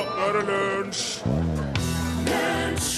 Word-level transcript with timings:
nå 0.00 0.26
er 0.26 0.38
det 0.38 0.46
lunsj! 0.48 1.06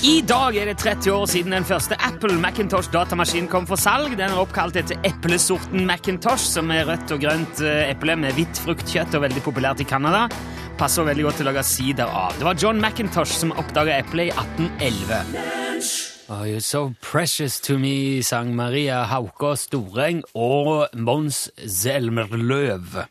I 0.03 0.21
dag 0.27 0.57
er 0.59 0.67
det 0.67 0.77
30 0.83 1.13
år 1.15 1.29
siden 1.31 1.55
den 1.55 1.67
første 1.67 1.95
Apple 2.03 2.35
Macintosh-datamaskinen 2.43 3.49
kom 3.51 3.67
for 3.71 3.79
salg. 3.79 4.17
Den 4.19 4.33
er 4.35 4.41
oppkalt 4.41 4.77
etter 4.79 4.99
eplesorten 5.07 5.87
Macintosh, 5.87 6.43
som 6.57 6.71
er 6.75 6.89
rødt 6.91 7.15
og 7.15 7.23
grønt 7.23 7.63
eh, 7.63 7.91
eple 7.91 8.17
med 8.19 8.35
hvitt 8.35 8.63
fruktkjøtt 8.65 9.15
og 9.19 9.25
veldig 9.27 9.45
populært 9.47 9.83
i 9.83 9.87
Canada. 9.87 10.27
Passer 10.79 11.07
veldig 11.07 11.27
godt 11.29 11.41
til 11.41 11.47
å 11.47 11.53
lage 11.53 11.67
sider 11.67 12.11
av. 12.11 12.35
Det 12.39 12.47
var 12.47 12.59
John 12.59 12.83
Macintosh 12.83 13.39
som 13.45 13.55
oppdaga 13.55 14.01
eplet 14.03 14.31
i 14.31 14.35
1811. 14.35 16.13
Oh, 16.33 16.45
you're 16.47 16.61
so 16.61 16.95
precious 17.01 17.61
to 17.61 17.79
me, 17.79 18.23
sang 18.23 18.57
Maria 18.57 19.05
Hauka 19.11 19.55
Storeng 19.59 20.23
og 20.35 20.89
Mons 20.95 21.51
Zelmerløv. 21.59 23.03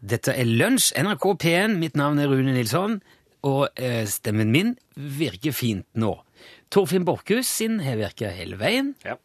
Dette 0.00 0.32
er 0.32 0.48
Lunsj, 0.48 0.94
NRK 0.96 1.26
P1. 1.42 1.74
Mitt 1.80 1.96
navn 1.98 2.20
er 2.22 2.30
Rune 2.32 2.54
Nilsson, 2.56 3.00
og 3.44 3.66
eh, 3.76 4.06
stemmen 4.08 4.48
min 4.52 4.74
virker 4.96 5.52
fint 5.52 5.84
nå. 5.92 6.14
Torfinn 6.72 7.04
Borchhus 7.04 7.50
sin 7.60 7.80
har 7.84 7.98
virka 8.00 8.30
hele 8.32 8.56
veien. 8.60 8.94
Ja. 9.04 9.18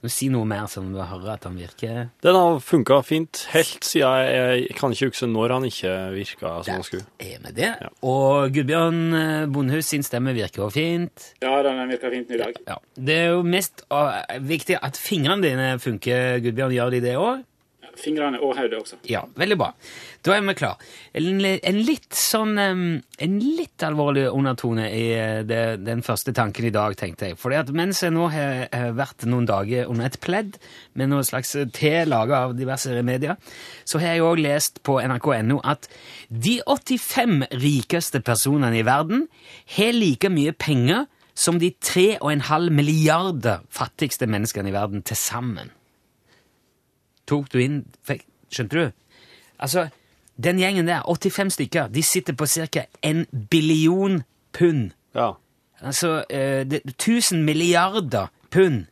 Kan 0.00 0.08
du 0.08 0.14
si 0.14 0.30
noe 0.32 0.46
mer 0.48 0.64
sånn 0.70 0.94
du 0.94 1.00
hører 1.02 1.34
at 1.34 1.42
han 1.44 1.58
virker 1.60 2.06
Den 2.24 2.36
har 2.38 2.54
funka 2.64 3.02
fint 3.04 3.42
helt 3.52 3.84
siden 3.84 4.14
jeg, 4.22 4.62
jeg 4.70 4.76
kan 4.78 4.94
ikke 4.94 5.10
huske 5.10 5.28
når 5.28 5.52
han 5.58 5.66
ikke 5.68 5.92
virka 6.14 6.54
som 6.64 6.78
han 6.78 6.86
skulle. 6.86 7.04
er 7.20 7.42
med 7.44 7.58
det. 7.58 7.68
Og 8.08 8.54
Gudbjørn 8.54 9.02
eh, 9.18 9.44
Bondhus 9.52 9.90
sin 9.92 10.06
stemme 10.06 10.32
virker 10.38 10.68
også 10.70 10.78
fint. 10.78 11.26
Ja, 11.44 11.58
den 11.66 11.82
virker 11.90 12.14
fint 12.16 12.32
i 12.32 12.40
dag. 12.40 12.56
Ja. 12.70 12.78
Det 12.96 13.18
er 13.26 13.30
jo 13.34 13.44
mest 13.44 13.84
eh, 13.92 14.40
viktig 14.54 14.78
at 14.80 14.96
fingrene 14.96 15.44
dine 15.44 15.70
funker, 15.82 16.38
Gudbjørn. 16.46 16.78
Gjør 16.78 16.96
de 16.96 17.04
det 17.04 17.16
òg? 17.20 17.44
Fingrene 18.00 18.40
og 18.40 18.56
hodet 18.58 18.78
også. 18.80 18.98
Ja, 19.10 19.22
veldig 19.38 19.58
bra. 19.60 19.70
Da 20.24 20.34
er 20.36 20.44
vi 20.44 20.54
klar. 20.58 20.80
En, 21.16 21.40
en 21.44 21.78
litt 21.86 22.16
sånn 22.16 22.58
En 22.60 23.36
litt 23.40 23.82
alvorlig 23.84 24.26
undertone 24.28 24.88
i 24.92 25.04
eh, 25.16 25.40
det, 25.46 25.80
den 25.86 26.02
første 26.04 26.34
tanken 26.36 26.66
i 26.68 26.72
dag, 26.74 26.96
tenkte 26.98 27.30
jeg. 27.30 27.38
Fordi 27.40 27.60
at 27.60 27.72
mens 27.76 28.02
jeg 28.04 28.14
nå 28.14 28.28
har 28.32 28.92
vært 28.96 29.26
noen 29.28 29.48
dager 29.48 29.88
under 29.90 30.08
et 30.08 30.18
pledd 30.22 30.58
med 30.98 31.12
noe 31.12 31.24
slags 31.26 31.54
te 31.76 31.94
laga 32.08 32.44
av 32.46 32.56
diverse 32.58 32.92
remedier, 32.94 33.38
så 33.84 34.00
har 34.02 34.16
jeg 34.16 34.26
òg 34.26 34.42
lest 34.44 34.82
på 34.86 34.98
nrk.no 35.02 35.60
at 35.64 35.88
de 36.28 36.58
85 36.66 37.44
rikeste 37.60 38.20
personene 38.24 38.80
i 38.80 38.86
verden 38.86 39.26
har 39.76 39.96
like 39.96 40.30
mye 40.32 40.52
penger 40.56 41.06
som 41.34 41.58
de 41.58 41.72
3,5 41.72 42.70
milliarder 42.74 43.64
fattigste 43.72 44.28
menneskene 44.28 44.70
i 44.70 44.74
verden 44.76 45.04
til 45.06 45.16
sammen. 45.16 45.70
Tok 47.30 47.50
du 47.52 47.60
inn 47.62 47.84
fikk, 48.06 48.26
Skjønte 48.50 48.80
du? 48.80 48.92
Altså, 49.62 49.84
den 50.42 50.58
gjengen 50.58 50.88
der, 50.88 51.04
85 51.06 51.52
stykker, 51.54 51.90
de 51.94 52.02
sitter 52.02 52.34
på 52.34 52.48
ca. 52.50 52.86
en 53.06 53.26
billion 53.52 54.22
pund. 54.56 54.90
Ja. 55.14 55.32
Altså 55.80 56.24
eh, 56.30 56.64
det, 56.66 56.80
1000 56.96 57.44
milliarder 57.46 58.32
pund. 58.50 58.86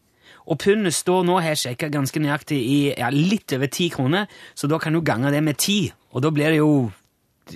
Og 0.47 0.59
pundet 0.62 0.94
står 0.94 1.27
nå, 1.28 1.41
har 1.42 1.53
jeg 1.53 1.62
sjekka 1.64 1.91
ganske 1.92 2.20
nøyaktig, 2.22 2.59
i 2.62 2.78
ja, 2.94 3.11
litt 3.12 3.53
over 3.53 3.69
ti 3.69 3.91
kroner, 3.92 4.28
så 4.55 4.69
da 4.70 4.78
kan 4.81 4.94
du 4.97 5.03
gange 5.05 5.33
det 5.34 5.42
med 5.44 5.59
ti, 5.61 5.91
og 6.12 6.22
da 6.25 6.31
blir 6.33 6.55
det 6.55 6.61
jo 6.62 6.70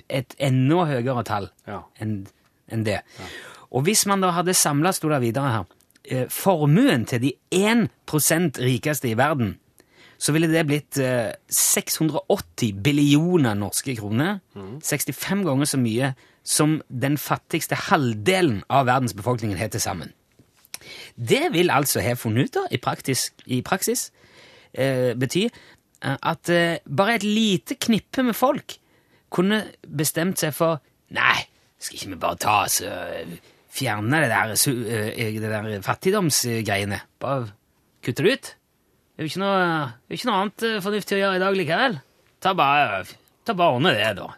et 0.09 0.35
enda 0.41 0.83
høyere 0.89 1.23
tall 1.25 1.49
Ja. 1.67 1.79
enn 2.01 2.27
en 2.71 2.83
det. 2.85 2.99
Og 3.71 3.83
hvis 3.85 4.05
man 4.09 4.21
da 4.21 4.31
hadde 4.33 4.53
samla, 4.53 4.91
sto 4.93 5.09
det 5.09 5.21
videre 5.21 5.49
her, 5.51 5.65
eh, 6.05 6.27
formuen 6.29 7.05
til 7.05 7.21
de 7.21 7.33
1% 7.51 8.59
rikeste 8.61 9.09
i 9.09 9.17
verden, 9.17 9.57
så 10.23 10.31
ville 10.31 10.47
det 10.47 10.63
blitt 10.69 10.97
eh, 11.03 11.33
680 11.51 12.77
billioner 12.83 13.57
norske 13.59 13.95
kroner. 13.97 14.39
65 14.55 15.43
ganger 15.47 15.67
så 15.67 15.79
mye 15.81 16.13
som 16.43 16.77
den 16.87 17.17
fattigste 17.19 17.75
halvdelen 17.89 18.61
av 18.71 18.87
verdens 18.87 19.15
befolkning 19.15 19.55
har 19.59 19.71
til 19.73 19.83
sammen. 19.83 20.13
Det 21.15 21.49
vil 21.53 21.71
altså, 21.71 22.01
ha 22.03 22.15
funnet 22.19 22.49
ut 22.51 22.61
av, 22.63 22.71
i, 22.71 22.79
praktisk, 22.83 23.43
i 23.47 23.61
praksis, 23.63 24.09
eh, 24.73 25.11
bety 25.19 25.45
eh, 25.47 26.15
at 26.15 26.51
eh, 26.51 26.79
bare 26.87 27.19
et 27.19 27.27
lite 27.27 27.79
knippe 27.79 28.23
med 28.23 28.35
folk 28.35 28.77
kunne 29.33 29.63
bestemt 29.87 30.39
seg 30.43 30.55
for 30.55 30.83
Nei, 31.13 31.43
skal 31.77 31.99
ikke 31.99 32.13
vi 32.15 32.21
bare 32.23 32.39
ta 32.41 32.53
oss 32.63 32.79
og 32.87 33.35
fjerne 33.73 34.23
det 34.23 34.29
der, 34.31 34.53
eh, 35.13 35.35
det 35.37 35.51
der 35.51 35.81
fattigdomsgreiene? 35.85 37.03
Bare 37.21 37.51
kutte 38.03 38.25
det 38.25 38.33
ut? 38.33 38.53
Det 39.13 39.21
er 39.21 39.27
jo 39.27 39.29
ikke 39.29 39.43
noe, 39.43 39.65
ikke 40.09 40.27
noe 40.29 40.37
annet 40.41 40.63
eh, 40.65 40.79
fornuftig 40.81 41.17
å 41.17 41.19
gjøre 41.19 41.37
i 41.37 41.43
dag 41.43 41.57
likevel. 41.57 41.99
Ta 42.41 42.55
bare, 42.57 43.03
ta 43.45 43.53
bare 43.57 43.77
ordne 43.77 43.91
det, 43.93 44.07
da. 44.17 44.31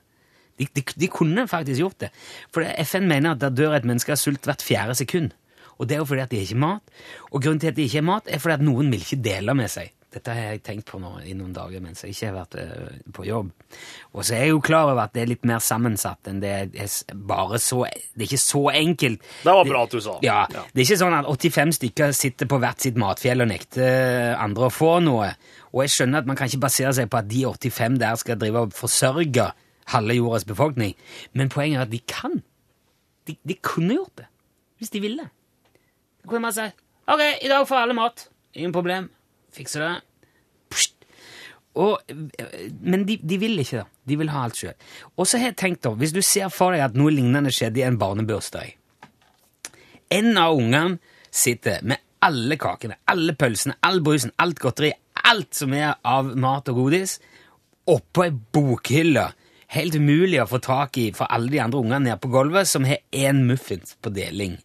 De, 0.60 0.68
de, 0.68 0.84
de 0.84 1.08
kunne 1.12 1.48
faktisk 1.52 1.80
gjort 1.80 2.02
det. 2.04 2.10
For 2.52 2.68
FN 2.84 3.08
mener 3.08 3.36
at 3.36 3.42
der 3.44 3.56
dør 3.56 3.78
et 3.78 3.88
menneske 3.88 4.12
av 4.12 4.20
sult 4.20 4.48
hvert 4.48 4.64
fjerde 4.64 4.98
sekund. 5.00 5.32
Og 5.80 5.88
det 5.88 5.96
er 5.96 6.04
jo 6.04 6.08
fordi 6.08 6.24
at 6.24 6.32
de 6.32 6.42
ikke 6.44 6.58
har 6.58 6.64
mat. 6.66 6.94
Og 7.32 7.40
grunnen 7.44 7.64
til 7.64 7.72
at 7.72 7.80
de 7.80 7.88
ikke 7.88 8.02
har 8.02 8.08
mat, 8.08 8.28
er 8.28 8.44
fordi 8.44 8.58
at 8.58 8.68
noen 8.68 8.92
vil 8.92 9.04
ikke 9.04 9.22
dele 9.24 9.56
med 9.56 9.72
seg. 9.72 9.92
Dette 10.16 10.32
har 10.32 10.54
jeg 10.54 10.62
tenkt 10.64 10.86
på 10.88 10.96
nå 11.04 11.10
i 11.28 11.34
noen 11.36 11.52
dager 11.52 11.82
mens 11.84 12.06
jeg 12.06 12.14
ikke 12.14 12.28
har 12.30 12.36
vært 12.38 12.54
eh, 12.62 13.00
på 13.12 13.26
jobb. 13.28 13.50
Og 14.16 14.22
så 14.24 14.38
er 14.38 14.46
jeg 14.46 14.54
jo 14.54 14.62
klar 14.64 14.88
over 14.94 15.02
at 15.04 15.12
det 15.16 15.26
er 15.26 15.32
litt 15.34 15.44
mer 15.50 15.60
sammensatt 15.60 16.30
enn 16.32 16.38
det 16.40 16.54
er 16.56 17.16
bare 17.28 17.60
så 17.60 17.82
Det 17.84 18.24
er 18.24 18.28
ikke 18.30 18.40
så 18.40 18.62
enkelt. 18.72 19.26
Det 19.44 19.56
var 19.58 19.68
bra 19.68 19.82
at 19.84 19.92
du 19.98 20.00
sa. 20.06 20.16
Ja, 20.24 20.38
Ja. 20.54 20.64
Det 20.72 20.80
er 20.82 20.86
ikke 20.88 21.00
sånn 21.04 21.18
at 21.18 21.28
85 21.28 21.76
stykker 21.82 22.16
sitter 22.16 22.48
på 22.48 22.62
hvert 22.64 22.80
sitt 22.86 22.96
matfjell 23.02 23.44
og 23.44 23.52
nekter 23.52 24.38
andre 24.40 24.70
å 24.70 24.74
få 24.74 24.94
noe. 25.04 25.34
Og 25.76 25.84
jeg 25.84 25.92
skjønner 25.98 26.24
at 26.24 26.30
man 26.32 26.40
kan 26.40 26.48
ikke 26.48 26.64
basere 26.64 26.94
seg 26.96 27.10
på 27.12 27.20
at 27.20 27.28
de 27.28 27.44
85 27.52 28.00
der 28.00 28.16
skal 28.24 28.40
drive 28.40 28.64
og 28.70 28.74
forsørge 28.78 29.50
halve 29.92 30.16
jordas 30.16 30.48
befolkning, 30.48 30.96
men 31.38 31.52
poenget 31.54 31.78
er 31.78 31.84
at 31.84 31.92
de 31.92 32.00
kan. 32.10 32.40
De, 33.28 33.36
de 33.44 33.58
kunne 33.62 33.94
gjort 34.00 34.16
det, 34.24 34.26
hvis 34.80 34.90
de 34.96 35.02
ville. 35.04 35.28
Da 36.24 36.30
kunne 36.32 36.42
man 36.48 36.56
si 36.56 36.66
OK, 37.06 37.22
i 37.44 37.52
dag 37.52 37.68
får 37.68 37.84
alle 37.84 37.94
mat. 38.00 38.30
Ingen 38.56 38.72
problem. 38.74 39.12
Fikser 39.56 39.86
det. 39.86 39.94
Og, 41.76 42.00
eh, 42.08 42.72
men 42.82 43.04
de, 43.08 43.18
de 43.20 43.38
vil 43.40 43.60
ikke 43.60 43.82
det. 43.82 43.88
De 44.08 44.18
vil 44.20 44.32
ha 44.32 44.46
alt 44.48 44.60
sjøl. 44.60 44.76
Og 45.20 45.28
så 45.28 45.40
har 45.42 45.52
jeg 45.52 45.60
tenkt, 45.60 45.84
da, 45.84 45.92
hvis 46.00 46.16
du 46.16 46.22
ser 46.24 46.52
for 46.54 46.76
deg 46.76 46.86
at 46.86 46.98
noe 46.98 47.14
lignende 47.14 47.52
skjedde 47.54 47.82
i 47.82 47.88
en 47.88 48.00
barnebursdag 48.00 48.76
En 50.16 50.38
av 50.38 50.56
ungene 50.56 51.00
sitter 51.36 51.82
med 51.84 52.00
alle 52.26 52.58
kakene, 52.58 53.00
alle 53.12 53.36
pølsene, 53.38 53.76
all 53.86 54.00
brusen, 54.06 54.32
alt 54.42 54.62
godteri, 54.62 54.94
alt 55.30 55.58
som 55.58 55.74
er 55.76 55.98
av 56.06 56.32
mat 56.40 56.70
og 56.72 56.80
godis, 56.80 57.18
oppå 57.92 58.26
ei 58.26 58.32
bokhylle. 58.34 59.26
Helt 59.76 59.98
umulig 59.98 60.40
å 60.42 60.48
få 60.50 60.62
tak 60.64 60.98
i 61.02 61.10
for 61.18 61.30
alle 61.34 61.52
de 61.52 61.60
andre 61.62 61.82
ungene 61.82 62.06
nede 62.08 62.22
på 62.22 62.32
gulvet, 62.34 62.70
som 62.70 62.86
har 62.88 63.02
én 63.12 63.44
muffins 63.50 63.98
på 64.02 64.14
deling. 64.16 64.56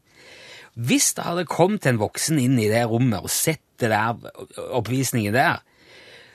Hvis 0.81 1.13
det 1.17 1.27
hadde 1.27 1.49
kommet 1.51 1.87
en 1.89 2.01
voksen 2.01 2.39
inn 2.41 2.57
i 2.61 2.71
det 2.71 2.87
rommet 2.89 3.27
og 3.27 3.33
sett 3.33 3.65
det 3.81 3.91
der 3.93 4.17
oppvisningen 4.77 5.35
der, 5.35 5.61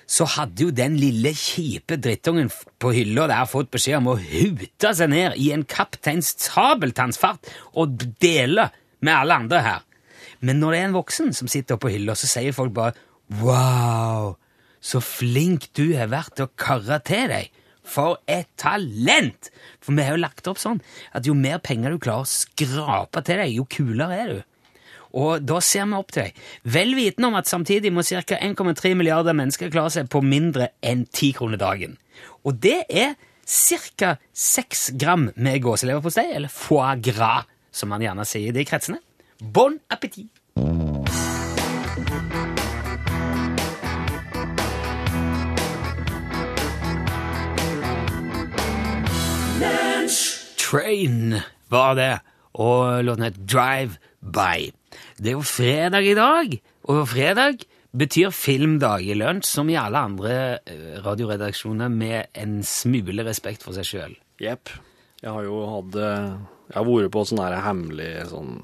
så 0.05 0.27
hadde 0.29 0.67
jo 0.67 0.73
den 0.75 0.99
lille 1.01 1.31
kjipe 1.33 1.97
drittungen 1.97 2.51
på 2.81 2.91
hylla 2.93 3.25
der 3.31 3.49
fått 3.49 3.71
beskjed 3.73 4.03
om 4.03 4.11
å 4.13 4.19
hute 4.21 4.91
seg 4.93 5.09
ned 5.09 5.37
i 5.41 5.49
en 5.55 5.65
kapteins 5.65 6.35
sabeltannsfart 6.45 7.49
og 7.73 8.05
dele 8.21 8.69
med 9.01 9.15
alle 9.15 9.39
andre 9.41 9.63
her. 9.65 9.83
Men 10.45 10.61
når 10.61 10.75
det 10.75 10.79
er 10.79 10.87
en 10.91 10.97
voksen 10.99 11.33
som 11.33 11.49
sitter 11.49 11.79
på 11.81 11.89
hylla, 11.93 12.13
så 12.17 12.29
sier 12.29 12.53
folk 12.55 12.73
bare 12.75 12.93
Wow, 13.41 14.35
så 14.77 15.01
flink 15.01 15.71
du 15.73 15.95
har 15.97 16.11
vært 16.11 16.35
til 16.37 16.45
å 16.45 16.53
karre 16.61 16.99
til 17.01 17.31
deg. 17.31 17.49
For 17.85 18.19
et 18.27 18.49
talent! 18.59 19.51
For 19.83 19.95
vi 19.95 20.05
har 20.05 20.17
jo 20.17 20.23
lagt 20.23 20.49
opp 20.49 20.59
sånn 20.61 20.81
at 21.15 21.27
jo 21.27 21.35
mer 21.37 21.61
penger 21.63 21.93
du 21.93 22.01
klarer 22.01 22.25
å 22.25 22.29
skrape 22.29 23.23
til 23.25 23.41
deg, 23.41 23.55
jo 23.55 23.67
kulere 23.69 24.19
er 24.19 24.33
du. 24.33 24.41
Og 25.15 25.45
da 25.47 25.61
ser 25.63 25.87
vi 25.87 25.95
opp 25.95 26.11
til 26.11 26.25
deg. 26.25 26.41
Vel 26.75 26.91
vitende 26.97 27.29
om 27.29 27.37
at 27.39 27.47
samtidig 27.47 27.93
må 27.95 28.03
ca. 28.03 28.35
1,3 28.35 28.95
milliarder 28.99 29.37
mennesker 29.37 29.71
klare 29.71 29.93
seg 29.95 30.11
på 30.11 30.23
mindre 30.25 30.73
enn 30.83 31.05
10 31.07 31.37
kroner 31.39 31.61
dagen. 31.61 31.95
Og 32.43 32.59
det 32.59 32.81
er 32.89 33.15
ca. 33.45 34.15
6 34.33 34.87
gram 34.99 35.29
med 35.35 35.61
gåseleverpostei, 35.63 36.31
eller 36.35 36.51
foie 36.51 36.97
gras, 37.05 37.47
som 37.71 37.91
man 37.91 38.03
gjerne 38.03 38.27
sier 38.27 38.51
i 38.51 38.55
de 38.55 38.67
kretsene. 38.67 38.99
Bon 39.39 39.79
appétit! 39.91 40.31
Train 50.65 51.35
var 51.69 51.93
det, 51.95 52.13
og 52.57 53.03
låten 53.05 53.27
het 53.27 53.37
Drive 53.45 53.99
By. 54.19 54.71
Det 55.21 55.29
er 55.29 55.35
jo 55.35 55.45
fredag 55.45 56.07
i 56.09 56.15
dag, 56.17 56.55
og 56.89 57.03
fredag 57.11 57.65
betyr 57.95 58.33
filmdag 58.33 59.05
i 59.05 59.13
lunsj, 59.17 59.45
som 59.45 59.69
i 59.69 59.77
alle 59.77 60.01
andre 60.09 60.33
eh, 60.65 60.95
radioredaksjoner 61.05 61.91
med 61.93 62.31
en 62.33 62.57
smule 62.65 63.25
respekt 63.27 63.65
for 63.65 63.77
seg 63.77 63.87
sjøl. 63.91 64.15
Jepp. 64.41 64.73
Jeg 65.21 65.31
har 65.31 65.45
jo 65.45 65.61
hatt 65.69 65.99
eh, 66.01 66.33
Jeg 66.71 66.79
har 66.79 66.87
vært 66.89 67.13
på 67.13 67.23
sånn 67.29 67.43
her 67.43 67.59
hemmelig 67.65 68.09
sånn 68.33 68.57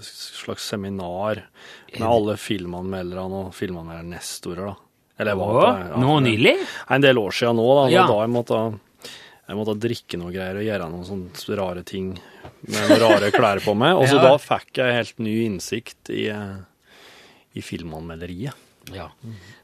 slags 0.00 0.64
seminar 0.72 1.42
med 1.92 2.06
alle 2.08 2.38
filmanmelderne 2.40 3.44
og 3.50 3.52
filmanmeldernestorer, 3.54 4.72
da. 4.72 4.80
Eller 5.20 5.36
jeg 5.36 5.42
var 5.42 5.52
på 5.52 5.66
ja, 5.68 6.00
nå 6.00 6.14
nylig? 6.24 6.56
En 6.90 7.04
del 7.04 7.20
år 7.20 7.36
siden 7.36 7.60
nå, 7.60 7.68
da. 7.76 7.84
Ja. 7.92 8.08
da 8.08 8.16
jeg 8.24 8.32
måtte 8.32 8.62
Jeg 9.44 9.58
måtte 9.58 9.74
drikke 9.76 10.16
noe 10.20 10.32
greier 10.32 10.56
og 10.56 10.64
gjøre 10.64 10.86
noen 10.88 11.04
sånne 11.04 11.56
rare 11.60 11.82
ting 11.84 12.12
med 12.64 12.78
noen 12.88 13.00
rare 13.02 13.28
klær 13.34 13.60
på 13.64 13.74
meg. 13.76 13.96
Og 14.00 14.06
så 14.08 14.16
Ja. 14.20 14.28
da 14.30 14.36
fikk 14.40 14.80
jeg 14.80 14.94
helt 14.98 15.18
ny 15.20 15.34
innsikt 15.44 16.10
i, 16.14 16.28
eh, 16.32 16.60
i 17.54 17.64
filmanmelderiet. 17.64 18.56
Ja. 18.92 19.08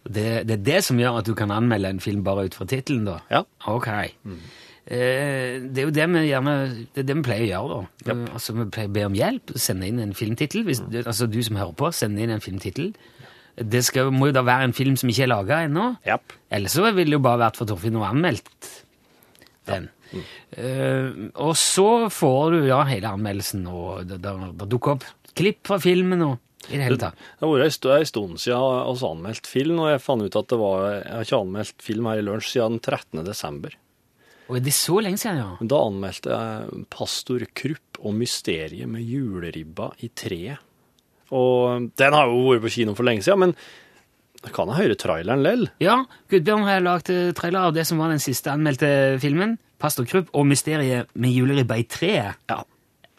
Det, 0.04 0.26
det 0.48 0.54
er 0.58 0.64
det 0.64 0.78
som 0.84 1.00
gjør 1.00 1.18
at 1.20 1.26
du 1.28 1.34
kan 1.36 1.50
anmelde 1.52 1.90
en 1.92 2.00
film 2.00 2.22
bare 2.24 2.46
ut 2.48 2.54
fra 2.56 2.64
tittelen, 2.68 3.04
da? 3.08 3.18
Ja. 3.32 3.42
Ok. 3.68 3.88
Eh, 4.90 5.60
det 5.60 5.82
er 5.82 5.86
jo 5.86 5.92
det 5.92 6.06
vi 6.08 6.22
gjerne 6.30 6.54
Det 6.96 7.04
det 7.06 7.16
vi 7.18 7.22
pleier 7.26 7.44
å 7.44 7.50
gjøre, 7.50 7.80
da. 7.80 8.10
Yep. 8.12 8.22
altså, 8.34 8.54
Vi 8.56 8.68
pleier 8.72 8.88
å 8.88 8.94
be 8.96 9.04
om 9.10 9.16
hjelp, 9.18 9.52
sende 9.60 9.88
inn 9.90 10.00
en 10.02 10.14
filmtittel. 10.16 10.64
Mm. 10.68 11.00
Altså 11.04 11.28
du 11.30 11.40
som 11.46 11.56
hører 11.60 11.76
på, 11.76 11.90
send 11.94 12.20
inn 12.20 12.32
en 12.36 12.40
filmtittel. 12.44 12.92
Det 13.60 13.82
skal, 13.84 14.08
må 14.14 14.30
jo 14.30 14.36
da 14.38 14.44
være 14.46 14.70
en 14.70 14.76
film 14.76 14.96
som 14.96 15.10
ikke 15.12 15.26
er 15.26 15.32
laga 15.34 15.58
ennå. 15.66 15.90
Yep. 16.08 16.36
Ellers 16.56 16.76
så 16.78 16.86
ville 16.88 17.10
det 17.12 17.18
jo 17.18 17.24
bare 17.24 17.42
vært 17.44 17.60
for 17.60 17.68
Torfinn 17.68 17.96
ha 18.00 18.08
anmeldt 18.12 18.70
den. 19.70 19.88
Eh, 20.58 21.08
og 21.38 21.54
så 21.58 21.88
får 22.12 22.56
du 22.56 22.60
ja, 22.68 22.82
hele 22.88 23.14
anmeldelsen, 23.14 23.66
og 23.70 24.06
det, 24.10 24.20
det, 24.24 24.36
det 24.58 24.70
dukker 24.70 24.98
opp 24.98 25.08
klipp 25.38 25.68
fra 25.70 25.78
filmen 25.82 26.24
og 26.26 26.38
i 26.68 26.76
det 26.76 26.84
hele 26.84 27.00
tatt. 27.00 27.16
Det 27.16 27.46
har 27.46 27.52
vært 27.54 27.86
en 27.88 28.08
stund 28.08 28.40
siden 28.42 28.52
jeg 28.52 28.60
har 28.60 29.04
anmeldt 29.10 29.48
film, 29.48 29.78
og 29.80 29.92
jeg 29.94 30.02
fant 30.04 30.26
ut 30.26 30.36
at 30.36 30.50
det 30.52 30.58
var, 30.60 30.82
jeg 30.98 31.14
har 31.14 31.28
ikke 31.28 31.40
anmeldt 31.40 31.84
film 31.86 32.10
her 32.10 32.20
i 32.20 32.26
lunsj 32.26 32.50
siden 32.52 32.76
den 32.76 32.82
13. 32.84 33.22
desember. 33.26 33.76
Og 34.50 34.58
er 34.58 34.64
det 34.66 34.74
så 34.74 34.98
lenge 35.00 35.20
siden, 35.22 35.40
ja. 35.40 35.68
Da 35.72 35.78
anmeldte 35.86 36.34
jeg 36.34 36.84
Pastor 36.92 37.46
Krupp 37.56 38.00
og 38.02 38.16
mysteriet 38.18 38.90
med 38.90 39.06
juleribba 39.06 39.92
i 40.04 40.10
treet. 40.10 40.66
Og 41.30 41.86
den 42.00 42.16
har 42.16 42.26
jo 42.26 42.42
vært 42.48 42.64
på 42.66 42.74
kino 42.74 42.96
for 42.98 43.06
lenge 43.06 43.22
siden, 43.22 43.44
men 43.46 43.54
jeg 44.40 44.54
kan 44.56 44.70
jeg 44.72 44.78
høre 44.78 44.96
traileren 44.96 45.42
lell. 45.44 45.66
Ja, 45.84 45.98
Gudbjørn 46.32 46.64
har 46.64 46.80
lagd 46.80 47.10
eh, 47.12 47.32
trailer 47.36 47.68
av 47.68 47.74
det 47.76 47.84
som 47.88 48.00
var 48.00 48.08
den 48.12 48.22
siste 48.22 48.52
anmeldte 48.52 48.88
filmen. 49.20 49.58
Pastor 49.80 50.06
Krupp 50.08 50.32
og 50.36 50.46
mysteriet 50.48 51.10
med 51.12 51.34
juleribba 51.36 51.76
i 51.80 51.84
treet. 51.88 52.40
Ja. 52.48 52.62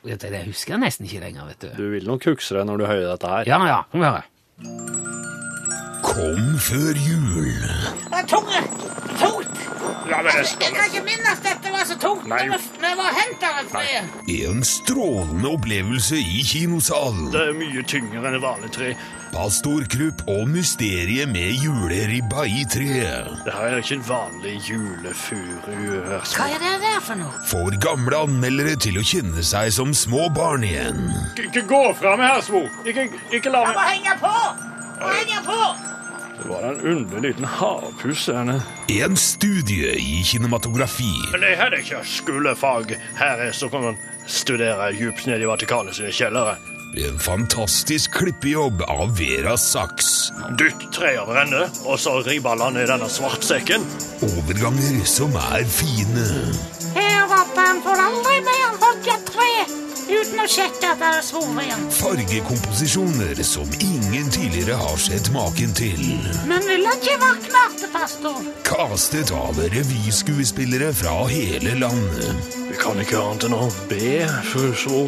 Det 0.01 0.45
husker 0.47 0.73
jeg 0.73 0.81
nesten 0.81 1.05
ikke 1.05 1.21
lenger, 1.21 1.45
vet 1.51 1.61
du. 1.61 1.69
Du 1.77 1.89
vil 1.93 2.07
nok 2.09 2.25
huske 2.25 2.57
det 2.57 2.65
når 2.65 2.81
du 2.81 2.85
hører 2.89 3.09
dette 3.13 3.29
her. 3.29 3.49
Ja, 3.49 3.59
ja, 3.69 3.79
kom 3.93 4.01
høre. 4.01 4.23
Kom 6.01 6.57
før 6.57 6.97
jul. 7.05 7.61
Det 8.09 8.17
er 8.17 8.25
tunge! 8.29 8.63
Tungt! 9.21 9.61
Jeg 10.09 10.73
kan 10.73 10.87
ikke 10.89 11.03
minnes 11.05 11.45
dette 11.45 11.60
var 11.81 11.89
så 11.89 11.97
tungt 12.01 12.27
Nei. 12.29 12.43
når 12.47 12.57
vi- 12.81 12.95
var 13.01 13.15
hentet 13.17 13.47
av 13.49 13.59
et 13.61 13.71
fly. 13.71 14.45
En 14.51 14.61
strålende 14.67 15.49
opplevelse 15.55 16.19
i 16.21 16.43
kinosalen. 16.45 17.31
Det 17.33 17.41
er 17.49 17.53
mye 17.57 17.83
tyngre 17.83 18.21
enn 18.27 18.35
et 18.37 18.41
vanlig 18.43 18.71
tre. 18.75 18.95
Pastor 19.31 19.85
Krupp 19.87 20.21
og 20.27 20.47
mysteriet 20.51 21.29
med 21.31 21.55
juleribba 21.63 22.43
i 22.51 22.65
treet. 22.67 23.29
Det 23.45 23.53
her 23.53 23.69
er 23.71 23.79
ikke 23.79 23.95
en 23.95 24.03
vanlig 24.09 24.57
julefuru. 24.67 25.61
Hva 26.35 26.47
er 26.51 26.59
det 26.59 26.73
der 26.83 26.99
for 27.05 27.15
noe? 27.15 27.31
Får 27.47 27.79
gamle 27.81 28.19
anmeldere 28.27 28.75
til 28.75 28.99
å 28.99 29.05
kjenne 29.07 29.43
seg 29.43 29.71
som 29.71 29.93
små 29.95 30.27
barn 30.35 30.63
igjen. 30.67 30.99
Ikke 31.39 31.63
gå 31.67 31.81
fra 31.97 32.17
meg 32.19 32.27
herr 32.27 32.41
Svo. 32.41 32.65
Ikke, 32.85 33.07
ikke 33.31 33.51
la 33.53 33.63
Jeg 33.69 33.77
må 33.79 33.87
henge 33.87 34.19
på! 34.19 34.35
Jeg 34.99 35.07
må 35.07 35.15
henge 35.15 35.45
på! 35.47 35.90
Det 36.41 36.49
var 36.49 36.63
en 36.63 36.81
underlig 36.81 37.21
liten 37.21 37.45
havpuss. 37.45 38.29
En 38.87 39.17
studie 39.17 39.93
i 39.93 40.23
kinematografi. 40.23 41.13
Det 41.33 41.55
her 41.57 41.69
er 41.69 41.79
ikke 41.83 42.01
skolefag. 42.05 42.95
Her 43.19 43.45
er 43.45 43.51
så 43.53 43.69
kan 43.69 43.83
man 43.85 43.99
studere 44.25 44.89
dypt 44.97 45.27
ned 45.29 45.41
i 45.41 45.49
Vatikanet 45.49 45.99
sine 45.99 46.09
kjellere. 46.09 46.57
En 46.97 47.19
fantastisk 47.19 48.17
klippejobb 48.17 48.81
av 48.81 49.13
Vera 49.17 49.53
Sachs. 49.57 50.31
Dytt 50.59 50.89
tre 50.91 51.13
over 51.21 51.43
ende, 51.45 51.63
og 51.85 52.01
så 52.01 52.17
riballa 52.25 52.67
i 52.73 52.89
denne 52.89 53.07
svartsekken. 53.07 53.85
Overganger 54.25 55.05
som 55.07 55.37
er 55.39 55.63
fine. 55.69 56.27
Her 56.95 57.23
oppe 57.41 57.67
han 57.67 57.81
får 57.85 58.03
aldri 58.07 58.41
mer 58.47 58.75
hogge 58.81 59.15
tre 59.29 59.53
uten 60.11 60.41
å 60.43 60.47
sjekke 60.49 60.89
at 60.91 60.99
det 60.99 61.09
er 61.17 61.23
svor. 61.23 61.59
Fargekomposisjoner 61.95 63.39
som 63.47 63.69
ingen 63.79 64.29
tidligere 64.33 64.75
har 64.79 64.97
sett 64.99 65.31
maken 65.35 65.73
til. 65.77 66.01
Men 66.49 66.65
vil 66.67 66.85
han 66.87 66.99
ikke 66.99 67.19
våkne 67.21 67.91
pastor? 67.93 68.39
Kastet 68.67 69.31
av 69.35 69.59
revyskuespillere 69.75 70.91
fra 70.95 71.15
hele 71.31 71.77
landet. 71.79 72.55
Vi 72.71 72.79
kan 72.81 72.99
ikke 73.01 73.21
annet 73.21 73.47
enn 73.47 73.57
å 73.57 73.69
be, 73.91 74.25
for 74.51 74.75
så 74.79 75.05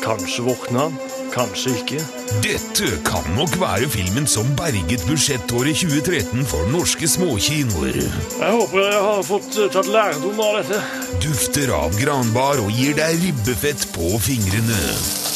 Kanskje 0.00 0.46
våkner 0.46 0.86
han, 0.86 0.94
kanskje 1.34 1.72
ikke. 1.80 2.00
Dette 2.44 2.88
kan 3.06 3.26
nok 3.36 3.54
være 3.60 3.88
filmen 3.92 4.26
som 4.30 4.48
berget 4.58 5.04
budsjettåret 5.08 5.80
2013 5.82 6.44
for 6.50 6.68
norske 6.72 7.08
småkinoer. 7.10 7.98
Jeg 8.00 8.52
håper 8.56 8.84
jeg 8.86 9.02
har 9.06 9.22
fått 9.28 9.58
eh, 9.60 9.70
tatt 9.74 9.90
lærdom 9.94 10.40
av 10.44 10.58
dette. 10.60 10.80
Dufter 11.24 11.72
av 11.76 11.94
granbar 12.00 12.60
og 12.64 12.70
gir 12.76 12.96
deg 12.98 13.20
ribbefett 13.24 13.86
på 13.94 14.12
fingrene. 14.24 14.80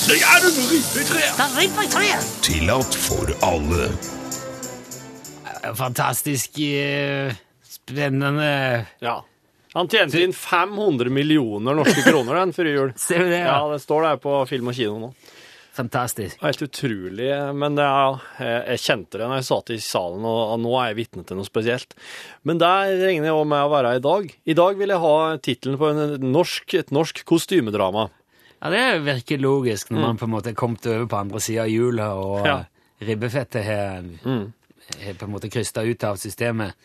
Det 0.05 0.19
er 0.21 0.49
en 0.51 0.59
ribbe 0.69 1.01
i 1.01 1.07
treet! 1.09 1.39
Det 1.39 1.45
er 1.47 1.55
ribbetre! 1.61 2.17
Tillatt 2.45 2.99
for 3.07 3.31
alle. 3.47 3.89
Fantastisk 5.75 6.59
eh, 6.61 7.33
spennende 7.69 8.51
Ja. 9.01 9.21
Han 9.75 9.89
tjente 9.91 10.21
inn 10.23 10.31
500 10.37 11.11
millioner 11.11 11.75
norske 11.75 12.05
kroner 12.07 12.37
den 12.39 12.53
før 12.55 12.69
jul. 12.71 12.93
Ser 13.01 13.25
du 13.25 13.31
det? 13.33 13.41
Ja, 13.43 13.57
Ja. 13.59 13.73
det 13.73 13.81
står 13.83 14.05
der 14.07 14.21
på 14.23 14.37
Film 14.47 14.69
og 14.71 14.77
kino 14.77 15.01
nå. 15.03 15.09
Fantastisk. 15.75 16.39
Helt 16.45 16.63
utrolig, 16.63 17.31
men 17.59 17.75
det 17.75 17.83
er, 17.83 18.19
jeg, 18.71 18.83
kjente 18.85 19.19
det 19.19 19.27
når 19.27 19.41
jeg 19.41 19.47
satt 19.49 19.73
i 19.75 19.79
salen, 19.83 20.27
og, 20.29 20.53
nå 20.63 20.75
er 20.79 20.93
jeg 20.93 20.99
vitne 21.01 21.25
til 21.27 21.41
noe 21.41 21.49
spesielt. 21.49 21.97
Men 22.47 22.61
der 22.63 22.93
regner 23.01 23.33
jeg 23.33 23.49
med 23.51 23.65
å 23.65 23.73
være 23.73 23.97
i 23.99 24.05
dag. 24.05 24.29
I 24.31 24.55
dag 24.61 24.79
vil 24.79 24.95
jeg 24.95 25.03
ha 25.03 25.17
tittelen 25.43 25.81
på 25.81 25.91
en 25.91 26.29
norsk, 26.31 26.77
et 26.79 26.95
norsk 26.95 27.25
kostymedrama. 27.27 28.07
Ja, 28.61 28.71
Det 28.71 28.85
virker 29.05 29.43
logisk 29.43 29.91
når 29.91 30.07
man 30.07 30.21
på 30.21 30.29
en 30.29 30.35
måte 30.37 30.53
er 30.53 30.59
kommet 30.59 30.87
over 30.87 31.09
på 31.11 31.19
andre 31.25 31.43
sida 31.43 31.67
av 31.67 31.73
hjulet, 31.75 32.23
og 32.23 32.47
Ja. 32.47 32.59
ribbefettet 33.03 33.67
har 33.67 34.07
mm. 34.07 34.47
på 35.19 35.27
en 35.27 35.35
måte 35.35 35.51
krysta 35.51 35.83
ut 35.83 36.05
av 36.05 36.17
systemet. 36.23 36.79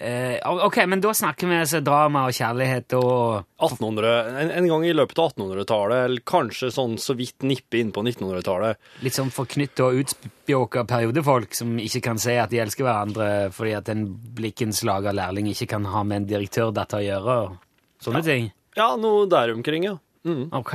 Eh, 0.00 0.38
ok, 0.64 0.76
men 0.86 1.00
da 1.02 1.10
snakker 1.14 1.48
vi 1.50 1.56
altså 1.58 1.80
drama 1.82 2.22
og 2.28 2.36
kjærlighet 2.36 2.94
og 3.00 3.40
1800, 3.58 4.10
en, 4.44 4.52
en 4.60 4.68
gang 4.70 4.84
i 4.86 4.92
løpet 4.94 5.18
av 5.18 5.32
1800-tallet, 5.32 6.02
eller 6.06 6.24
kanskje 6.28 6.70
sånn 6.70 6.94
så 7.02 7.16
vidt 7.18 7.42
nippe 7.42 7.80
inn 7.80 7.90
på 7.94 8.04
1900-tallet. 8.04 8.78
litt 9.02 9.18
sånn 9.18 9.32
forknytta 9.34 9.88
og 9.88 10.04
utspjåka 10.04 10.84
periodefolk 10.86 11.58
som 11.58 11.74
ikke 11.82 12.04
kan 12.06 12.22
si 12.22 12.36
at 12.38 12.54
de 12.54 12.62
elsker 12.62 12.86
hverandre 12.86 13.30
fordi 13.54 13.74
at 13.74 13.90
en 13.90 14.06
blikkenslager 14.38 15.16
lærling 15.18 15.50
ikke 15.50 15.72
kan 15.74 15.90
ha 15.90 16.04
med 16.06 16.22
en 16.22 16.28
direktørdatter 16.30 17.02
å 17.02 17.06
gjøre. 17.08 17.38
og 17.48 18.04
Sånne 18.04 18.22
ting. 18.22 18.52
Ja, 18.78 18.92
noe 18.94 19.26
der 19.26 19.50
omkring, 19.56 19.88
ja. 19.88 19.98
Mm. 20.28 20.48
Ok, 20.52 20.74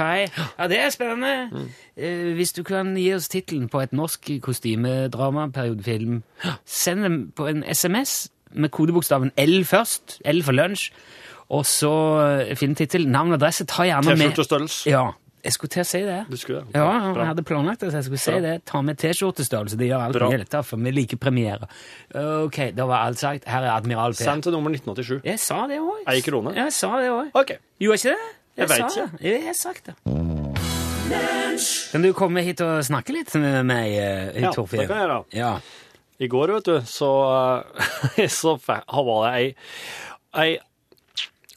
ja 0.60 0.68
det 0.68 0.80
er 0.82 0.92
spennende. 0.92 1.64
Eh, 1.96 2.34
hvis 2.36 2.52
du 2.58 2.64
kan 2.68 2.92
gi 2.98 3.08
oss 3.16 3.32
tittelen 3.32 3.70
på 3.72 3.84
et 3.84 3.96
norsk 3.96 4.34
kostymedrama, 4.44 5.48
periodefilm, 5.56 6.24
send 6.66 7.08
den 7.08 7.20
på 7.36 7.48
en 7.52 7.64
SMS 7.64 8.33
med 8.56 8.72
kodebokstaven 8.72 9.32
L 9.38 9.64
først, 9.68 10.20
L 10.26 10.42
for 10.46 10.54
lunsj, 10.58 10.90
og 11.54 11.66
så 11.70 11.92
finne 12.48 12.56
filmtittel, 12.58 13.08
navn 13.12 13.34
og 13.34 13.42
adresse. 13.42 13.66
Ta 13.70 13.84
gjerne 13.86 14.16
med 14.16 14.32
T-skjortestørrelse. 14.32 14.90
Ja, 14.90 15.04
jeg 15.44 15.54
skulle 15.58 15.74
til 15.74 15.84
å 15.84 15.88
si 15.90 16.00
det. 16.08 16.20
Du 16.32 16.38
skulle 16.40 16.62
det? 16.64 16.72
Ja, 16.80 16.86
jeg 17.12 17.28
hadde 17.28 17.44
planlagt 17.44 17.82
det, 17.84 17.90
så 17.92 18.00
jeg 18.00 18.06
skulle 18.08 18.22
si 18.24 18.32
Bra. 18.32 18.40
det. 18.46 18.54
Ta 18.70 18.82
med 18.82 18.98
T-skjortestørrelse, 19.02 19.78
det 19.78 19.90
gjør 19.90 20.06
alt 20.08 20.20
mye 20.24 20.40
lettere, 20.46 20.64
for 20.64 20.78
vi 20.86 20.94
liker 20.96 21.20
premiere. 21.20 21.68
Ok, 22.16 22.62
da 22.78 22.88
var 22.90 23.04
alt 23.10 23.20
sagt. 23.20 23.46
Her 23.52 23.68
er 23.68 23.74
Admiral 23.76 24.16
P. 24.16 24.24
Send 24.24 24.48
til 24.48 24.56
nummer 24.56 24.72
1987. 24.72 25.20
Jeg 25.28 25.40
sa 25.44 25.68
det 25.68 25.82
òg. 25.84 26.06
Ei 26.08 26.24
krone? 26.26 26.56
Jeg 26.56 26.74
sa 26.74 26.94
det 27.02 27.12
òg. 27.12 27.34
OK. 27.36 27.58
Gjorde 27.84 28.00
jeg 28.00 28.06
ikke 28.06 28.16
det? 28.16 28.32
Jeg 28.56 28.70
jeg 28.70 28.70
sa 28.70 28.88
ikke. 28.88 29.10
det. 29.18 29.30
Jeg 29.30 29.46
har 29.50 29.54
sagt 29.58 29.86
det. 29.92 29.96
Kan 31.92 32.02
du 32.02 32.10
komme 32.18 32.42
hit 32.46 32.62
og 32.66 32.80
snakke 32.86 33.14
litt 33.14 33.34
med 33.38 33.66
meg, 33.68 33.94
Torfinn? 34.56 34.84
Ja, 34.84 34.88
det 34.88 34.90
kan 34.90 34.98
jeg 34.98 35.08
gjøre. 35.08 35.20
Ja. 35.38 35.52
I 36.22 36.28
går, 36.30 36.54
vet 36.58 36.66
du, 36.70 36.76
så, 36.86 37.10
eh, 38.18 38.28
så 38.42 38.58
var 38.68 38.84
det 39.26 39.34
ei, 39.34 39.48
ei 40.44 40.52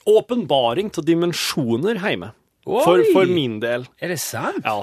åpenbaring 0.07 0.91
til 0.95 1.05
dimensjoner 1.07 1.99
hjemme. 2.03 2.33
For, 2.67 2.99
for 3.15 3.29
min 3.31 3.61
del. 3.63 3.85
Er 4.03 4.11
det 4.11 4.19
sant? 4.19 4.65
Ja. 4.67 4.81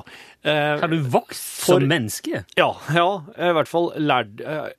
Eh, 0.47 0.77
Har 0.79 0.87
du 0.87 1.01
vokst 1.11 1.65
For- 1.65 1.81
som 1.81 1.89
menneske? 1.89 2.45
ja, 2.55 2.69
ja, 2.95 3.07
i 3.35 3.49
hvert 3.57 3.67
fall 3.67 3.89
lært 3.99 4.39
eh, 4.39 4.69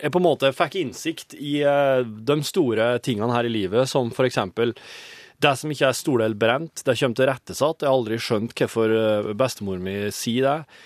Jeg 0.00 0.12
på 0.14 0.20
en 0.20 0.24
måte 0.24 0.48
fikk 0.56 0.78
innsikt 0.80 1.34
i 1.36 1.58
eh, 1.60 2.00
de 2.04 2.36
store 2.44 2.94
tingene 3.04 3.32
her 3.36 3.44
i 3.44 3.52
livet, 3.52 3.84
som 3.92 4.08
for 4.16 4.24
eksempel 4.28 4.72
det 5.44 5.52
som 5.60 5.68
ikke 5.74 5.90
er 5.90 5.96
stordel 5.98 6.34
brent, 6.40 6.80
det 6.86 6.94
kommer 6.96 7.18
til 7.18 7.28
rettesatt. 7.28 7.82
Jeg 7.84 7.90
har 7.90 7.96
aldri 7.98 8.16
skjønt 8.22 8.54
hvorfor 8.56 8.92
bestemor 9.36 9.80
mi 9.82 9.96
sier 10.14 10.46
det, 10.46 10.78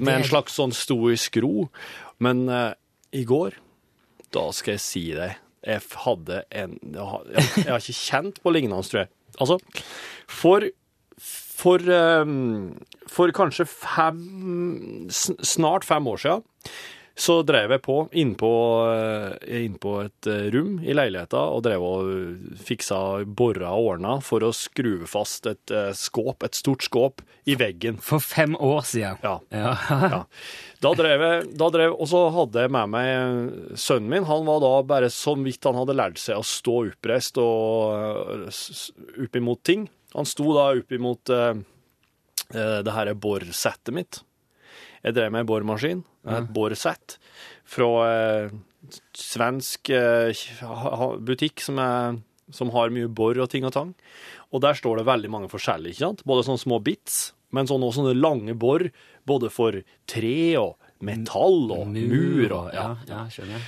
med 0.00 0.12
en 0.14 0.24
slags 0.24 0.54
sånn 0.56 0.72
stoisk 0.72 1.36
ro. 1.44 1.66
Men 2.22 2.44
uh, 2.50 2.72
i 3.12 3.24
går, 3.28 3.56
da 4.32 4.46
skal 4.54 4.76
jeg 4.76 4.84
si 4.84 5.06
deg, 5.16 5.40
jeg 5.62 5.82
hadde 6.04 6.40
en 6.58 6.72
Jeg 6.82 7.34
jeg, 7.34 7.48
jeg 7.62 7.68
har 7.70 7.82
ikke 7.82 7.98
kjent 7.98 8.40
på 8.42 8.52
lignende, 8.54 8.86
tror 8.88 9.04
jeg. 9.04 9.12
Altså, 9.38 9.58
for 10.30 10.70
for, 11.62 11.82
um, 12.22 12.72
for 13.06 13.30
kanskje 13.36 13.68
fem, 13.70 14.22
snart 15.12 15.86
fem 15.86 16.08
år 16.10 16.18
siden, 16.18 16.42
så 17.14 17.34
drev 17.44 17.74
jeg 17.74 17.82
på 17.84 17.96
innpå 18.16 18.50
inn 19.52 19.74
på 19.82 19.90
et 20.00 20.28
eh, 20.32 20.46
rom 20.54 20.78
i 20.80 20.94
leiligheta 20.96 21.42
og 21.52 21.60
drev 21.66 21.82
og 21.84 22.08
fiksa 22.64 22.98
borra 23.28 23.74
og 23.76 23.90
ordna 23.94 24.14
for 24.24 24.46
å 24.46 24.52
skru 24.56 25.02
fast 25.10 25.46
et 25.50 25.74
eh, 25.74 25.90
skåp, 25.96 26.42
et 26.46 26.56
stort 26.56 26.86
skåp, 26.86 27.20
i 27.44 27.56
veggen. 27.58 27.98
For 28.00 28.22
fem 28.22 28.54
år 28.56 28.80
siden. 28.88 29.18
Ja. 29.26 29.34
Ja. 29.52 29.74
Ja. 29.90 30.20
Da 30.82 30.92
drev 30.98 31.22
jeg, 31.26 31.44
da 31.60 31.68
drev, 31.74 31.94
og 32.00 32.08
så 32.10 32.24
hadde 32.34 32.64
jeg 32.64 32.72
med 32.74 32.92
meg 32.94 33.76
sønnen 33.78 34.08
min. 34.14 34.26
Han 34.30 34.46
var 34.48 34.62
da 34.64 34.72
bare 34.86 35.10
så 35.12 35.36
vidt 35.38 35.68
han 35.68 35.78
hadde 35.78 35.98
lært 35.98 36.18
seg 36.22 36.40
å 36.40 36.46
stå 36.46 36.78
oppreist 36.88 37.38
og 37.42 37.92
eh, 38.38 38.48
s- 38.50 38.88
opp 39.20 39.36
imot 39.42 39.62
ting. 39.68 39.84
Han 40.16 40.26
sto 40.28 40.48
da 40.56 40.70
opp 40.80 40.92
imot 40.96 41.30
eh, 41.34 41.52
eh, 42.56 42.78
det 42.86 42.96
her 42.96 43.12
borsettet 43.20 43.94
mitt. 43.96 44.22
Jeg 45.02 45.16
drev 45.16 45.32
med 45.34 45.44
en 45.44 45.48
boremaskin, 45.48 46.02
et 46.30 46.50
boresett, 46.54 47.16
fra 47.66 47.88
eh, 48.06 48.52
svensk 49.18 49.90
eh, 49.94 50.44
butikk 51.26 51.62
som, 51.64 51.80
er, 51.82 52.20
som 52.54 52.70
har 52.74 52.94
mye 52.94 53.10
bor 53.10 53.38
og 53.42 53.50
ting 53.50 53.66
og 53.66 53.74
tang. 53.74 53.94
Og 54.52 54.62
der 54.62 54.78
står 54.78 55.00
det 55.00 55.08
veldig 55.08 55.30
mange 55.32 55.50
forskjellige, 55.52 55.96
ikke 55.96 56.06
sant? 56.06 56.26
Både 56.28 56.46
sånne 56.46 56.62
små 56.62 56.78
bits, 56.84 57.32
men 57.52 57.68
sånne, 57.68 57.88
også 57.88 58.02
sånne 58.02 58.18
lange 58.18 58.54
bor, 58.58 58.84
både 59.28 59.50
for 59.52 59.82
tre 60.10 60.36
og 60.60 60.76
metall 61.02 61.72
og 61.74 61.88
mur 61.90 62.54
og 62.54 62.70
ja. 62.74 62.92
ja, 63.08 63.24
skjønner 63.32 63.58
jeg. 63.58 63.66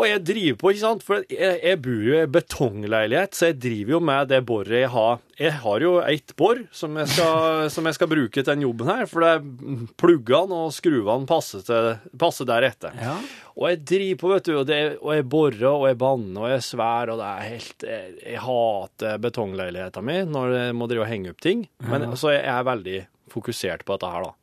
Og 0.00 0.06
jeg 0.08 0.20
driver 0.24 0.56
på, 0.56 0.70
ikke 0.72 0.80
sant, 0.80 1.02
for 1.04 1.24
jeg, 1.28 1.56
jeg 1.60 1.78
bor 1.84 2.04
jo 2.06 2.14
i 2.16 2.28
betongleilighet, 2.32 3.36
så 3.36 3.50
jeg 3.50 3.58
driver 3.60 3.92
jo 3.92 4.00
med 4.08 4.30
det 4.30 4.38
boret 4.48 4.78
jeg 4.78 4.88
har. 4.94 5.18
Jeg 5.40 5.52
har 5.60 5.84
jo 5.84 5.90
ett 6.08 6.32
bor 6.40 6.62
som 6.72 6.96
jeg 6.96 7.10
skal, 7.12 7.66
som 7.74 7.88
jeg 7.88 7.98
skal 7.98 8.08
bruke 8.08 8.32
til 8.40 8.48
den 8.48 8.64
jobben 8.64 8.88
her, 8.88 9.04
for 9.10 9.26
det 9.26 9.34
er 9.34 9.84
pluggene 10.00 10.62
og 10.64 10.72
skruene 10.72 11.28
passer, 11.28 11.64
til, 11.66 11.90
passer 12.20 12.48
deretter. 12.48 12.96
Ja. 12.96 13.18
Og 13.60 13.68
jeg 13.68 13.82
driver 13.92 14.20
på, 14.22 14.32
vet 14.32 14.48
du, 14.48 14.52
og, 14.62 14.66
det, 14.70 14.80
og 15.02 15.14
jeg 15.18 15.28
borer, 15.36 15.68
og 15.68 15.86
jeg 15.90 16.00
banner, 16.00 16.42
og 16.46 16.52
jeg 16.54 16.66
svær, 16.70 17.12
og 17.12 17.20
det 17.20 17.28
er 17.28 17.48
helt 17.50 17.88
Jeg, 17.90 18.12
jeg 18.24 18.44
hater 18.46 19.24
betongleiligheten 19.26 20.06
min 20.06 20.30
når 20.32 20.54
jeg 20.56 20.76
må 20.80 20.88
drive 20.88 21.04
og 21.04 21.10
henge 21.12 21.34
opp 21.34 21.44
ting. 21.44 21.66
Men, 21.90 22.08
Så 22.16 22.32
jeg 22.32 22.46
er 22.48 22.68
veldig 22.72 23.00
fokusert 23.30 23.84
på 23.84 23.98
dette 23.98 24.14
her, 24.14 24.30
da. 24.30 24.36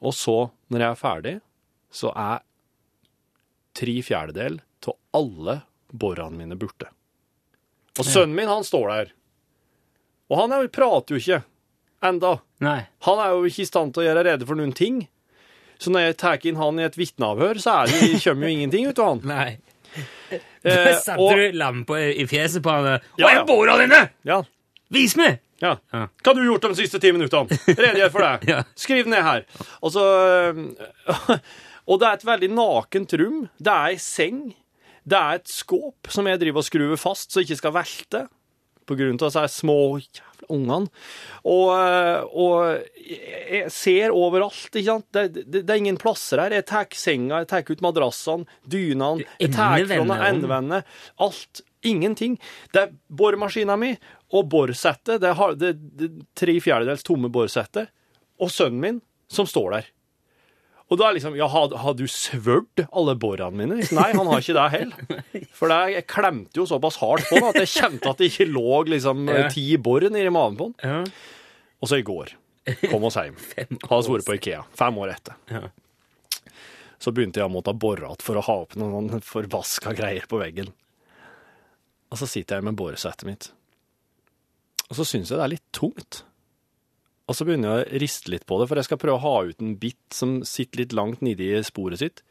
Og 0.00 0.16
så, 0.16 0.38
når 0.72 0.86
jeg 0.86 0.88
er 0.94 1.02
ferdig, 1.02 1.34
så 1.92 2.14
er 2.16 2.40
tre 3.80 3.96
fjerdedel 4.04 4.60
av 4.86 4.96
alle 5.16 5.60
borene 5.90 6.36
mine 6.38 6.56
borte. 6.60 6.88
Og 7.98 8.06
sønnen 8.06 8.36
min, 8.36 8.48
han 8.50 8.64
står 8.66 8.86
der. 8.92 9.08
Og 10.30 10.38
han 10.38 10.52
er, 10.54 10.62
jo- 10.66 10.72
prater 10.76 11.16
jo 11.16 11.20
ikke 11.22 11.40
enda. 12.06 12.36
Nei. 12.62 12.78
Han 13.08 13.18
er 13.24 13.32
jo 13.34 13.48
ikke 13.48 13.64
i 13.64 13.68
stand 13.68 13.92
til 13.96 14.04
å 14.04 14.06
gjøre 14.06 14.22
rede 14.28 14.46
for 14.48 14.56
noen 14.60 14.72
ting. 14.76 15.02
Så 15.80 15.90
når 15.92 16.06
jeg 16.10 16.16
tar 16.20 16.46
inn 16.46 16.58
han 16.60 16.78
i 16.80 16.84
et 16.86 16.96
vitneavhør, 17.00 17.58
så 17.60 17.80
er 17.82 17.90
det, 17.90 18.20
kommer 18.22 18.46
jo 18.48 18.54
ingenting 18.58 18.86
ut 18.90 18.98
av 19.02 19.14
han. 19.14 19.22
Nei. 19.32 19.58
Eh, 20.62 20.92
Satte 21.02 21.18
og- 21.18 21.34
du 21.40 21.56
lampa 21.58 21.98
i 22.12 22.26
fjeset 22.30 22.62
på 22.64 22.70
han? 22.76 23.00
Ja, 23.18 23.26
Å, 23.26 23.32
jeg 23.34 23.46
bora 23.48 23.78
dine! 23.80 24.04
Ja, 24.28 24.42
Vis 24.90 25.16
meg! 25.18 25.40
ja. 25.62 25.74
Ja. 25.92 26.06
Hva 26.22 26.30
har 26.32 26.38
du 26.38 26.46
gjort 26.46 26.64
de 26.68 26.76
siste 26.78 26.98
ti 27.02 27.10
minuttene? 27.12 27.58
Redegjør 27.68 28.10
for 28.14 28.24
det. 28.24 28.56
Skriv 28.84 29.10
ned 29.12 29.22
her. 29.26 29.42
Og 29.84 29.92
så 29.92 30.04
øh, 30.54 31.34
Og 31.90 32.00
det 32.00 32.08
er 32.08 32.18
et 32.18 32.26
veldig 32.28 32.50
nakent 32.54 33.14
rom. 33.18 33.44
Det 33.58 33.72
er 33.72 33.94
ei 33.94 34.00
seng. 34.02 34.42
Det 35.02 35.18
er 35.18 35.40
et 35.40 35.50
skåp 35.50 36.10
som 36.12 36.28
jeg 36.28 36.40
driver 36.42 36.62
og 36.62 36.68
skrur 36.68 36.92
fast 37.00 37.32
så 37.32 37.42
jeg 37.42 37.50
ikke 37.50 37.62
skal 37.64 37.74
velte. 37.80 38.26
På 38.86 38.96
grunn 38.98 39.18
av 39.18 39.30
disse 39.30 39.60
små 39.60 39.78
jævla 39.98 40.48
ungene. 40.50 40.90
Og, 41.46 41.66
øh, 41.76 42.22
og 42.42 43.10
jeg 43.10 43.70
ser 43.74 44.14
overalt, 44.14 44.70
ikke 44.72 44.86
sant. 44.86 45.06
Det, 45.14 45.44
det, 45.44 45.62
det 45.62 45.74
er 45.74 45.82
ingen 45.82 46.00
plasser 46.00 46.42
her. 46.42 46.56
Jeg 46.58 46.66
tar 46.70 46.88
senga, 46.98 47.42
jeg 47.42 47.50
tar 47.52 47.70
ut 47.70 47.84
madrassene, 47.84 48.58
dynene, 48.66 49.26
jeg 49.38 49.52
tar 49.54 49.78
fra 49.86 50.18
endevenner. 50.30 50.88
Alt. 51.22 51.64
Ingenting. 51.86 52.34
Det 52.74 52.80
er 52.82 52.90
boremaskina 53.08 53.72
mi 53.80 53.94
og 54.36 54.50
borsettet. 54.52 55.22
Det 55.22 55.30
er 55.30 55.54
det, 55.56 55.70
det 55.96 56.10
tre 56.36 56.58
fjerdedels 56.60 57.06
tomme 57.06 57.30
borsettet. 57.32 57.88
Og 58.36 58.52
sønnen 58.52 58.82
min 58.82 58.98
som 59.32 59.48
står 59.48 59.78
der. 59.78 59.88
Og 60.90 60.98
da 60.98 61.10
liksom 61.14 61.36
Ja, 61.38 61.46
har, 61.46 61.70
har 61.78 61.94
du 61.94 62.02
svørt 62.10 62.82
alle 62.90 63.14
borene 63.20 63.54
mine? 63.54 63.76
Liksom, 63.78 63.98
Nei, 64.00 64.08
han 64.16 64.26
har 64.26 64.42
ikke 64.42 64.56
det 64.56 64.64
heller. 64.74 65.46
For 65.54 65.70
det, 65.70 65.78
jeg 65.94 66.06
klemte 66.10 66.58
jo 66.58 66.66
såpass 66.66 66.98
hardt 67.02 67.28
på 67.30 67.38
den 67.38 67.46
at 67.52 67.60
jeg 67.62 67.70
kjente 67.76 68.10
at 68.10 68.18
det 68.18 68.30
ikke 68.32 68.48
lå 68.50 68.80
liksom 68.90 69.28
Ja. 69.38 69.44
ti 69.54 69.66
bor 69.78 70.02
nedi 70.02 70.32
magen 70.34 70.58
på 70.58 70.70
den. 70.72 70.74
Ja. 70.82 71.04
Og 71.80 71.88
så 71.92 72.00
i 72.00 72.06
går 72.06 72.34
kom 72.90 73.06
oss 73.08 73.16
hjem. 73.20 73.38
Hadde 73.90 74.16
vært 74.16 74.26
på 74.26 74.34
Ikea. 74.40 74.64
Fem 74.76 74.98
år 75.00 75.14
etter. 75.14 75.38
Ja. 75.54 75.62
Så 77.00 77.14
begynte 77.16 77.40
jeg 77.40 77.48
å 77.48 77.52
måtte 77.54 77.72
bore 77.72 78.02
igjen 78.04 78.20
for 78.26 78.36
å 78.36 78.42
ha 78.44 78.56
opp 78.66 78.74
noen 78.76 79.22
forvaska 79.24 79.94
greier 79.96 80.26
på 80.28 80.42
veggen. 80.42 80.68
Og 82.10 82.18
så 82.20 82.26
sitter 82.28 82.58
jeg 82.58 82.66
med 82.66 82.76
boresettet 82.76 83.24
mitt. 83.30 83.48
Og 84.90 84.98
så 84.98 85.06
syns 85.06 85.30
jeg 85.30 85.38
det 85.38 85.46
er 85.46 85.52
litt 85.54 85.68
tungt. 85.72 86.24
Og 87.30 87.36
så 87.38 87.46
begynner 87.46 87.78
jeg 87.78 87.86
å 87.86 88.00
riste 88.02 88.32
litt 88.32 88.46
på 88.48 88.58
det, 88.58 88.66
for 88.66 88.80
jeg 88.80 88.88
skal 88.88 88.98
prøve 88.98 89.20
å 89.20 89.22
ha 89.22 89.34
ut 89.46 89.62
en 89.62 89.76
bit 89.78 90.00
som 90.14 90.40
sitter 90.46 90.82
litt 90.82 90.94
langt 90.98 91.22
nedi 91.22 91.52
sporet 91.62 92.02
sitt. 92.02 92.24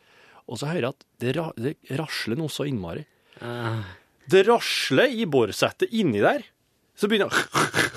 Og 0.51 0.59
så 0.59 0.67
hører 0.67 0.89
jeg 0.89 0.95
at 0.97 1.05
det, 1.23 1.33
ra 1.37 1.45
det 1.55 1.77
rasler 1.95 2.39
noe 2.39 2.51
så 2.51 2.65
innmari. 2.67 3.05
Uh. 3.39 3.79
Det 4.29 4.43
rasler 4.49 5.13
i 5.15 5.27
borsettet 5.29 5.93
inni 5.95 6.19
der. 6.23 6.43
Så 6.99 7.07
begynner 7.07 7.31
jeg 7.31 7.47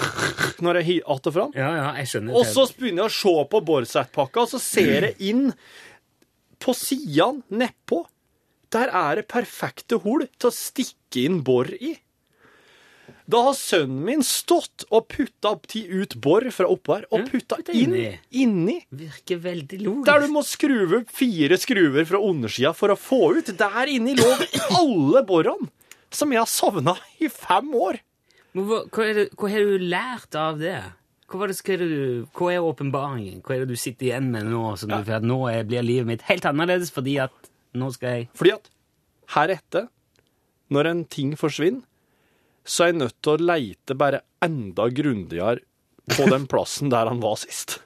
Når 0.62 0.78
jeg 0.78 0.86
hiver 0.86 1.08
att 1.10 1.26
og 1.26 1.34
fram. 1.34 1.52
ja, 1.58 1.70
ja, 1.74 1.86
jeg 1.98 2.08
skjønner. 2.12 2.34
Og 2.38 2.46
så 2.46 2.66
begynner 2.78 3.02
jeg 3.02 3.10
å 3.10 3.16
se 3.16 3.46
på 3.50 3.60
borsettpakka, 3.66 4.44
og 4.44 4.52
så 4.52 4.60
ser 4.62 5.08
jeg 5.08 5.32
inn 5.32 5.48
på 6.62 6.74
sidene 6.78 7.42
nedpå. 7.50 8.04
Der 8.70 8.92
er 8.94 9.18
det 9.18 9.26
perfekte 9.32 9.98
hull 10.04 10.28
til 10.38 10.52
å 10.52 10.54
stikke 10.54 11.24
inn 11.26 11.42
bor 11.42 11.66
i. 11.66 11.96
Da 13.30 13.42
har 13.46 13.54
sønnen 13.54 14.00
min 14.06 14.24
stått 14.26 14.84
og 14.90 15.06
putta 15.12 15.54
ut 15.54 16.16
bor 16.22 16.46
fra 16.50 16.70
oppå 16.70 16.96
her, 16.96 17.04
og 17.10 17.22
Ja, 17.22 17.26
putta 17.30 17.58
inn 17.72 17.94
inni. 18.30 18.78
Virker 18.90 19.38
veldig 19.44 19.78
logisk. 19.82 20.06
Der 20.08 20.24
du 20.26 20.32
må 20.34 20.42
skruve 20.46 21.02
opp 21.02 21.12
fire 21.14 21.58
skruver 21.60 22.08
fra 22.08 22.18
undersida 22.18 22.72
for 22.74 22.94
å 22.94 22.98
få 22.98 23.36
ut. 23.38 23.52
Der 23.58 23.92
inni 23.92 24.16
lå 24.18 24.32
alle 24.78 25.22
borene 25.28 25.70
som 26.12 26.32
jeg 26.34 26.42
har 26.42 26.50
savna 26.50 26.96
i 27.22 27.30
fem 27.32 27.70
år. 27.74 28.00
Men 28.52 28.66
hva, 28.68 28.82
hva, 28.92 29.06
det, 29.16 29.28
hva 29.38 29.48
har 29.48 29.64
du 29.64 29.86
lært 29.86 30.36
av 30.36 30.58
det? 30.60 30.76
Hva, 31.32 31.46
det, 31.48 31.56
er, 31.72 31.80
du, 31.88 32.26
hva 32.36 32.50
er 32.52 32.66
åpenbaringen? 32.66 33.40
Hva 33.40 33.54
er 33.54 33.62
det 33.62 33.72
du 33.72 33.80
sitter 33.80 34.10
igjen 34.10 34.28
med 34.34 34.50
nå? 34.50 34.66
Som 34.76 34.92
du, 34.92 34.98
for 34.98 35.16
at 35.16 35.24
nå 35.24 35.38
er, 35.48 35.62
blir 35.68 35.86
livet 35.86 36.10
mitt 36.10 36.26
helt 36.28 36.44
annerledes 36.48 36.92
fordi 36.92 37.16
at 37.24 37.48
nå 37.72 37.88
skal 37.94 38.18
jeg 38.18 38.28
Fordi 38.36 38.52
at 38.58 38.68
heretter, 39.32 39.88
når 40.72 40.90
en 40.90 41.02
ting 41.08 41.32
forsvinner, 41.40 41.86
så 42.64 42.84
er 42.84 42.92
jeg 42.92 43.00
nødt 43.00 43.18
til 43.24 43.32
å 43.34 43.46
leite 43.52 43.96
bare 43.98 44.22
enda 44.44 44.88
grundigere 44.94 45.62
på 46.12 46.26
den 46.30 46.46
plassen 46.50 46.90
der 46.92 47.10
han 47.10 47.22
var 47.22 47.38
sist. 47.42 47.80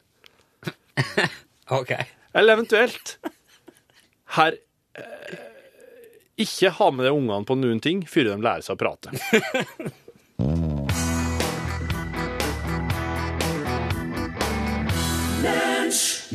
Ok. 1.67 1.91
Eller 2.31 2.55
eventuelt 2.55 3.17
her 4.37 4.55
eh, 4.95 5.33
Ikke 6.39 6.71
ha 6.79 6.91
med 6.95 7.09
deg 7.09 7.17
ungene 7.19 7.43
på 7.49 7.57
noen 7.59 7.83
ting 7.83 8.05
før 8.07 8.31
de 8.31 8.37
lærer 8.39 8.63
seg 8.63 8.77
å 8.77 8.83
prate. 8.85 9.11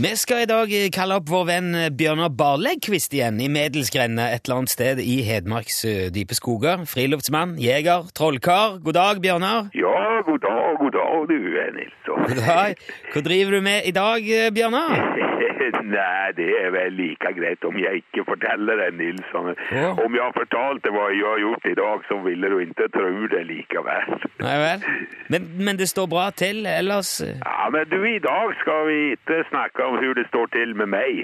Vi 0.01 0.15
skal 0.17 0.39
i 0.41 0.45
dag 0.49 0.71
eh, 0.73 0.87
kalle 0.89 1.19
opp 1.19 1.27
vår 1.29 1.43
venn 1.45 1.75
eh, 1.77 1.91
Bjørnar 1.93 2.31
Barlegkvist 2.33 3.13
igjen 3.13 3.37
i 3.43 3.49
Medelsgrenda 3.53 4.31
et 4.33 4.47
eller 4.47 4.63
annet 4.63 4.73
sted 4.73 5.01
i 5.03 5.19
Hedmarks 5.27 5.77
eh, 5.85 6.07
dype 6.15 6.33
skoger. 6.33 6.87
Friluftsmann, 6.89 7.53
jeger, 7.61 8.07
trollkar. 8.17 8.79
God 8.81 8.97
dag, 8.97 9.21
Bjørnar. 9.21 9.69
Ja, 9.77 9.93
god 10.25 10.41
dag, 10.41 10.79
god 10.81 10.97
dag 10.97 11.29
du, 11.29 11.37
Nils. 11.77 11.93
God 12.07 12.33
dag. 12.39 12.81
Hva 13.13 13.25
driver 13.29 13.59
du 13.59 13.61
med 13.67 13.85
i 13.85 13.93
dag, 13.93 14.25
Bjørnar? 14.57 14.97
Nei, 15.71 16.31
det 16.37 16.49
er 16.59 16.71
vel 16.75 16.95
like 16.97 17.33
greit 17.37 17.65
om 17.67 17.77
jeg 17.79 18.03
ikke 18.03 18.25
forteller 18.27 18.79
det, 18.83 18.89
Nilsson. 18.99 19.51
Ja. 19.71 19.91
Om 20.05 20.15
jeg 20.17 20.35
fortalte 20.37 20.93
hva 20.93 21.09
jeg 21.13 21.25
har 21.25 21.41
gjort 21.43 21.67
i 21.71 21.75
dag, 21.79 22.05
så 22.09 22.19
ville 22.25 22.51
du 22.53 22.57
ikke 22.65 22.87
tro 22.95 23.11
det 23.33 23.43
likevel. 23.49 24.15
Nei 24.43 24.55
vel. 24.61 24.87
Men, 25.33 25.51
men 25.65 25.79
det 25.79 25.89
står 25.91 26.09
bra 26.11 26.29
til 26.35 26.65
ellers? 26.69 27.19
Ja, 27.21 27.69
men 27.73 27.87
du, 27.91 27.99
i 28.05 28.19
dag 28.23 28.55
skal 28.63 28.87
vi 28.89 28.99
ikke 29.17 29.43
snakke 29.51 29.85
om 29.85 29.99
hvordan 29.99 30.19
det 30.21 30.27
står 30.31 30.51
til 30.57 30.75
med 30.75 30.91
meg. 30.95 31.21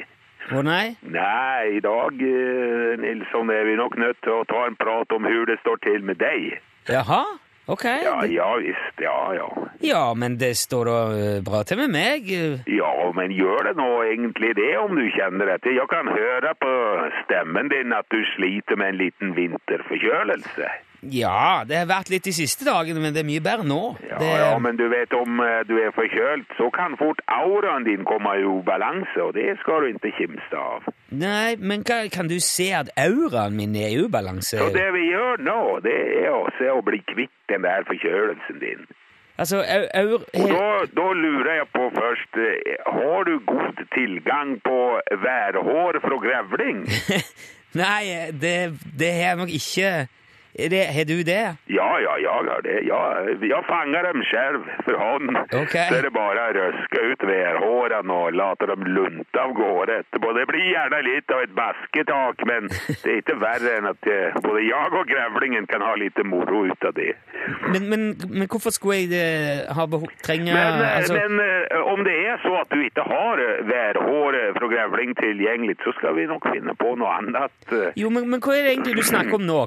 Å 0.47 0.61
nei? 0.63 0.95
Nei, 1.11 1.75
i 1.75 1.81
dag, 1.83 2.21
eh, 2.23 2.93
Nilsson, 3.01 3.49
er 3.51 3.65
vi 3.67 3.75
nok 3.75 3.97
nødt 3.99 4.21
til 4.23 4.37
å 4.37 4.45
ta 4.47 4.63
en 4.69 4.77
prat 4.79 5.11
om 5.11 5.27
hvordan 5.27 5.49
det 5.51 5.59
står 5.59 5.81
til 5.83 6.05
med 6.07 6.21
deg. 6.23 6.61
Jaha? 6.87 7.25
Ok. 7.67 7.83
Ja, 7.83 8.25
ja 8.25 8.47
visst, 8.63 9.01
ja, 9.03 9.33
ja. 9.36 9.47
Ja, 9.79 10.13
men 10.15 10.38
det 10.38 10.53
står 10.57 10.86
da 10.88 11.00
eh, 11.19 11.39
bra 11.43 11.63
til 11.67 11.81
med 11.81 11.91
meg. 11.91 12.29
Ja, 12.71 12.93
men 13.15 13.33
gjør 13.36 13.67
det 13.67 13.75
nå 13.75 13.89
egentlig 14.07 14.53
det 14.55 14.71
om 14.79 14.95
du 14.95 15.03
kjenner 15.12 15.51
etter? 15.57 15.75
Jeg 15.75 15.91
kan 15.91 16.07
høre 16.07 16.53
på 16.63 16.74
stemmen 17.25 17.67
din 17.74 17.91
at 17.91 18.07
du 18.13 18.21
sliter 18.38 18.79
med 18.79 18.95
en 18.95 19.01
liten 19.03 19.36
vinterforkjølelse. 19.36 20.71
Ja, 21.13 21.63
det 21.67 21.77
har 21.79 21.87
vært 21.89 22.11
litt 22.11 22.25
de 22.27 22.33
siste 22.35 22.65
dagene, 22.67 22.99
men 23.01 23.15
det 23.15 23.23
er 23.23 23.27
mye 23.27 23.43
bedre 23.43 23.65
nå. 23.67 23.81
Ja, 24.03 24.19
det, 24.19 24.31
ja, 24.41 24.51
men 24.63 24.79
du 24.79 24.85
vet 24.91 25.13
om 25.15 25.41
eh, 25.43 25.61
du 25.69 25.75
er 25.79 25.93
forkjølt, 25.95 26.51
så 26.59 26.69
kan 26.75 26.97
fort 26.99 27.21
auraen 27.31 27.87
din 27.87 28.03
komme 28.07 28.35
i 28.39 28.45
ubalanse, 28.47 29.17
og 29.23 29.35
det 29.37 29.55
skal 29.63 29.85
du 29.85 29.95
ikke 29.95 30.13
kimse 30.19 30.61
av. 30.61 30.87
Nei, 31.15 31.55
men 31.59 31.85
hva, 31.87 32.03
kan 32.11 32.29
du 32.31 32.37
se 32.43 32.69
at 32.75 32.91
auraen 32.99 33.55
min 33.57 33.75
er 33.79 33.93
i 33.95 34.01
ubalanse? 34.03 34.59
Så 34.59 34.71
det 34.75 34.87
vi 34.95 35.07
gjør 35.09 35.43
nå, 35.47 35.59
det 35.87 35.97
er 36.23 36.31
å 36.35 36.45
se 36.59 36.71
å 36.73 36.83
bli 36.85 37.01
kvitt 37.07 37.35
den 37.51 37.63
der 37.67 37.87
forkjølelsen 37.87 38.63
din. 38.63 38.87
Altså, 39.37 39.61
au, 39.61 39.83
aur... 39.93 40.13
Og 40.33 40.49
da, 40.49 40.69
da 40.97 41.07
lurer 41.13 41.51
jeg 41.59 41.67
på 41.75 41.87
først, 41.93 42.39
eh, 42.41 42.77
har 42.89 43.27
du 43.29 43.35
god 43.45 43.83
tilgang 43.93 44.55
på 44.65 44.79
værhår 45.23 45.99
fra 46.01 46.17
grevling? 46.23 46.87
Nei, 47.83 48.31
det, 48.41 48.55
det 48.99 49.11
har 49.13 49.35
jeg 49.35 49.41
nok 49.43 49.53
ikke. 49.59 49.91
Det, 50.57 50.81
har 50.95 51.05
du 51.05 51.17
det? 51.23 51.43
Ja, 51.77 51.89
ja, 52.01 52.13
jeg 52.23 52.45
har 52.49 52.61
det. 52.65 52.77
Ja, 52.87 53.01
jeg 53.53 53.63
fanger 53.69 54.07
dem 54.09 54.23
selv 54.31 54.65
for 54.85 54.97
hånd. 55.01 55.37
Ok. 55.61 55.75
Så 55.75 55.99
er 55.99 56.07
det 56.07 56.13
bare 56.15 56.45
å 56.49 56.55
røske 56.57 57.03
ut 57.11 57.25
værhårene 57.29 58.17
og 58.17 58.33
late 58.33 58.69
dem 58.71 58.87
lunte 58.95 59.43
av 59.43 59.53
gårde 59.57 59.99
etterpå. 60.01 60.33
Det 60.37 60.47
blir 60.49 60.65
gjerne 60.71 61.01
litt 61.05 61.35
av 61.35 61.43
et 61.45 61.53
basketak, 61.57 62.45
men 62.49 62.69
det 63.03 63.13
er 63.13 63.21
ikke 63.21 63.37
verre 63.41 63.75
enn 63.77 63.91
at 63.91 64.09
eh, 64.11 64.39
både 64.41 64.65
jeg 64.65 64.97
og 65.01 65.11
grevlingen 65.11 65.69
kan 65.69 65.85
ha 65.85 65.93
litt 65.99 66.17
moro 66.25 66.65
ut 66.71 66.89
av 66.89 66.95
det. 66.97 67.13
Men, 67.71 67.87
men, 67.91 68.07
men 68.31 68.49
hvorfor 68.49 68.73
skulle 68.75 69.01
jeg 69.03 69.11
det, 69.13 69.25
ha 69.77 69.85
behov 69.87 70.09
trenge 70.25 70.51
Men, 70.51 70.81
eh, 70.81 70.97
altså, 70.99 71.15
men 71.21 71.39
eh, 71.43 71.85
om 71.93 72.03
det 72.07 72.17
er 72.27 72.41
så 72.43 72.55
at 72.63 72.73
du 72.73 72.81
ikke 72.81 73.05
har 73.07 73.43
værhåret 73.69 73.97
værhår 73.97 74.37
eh, 74.39 74.53
fra 74.57 74.67
grevling 74.73 75.13
tilgjengelig, 75.17 75.75
så 75.83 75.93
skal 75.97 76.15
vi 76.15 76.25
nok 76.29 76.45
finne 76.53 76.75
på 76.79 76.93
noe 76.99 77.11
annet. 77.19 77.53
eh. 77.71 77.91
Jo, 77.99 78.09
men, 78.13 78.29
men 78.31 78.41
hva 78.43 78.55
er 78.55 78.67
det 78.67 78.73
egentlig 78.75 78.95
du 78.99 79.03
snakker 79.07 79.37
om 79.39 79.45
nå? 79.47 79.59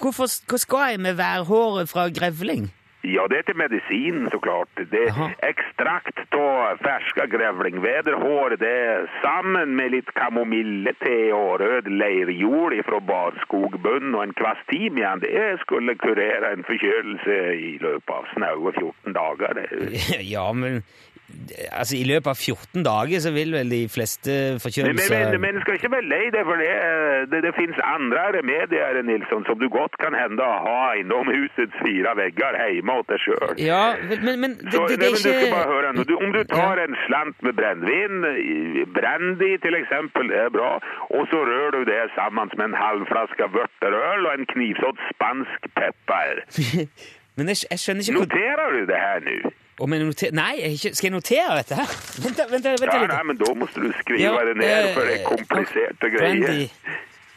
Hvorfor, 0.00 0.29
hva 0.48 0.58
skal 0.58 0.92
jeg 0.92 1.00
med 1.06 1.18
værhåret 1.20 1.90
fra 1.90 2.08
grevling? 2.08 2.70
Ja, 3.04 3.22
det 3.30 3.36
er 3.38 3.42
til 3.48 3.56
medisinen, 3.56 4.28
så 4.32 4.38
klart. 4.38 4.68
Det 4.92 5.06
er 5.08 5.30
ekstrakt 5.48 6.18
av 6.36 6.80
ferska 6.84 7.24
grevlingvederhår. 7.32 8.56
Det 8.60 8.72
er 8.88 9.06
sammen 9.24 9.72
med 9.78 9.94
litt 9.94 10.10
kamomille-te 10.18 11.32
og 11.32 11.62
rød 11.62 11.88
leirjord 12.02 12.76
fra 12.84 13.00
barskogbunnen 13.12 14.18
og 14.18 14.26
en 14.26 14.36
kvast 14.36 14.68
timian. 14.68 15.24
Det 15.24 15.46
skulle 15.64 15.96
kurere 16.04 16.52
en 16.52 16.66
forkjølelse 16.68 17.38
i 17.56 17.72
løpet 17.80 18.16
av 18.18 18.28
snaue 18.34 18.74
14 18.76 19.16
dager. 19.16 19.64
Ja, 20.34 20.52
men 20.52 20.82
altså, 21.72 21.96
i 21.96 22.04
løpet 22.08 22.30
av 22.32 22.38
14 22.38 22.84
dager 22.86 23.22
så 23.24 23.32
vil 23.34 23.54
vel 23.54 23.72
de 23.72 23.82
fleste 23.92 24.36
Men, 24.60 24.96
men, 24.96 25.32
men, 25.34 25.40
men 25.44 25.60
skal 25.64 25.78
ikke 25.78 25.92
være 25.92 26.08
lei 26.10 26.26
deg 26.34 26.46
for 26.48 26.60
det. 26.60 26.70
Det, 27.32 27.42
det 27.46 27.52
finnes 27.58 27.80
andre 27.84 28.22
remedier, 28.38 29.00
Nilsson, 29.06 29.44
som 29.48 29.58
du 29.60 29.68
godt 29.72 29.96
kan 30.02 30.16
hende 30.16 30.44
å 30.44 30.56
ha 30.66 30.80
innom 31.00 31.30
husets 31.30 31.76
fire 31.82 32.14
vegger 32.18 32.58
hjemme 32.60 32.98
hos 32.98 33.08
deg 33.10 33.24
sjøl. 33.24 33.54
Ja, 33.60 33.82
men, 34.08 34.24
men, 34.26 34.40
men 34.44 34.56
det, 34.60 34.74
Så, 34.74 34.86
det, 34.90 35.00
det 35.02 35.10
men 35.10 35.18
du 35.18 35.22
skal 35.24 35.46
ikke 35.48 35.64
høre. 35.72 35.94
Du, 36.10 36.14
om 36.16 36.34
du 36.34 36.42
tar 36.50 36.82
en 36.84 36.96
slant 37.06 37.46
med 37.46 37.56
brennevin, 37.58 38.26
brandy 38.96 39.52
eksempel, 39.80 40.28
det 40.30 40.38
er 40.46 40.50
bra, 40.54 40.72
og 41.16 41.22
så 41.30 41.38
rører 41.50 41.70
du 41.78 41.84
det 41.84 42.02
sammen 42.14 42.50
med 42.56 42.64
en 42.70 42.78
halv 42.84 43.06
flaske 43.12 43.48
vørterøl 43.56 44.26
og 44.26 44.32
en 44.38 44.46
knivsådd 44.52 44.98
spansk 45.14 45.60
pepper. 45.78 46.44
Men 47.36 47.48
jeg, 47.48 47.56
jeg 47.70 47.78
skjønner 47.82 48.04
ikke 48.04 48.20
Noterer 48.20 48.72
du 48.76 48.80
det 48.90 49.00
her 49.00 49.20
nå? 49.26 49.36
Om 49.80 49.92
jeg 49.96 50.04
noter, 50.04 50.32
Nei, 50.36 50.52
jeg, 50.60 50.72
ikke- 50.76 50.94
skal 50.96 51.06
jeg 51.08 51.14
notere 51.16 51.56
dette 51.60 51.74
her? 51.80 51.86
Vent, 52.24 52.36
vent, 52.50 52.64
da, 52.64 52.70
vent 52.76 52.92
Ja, 52.92 53.00
litt. 53.00 53.12
nei, 53.14 53.22
men 53.30 53.36
da 53.40 53.52
må 53.54 53.66
du 53.74 53.92
skrive 54.00 54.20
Ja, 54.20 54.32
det 54.44 54.56
ned, 54.60 54.92
for 54.94 55.00
det 55.08 55.14
eh, 55.14 55.20
er 55.20 55.24
kompliserte 55.28 56.10
Brandy, 56.18 56.46
greier. 56.46 56.68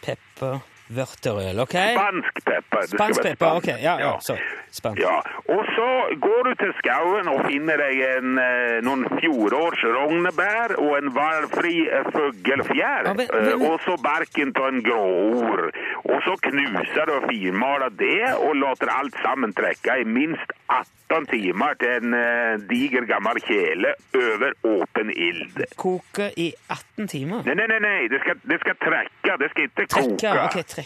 pepper, 0.04 0.60
vørterøl, 0.96 1.60
ok? 1.64 1.76
Spansk 1.98 2.40
pepper. 2.46 2.88
Spansk 2.94 3.22
pepper, 3.26 3.58
ok. 3.60 3.68
Ja, 3.82 3.96
ja, 4.00 4.12
så. 4.22 4.38
Spansk. 4.74 5.02
Ja, 5.02 5.18
og 5.54 5.66
så 5.76 5.88
går 6.22 6.48
du 6.48 6.54
til 6.62 6.72
skauen 6.80 7.28
og 7.30 7.44
finner 7.48 7.78
deg 7.82 8.00
en, 8.08 8.38
eh, 8.42 8.78
noen 8.86 9.04
fjorårs 9.20 9.84
rognebær 9.98 10.76
og 10.82 10.96
en 10.98 11.12
valfri 11.16 11.76
eh, 11.90 12.08
fuglefjær, 12.16 13.10
Ja, 13.12 13.14
eh, 13.14 13.68
og 13.70 13.78
så 13.86 13.98
barken 14.02 14.54
av 14.58 14.70
en 14.72 14.82
gråor. 14.86 15.68
Og 16.10 16.18
så 16.26 16.38
knuser 16.48 17.06
du 17.10 17.14
og 17.20 17.28
finmaler 17.30 17.94
det 18.00 18.34
og 18.40 18.56
later 18.58 18.90
alt 18.94 19.16
sammen 19.22 19.54
trekke 19.54 20.00
i 20.02 20.08
minst 20.08 20.56
18 20.74 21.28
timer 21.30 21.76
til 21.78 22.10
en 22.14 22.64
diger 22.70 23.06
gammel 23.06 23.38
kjele 23.46 23.94
over 24.18 24.56
åpen 24.66 25.12
ild. 25.14 25.62
Koke 25.78 26.32
i 26.42 26.50
18 26.74 27.08
timer? 27.12 27.46
Nei, 27.46 27.54
nei, 27.60 27.80
nei. 27.84 28.08
Det, 28.10 28.24
skal, 28.26 28.40
det 28.50 28.60
skal 28.64 28.80
trekke, 28.82 29.38
det 29.44 29.52
skal 29.54 29.68
ikke 29.68 29.86
koke. 29.86 30.18
Trekke, 30.18 30.34
ok, 30.34 30.54
Okay, 30.54 30.64
trekke. 30.64 30.83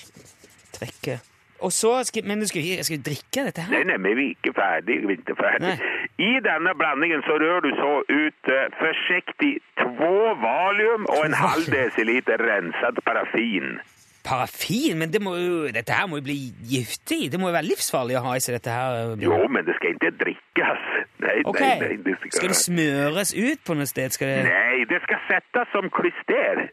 Og 1.60 1.72
så 1.74 2.04
skal, 2.04 2.26
men 2.30 2.42
du 2.42 2.48
skal, 2.48 2.62
vi 2.62 2.84
skal 2.86 3.02
drikke 3.06 3.46
dette 3.50 3.62
her? 3.66 3.74
Nei, 3.74 3.84
nei, 3.90 3.98
men 3.98 4.18
vi 4.18 4.26
er 4.30 4.36
ikke 4.36 4.54
ferdig. 4.58 4.98
Vi 5.08 5.14
er 5.16 5.22
ikke 5.24 5.38
ferdig. 5.40 5.74
Nei. 5.74 6.02
I 6.30 6.32
denne 6.46 6.74
blandingen 6.78 7.24
så 7.26 7.38
rør 7.42 7.66
du 7.66 7.70
så 7.82 7.94
ut 8.06 8.52
uh, 8.54 8.64
forsiktig 8.78 9.54
två 9.82 10.18
valium 10.44 11.10
og 11.16 11.26
en 11.26 11.38
halv 11.38 11.70
desiliter 11.74 12.42
renset 12.52 13.02
parafin. 13.06 13.80
Parafin? 14.28 14.98
Men 15.02 15.14
det 15.14 15.22
må 15.24 15.34
jo, 15.40 15.60
dette 15.74 15.98
her 15.98 16.06
må 16.12 16.22
jo 16.22 16.28
bli 16.30 16.38
giftig. 16.70 17.32
Det 17.34 17.42
må 17.42 17.50
jo 17.50 17.58
være 17.58 17.72
livsfarlig 17.72 18.20
å 18.20 18.26
ha 18.28 18.38
i 18.38 18.44
seg 18.44 18.60
dette 18.60 18.78
her. 18.78 19.16
Jo, 19.24 19.44
men 19.50 19.66
det 19.66 19.80
skal 19.80 19.98
ikke 19.98 20.14
drikkes. 20.24 20.90
Nei, 21.26 21.38
okay. 21.50 21.78
nei, 21.82 21.94
nei, 21.96 22.02
det 22.06 22.18
skal 22.22 22.52
det 22.54 22.60
smøres 22.60 23.34
ut 23.34 23.64
på 23.66 23.78
noe 23.78 23.90
sted? 23.90 24.14
Skal 24.14 24.30
det... 24.30 24.42
Nei, 24.52 24.84
det 24.92 25.02
skal 25.08 25.24
settes 25.32 25.74
som 25.74 25.90
klyster. 25.90 26.68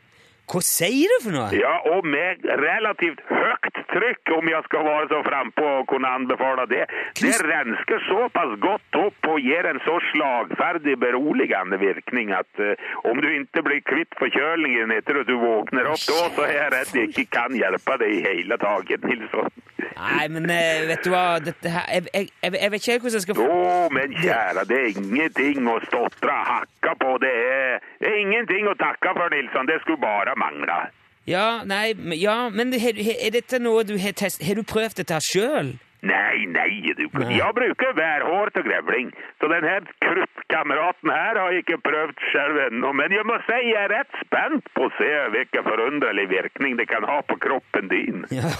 Hva 0.50 0.60
sier 0.60 1.08
du 1.08 1.16
for 1.24 1.34
noe? 1.34 1.48
Ja, 1.56 1.78
og 1.94 2.04
med 2.04 2.44
relativt 2.60 3.22
høyt 3.30 3.80
trykk, 3.94 4.32
om 4.38 4.48
jeg 4.50 4.66
skal 4.66 4.84
være 4.86 5.08
så 5.12 5.20
frampå 5.26 5.64
og 5.80 5.86
kunne 5.90 6.10
anbefale 6.18 6.66
det. 6.70 6.84
Det 7.20 7.34
rensker 7.46 8.02
såpass 8.08 8.54
godt 8.64 8.98
opp 9.00 9.30
og 9.32 9.40
gir 9.40 9.68
en 9.70 9.80
så 9.86 9.96
slagferdig 10.10 10.96
beroligende 11.00 11.78
virkning 11.80 12.34
at 12.36 12.62
uh, 12.62 12.74
om 13.10 13.20
du 13.22 13.28
ikke 13.30 13.64
blir 13.66 13.84
kvitt 13.88 14.16
forkjølingen 14.20 14.92
etter 14.94 15.22
at 15.22 15.30
du 15.30 15.36
våkner 15.40 15.88
opp 15.94 16.04
da, 16.04 16.20
så 16.36 16.46
er 16.48 16.56
jeg 16.58 16.72
redd 16.76 16.98
jeg 16.98 17.12
ikke 17.12 17.26
kan 17.38 17.56
hjelpe 17.56 17.98
deg 18.02 18.18
i 18.18 18.24
hele 18.24 18.60
taket, 18.60 19.06
Nilsson. 19.08 19.52
Nei, 19.94 20.26
men 20.32 20.48
uh, 20.50 20.84
vet 20.90 21.06
du 21.06 21.10
hva 21.12 21.24
dette 21.42 21.70
her, 21.70 21.88
jeg, 21.94 22.08
jeg, 22.12 22.30
jeg, 22.42 22.56
jeg 22.60 22.74
vet 22.74 22.88
ikke 22.88 23.00
hvordan 23.04 23.18
jeg 23.20 23.26
skal 23.26 23.42
Å, 23.44 23.72
men 23.94 24.16
kjære, 24.18 24.66
det 24.70 24.80
er 24.80 24.88
ingenting 24.98 25.70
å 25.70 25.78
stotre 25.86 26.34
og 26.34 26.48
hakke 26.50 26.96
på. 27.00 27.16
Det 27.22 27.32
er, 27.32 27.84
det 28.02 28.10
er 28.10 28.20
ingenting 28.24 28.68
å 28.70 28.76
takke 28.80 29.14
for, 29.16 29.30
Nilsson. 29.34 29.70
Det 29.70 29.80
skulle 29.84 30.02
bare 30.02 30.33
mangle. 30.36 30.78
Ja, 31.26 31.62
nei, 31.64 31.94
ja, 32.20 32.48
men 32.50 32.72
har- 32.72 32.98
har- 33.06 33.20
er 33.26 33.30
dette 33.30 33.58
noe 33.58 33.84
du 33.84 33.96
har 33.98 34.12
test... 34.12 34.42
Har 34.44 34.54
du 34.54 34.62
prøvd 34.62 34.94
dette 35.00 35.20
sjøl? 35.24 35.74
Nei, 36.04 36.44
nei, 36.52 36.92
du, 36.98 37.06
Nei. 37.16 37.36
jeg 37.38 37.56
bruker 37.56 37.94
værhår 37.96 38.50
til 38.54 38.66
grevling, 38.66 39.12
så 39.40 39.48
den 39.48 39.64
her 39.64 39.86
kruttkameraten 40.04 41.12
her 41.14 41.40
har 41.40 41.54
jeg 41.54 41.64
ikke 41.64 41.78
prøvd 41.86 42.24
selv 42.32 42.60
ennå. 42.66 42.92
Men 43.00 43.14
jeg 43.16 43.24
må 43.28 43.38
si 43.46 43.56
jeg 43.70 43.78
er 43.86 43.92
rett 43.94 44.18
spent 44.20 44.68
på 44.76 44.88
å 44.88 44.92
se 44.98 45.10
hvilken 45.34 45.64
forunderlig 45.64 46.26
virkning 46.32 46.76
det 46.80 46.88
kan 46.92 47.06
ha 47.08 47.20
på 47.28 47.38
kroppen 47.46 47.90
din. 47.92 48.24
Ja. 48.34 48.50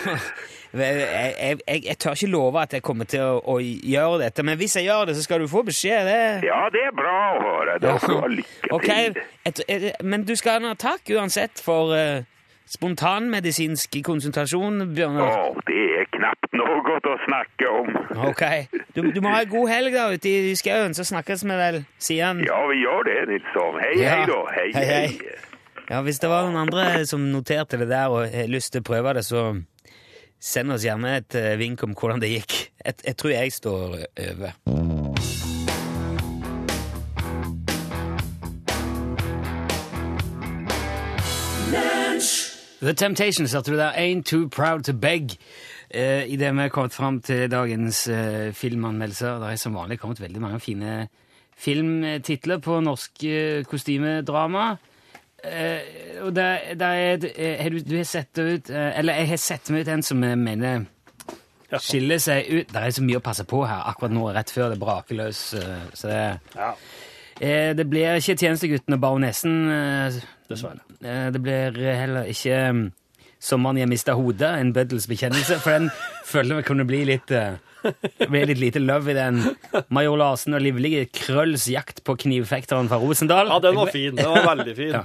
Jeg, 0.75 0.95
jeg, 0.99 1.59
jeg, 1.69 1.81
jeg 1.87 1.97
tør 2.03 2.17
ikke 2.17 2.29
love 2.33 2.63
at 2.63 2.73
jeg 2.75 2.83
kommer 2.83 3.07
til 3.07 3.23
å, 3.23 3.37
å 3.53 3.55
gjøre 3.63 4.25
dette, 4.25 4.43
men 4.47 4.59
hvis 4.59 4.75
jeg 4.79 4.89
gjør 4.89 5.09
det, 5.11 5.15
så 5.19 5.23
skal 5.23 5.45
du 5.45 5.49
få 5.51 5.63
beskjed. 5.67 6.09
Det. 6.09 6.49
Ja, 6.49 6.65
det 6.75 6.83
er 6.89 6.95
bra 6.95 7.15
å 7.37 7.43
høre. 7.45 7.77
Da 7.83 7.95
skal 8.03 8.17
du 8.17 8.23
ha 8.25 8.31
lykke 8.33 8.81
til. 8.83 9.21
et, 9.47 9.63
men 10.03 10.27
du 10.27 10.35
skal 10.39 10.67
ha 10.67 10.75
takk 10.79 11.15
uansett 11.15 11.63
for 11.63 11.95
uh, 11.95 12.27
spontanmedisinsk 12.71 13.97
konsultasjon, 14.07 14.81
Bjørnar. 14.97 15.29
Åh, 15.29 15.59
det 15.69 15.83
er 16.01 16.07
knapt 16.17 16.57
noe 16.57 16.97
å 17.05 17.15
snakke 17.27 17.69
om. 17.71 17.91
Ok. 18.31 18.43
Du, 18.97 19.03
du 19.13 19.21
må 19.25 19.33
ha 19.35 19.43
en 19.45 19.51
god 19.53 19.69
helg 19.71 19.95
da 19.97 20.07
ute 20.15 20.31
i 20.51 20.55
skauen, 20.59 20.95
så 20.97 21.05
snakkes 21.07 21.45
vi 21.45 21.59
vel 21.59 21.81
siden. 22.03 22.41
Ja, 22.47 22.61
vi 22.71 22.81
gjør 22.83 23.05
det, 23.09 23.19
Nilsson. 23.33 23.81
Hei, 23.83 23.93
Ja. 24.01 24.15
hei 24.17 24.27
da. 24.31 24.41
Hei, 24.57 24.69
Hei, 24.75 24.85
hei. 24.85 25.35
Ja, 25.91 26.01
Hvis 26.03 26.19
det 26.23 26.31
var 26.33 26.47
noen 26.49 26.57
andre 26.63 27.05
som 27.07 27.27
noterte 27.33 27.77
det 27.83 27.91
der 27.91 28.09
og 28.09 28.25
har 28.33 28.49
lyst 28.49 28.73
til 28.73 28.81
å 28.81 28.89
prøve 28.89 29.13
det, 29.19 29.25
så 29.29 29.51
send 30.41 30.73
oss 30.73 30.85
gjerne 30.85 31.19
et 31.21 31.35
eh, 31.41 31.55
vink 31.61 31.83
om 31.85 31.93
hvordan 31.97 32.21
det 32.21 32.31
gikk. 32.33 32.57
Jeg, 32.85 32.95
jeg 33.05 33.17
tror 33.21 33.31
jeg 33.35 33.53
står 33.53 33.99
over. 34.31 34.57
The 42.85 42.93
Temptations 42.93 43.53
hørte 43.57 43.73
du 43.73 43.79
der. 43.81 43.93
Ain't 43.97 44.27
Too 44.29 44.49
Proud 44.53 44.83
To 44.85 44.93
Beg. 44.93 45.35
Eh, 45.91 46.25
I 46.29 46.37
det 46.37 46.51
vi 46.53 46.61
har 46.67 46.69
kommet 46.75 46.93
fram 46.93 47.21
til 47.25 47.47
dagens 47.51 48.03
eh, 48.13 48.53
filmanmeldelser. 48.53 49.39
Det 49.41 49.53
er 49.55 49.61
som 49.63 49.75
vanlig 49.79 49.99
kommet 50.03 50.21
veldig 50.21 50.41
mange 50.43 50.61
fine 50.61 51.07
filmtitler 51.57 52.59
på 52.65 52.81
norsk 52.85 53.25
eh, 53.25 53.63
kostymedrama. 53.71 54.75
Eh, 55.45 56.21
og 56.25 56.33
der, 56.37 56.59
det 56.75 56.83
er 56.89 57.17
det- 57.23 57.33
eh, 57.37 57.71
du, 57.73 57.79
du 57.85 57.97
har 57.97 58.05
sett 58.09 58.31
det 58.37 58.45
ut 58.55 58.71
eh, 58.71 58.99
Eller 58.99 59.19
jeg 59.21 59.29
har 59.29 59.37
sett 59.43 59.69
meg 59.71 59.83
ut 59.85 59.89
en 59.93 60.03
som 60.03 60.23
jeg 60.25 60.39
mener 60.41 60.85
skiller 61.81 62.21
seg 62.23 62.47
ut. 62.53 62.69
Det 62.71 62.81
er 62.81 62.93
så 62.95 63.03
mye 63.03 63.19
å 63.19 63.25
passe 63.25 63.43
på 63.51 63.65
her 63.67 63.81
akkurat 63.91 64.13
nå, 64.15 64.29
rett 64.37 64.51
før 64.55 64.71
det 64.71 64.79
braker 64.79 65.17
løs. 65.19 65.41
eh, 65.59 65.89
så 65.93 66.09
det, 66.13 66.21
eh, 67.41 67.73
det 67.77 67.87
blir 67.91 68.19
ikke 68.21 68.37
Tjenestegutten 68.39 68.95
og 68.97 69.01
Baronessen. 69.01 69.57
eh, 69.71 70.21
Dessverre. 70.51 70.81
Eh, 71.03 71.31
Det 71.33 71.43
blir 71.43 71.73
heller 71.97 72.25
ikke 72.31 72.73
mm, 72.73 72.93
'Sommeren 73.45 73.77
jeg 73.77 73.89
mista 73.89 74.13
hodet', 74.17 74.59
en 74.61 74.73
bøddels 74.73 75.07
bekjennelse. 75.07 75.59
For 75.61 75.71
den 75.71 75.91
føler 76.33 76.57
vi 76.57 76.63
kunne 76.63 76.87
bli 76.89 77.05
litt 77.05 77.31
eh, 77.31 77.57
litt 78.31 78.59
lite 78.59 78.79
love 78.81 79.11
i 79.11 79.15
den. 79.15 79.43
Major 79.91 80.17
Larsen 80.17 80.55
og 80.55 80.63
livlige 80.65 81.07
Krølls 81.13 81.67
jakt 81.69 82.01
på 82.05 82.17
knivfekteren 82.17 82.89
fra 82.89 82.97
Rosendal. 82.97 83.49
Ja, 83.53 83.59
den 83.61 83.77
var 83.77 83.91
fin. 83.93 84.17
Den 84.17 84.31
var 84.33 84.57
veldig 84.57 84.77
fin. 84.77 84.93
Ja. 84.97 85.05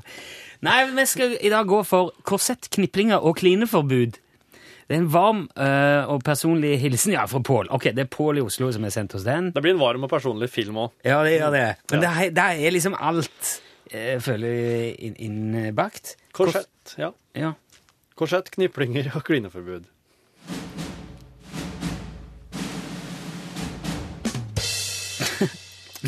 Nei, 0.62 0.86
vi 0.92 1.06
skal 1.08 1.38
i 1.42 1.50
dag 1.50 1.68
gå 1.68 1.84
for 1.88 2.14
korsett, 2.24 2.70
kniplinger 2.72 3.20
og 3.24 3.38
klineforbud. 3.40 4.18
Det 4.90 4.96
er 4.98 5.04
en 5.04 5.12
varm 5.14 5.44
øh, 5.54 6.10
og 6.10 6.24
personlig 6.26 6.80
hilsen 6.82 7.14
ja, 7.14 7.28
fra 7.30 7.40
Pål. 7.46 7.68
Ok, 7.76 7.84
det 7.94 8.00
er 8.08 8.10
Pål 8.10 8.40
i 8.42 8.42
Oslo 8.42 8.72
som 8.74 8.84
har 8.88 8.94
sendt 8.96 9.14
oss 9.20 9.24
den. 9.28 9.52
Det 9.54 9.62
blir 9.62 9.76
en 9.76 9.82
varm 9.84 10.04
og 10.08 10.10
personlig 10.10 10.50
film 10.50 10.80
òg. 10.82 10.96
Ja, 11.06 11.20
det 11.24 11.36
gjør 11.38 11.54
det. 11.54 11.66
Men 11.92 12.02
det, 12.02 12.10
er- 12.10 12.34
der 12.40 12.58
er 12.66 12.74
liksom 12.74 12.96
alt, 12.98 13.52
eh, 13.94 14.18
føler 14.26 14.50
jeg, 14.50 14.96
inn- 15.12 15.20
innbakt. 15.30 16.16
Korsett. 16.34 16.96
Ja. 16.98 17.12
Ja. 17.38 17.52
Korsett, 18.18 18.50
kniplinger 18.52 19.12
og 19.16 19.24
klineforbud. 19.30 19.86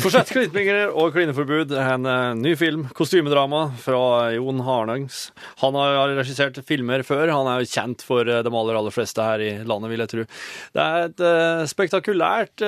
Korsett, 0.00 0.30
kniplinger 0.32 0.88
og 0.96 1.12
klineforbud 1.12 1.74
en 1.76 2.06
eh, 2.08 2.30
ny 2.38 2.54
film, 2.56 2.86
kostymedrama, 2.96 3.66
fra 3.76 4.30
Jon 4.32 4.62
Harnangs. 4.64 5.26
Han 5.60 5.76
har 5.76 6.14
regissert 6.16 6.56
filmer 6.64 7.04
før. 7.04 7.28
Han 7.28 7.50
er 7.50 7.60
jo 7.60 7.68
kjent 7.68 8.04
for 8.06 8.24
eh, 8.24 8.40
de 8.40 8.48
aller, 8.48 8.78
aller 8.78 8.94
fleste 8.94 9.26
her 9.26 9.44
i 9.44 9.50
landet, 9.68 9.92
vil 9.92 10.04
jeg 10.04 10.12
tro. 10.14 10.24
Det 10.72 10.86
er 10.86 11.10
et 11.10 11.22
eh, 11.28 11.64
spektakulært 11.68 12.64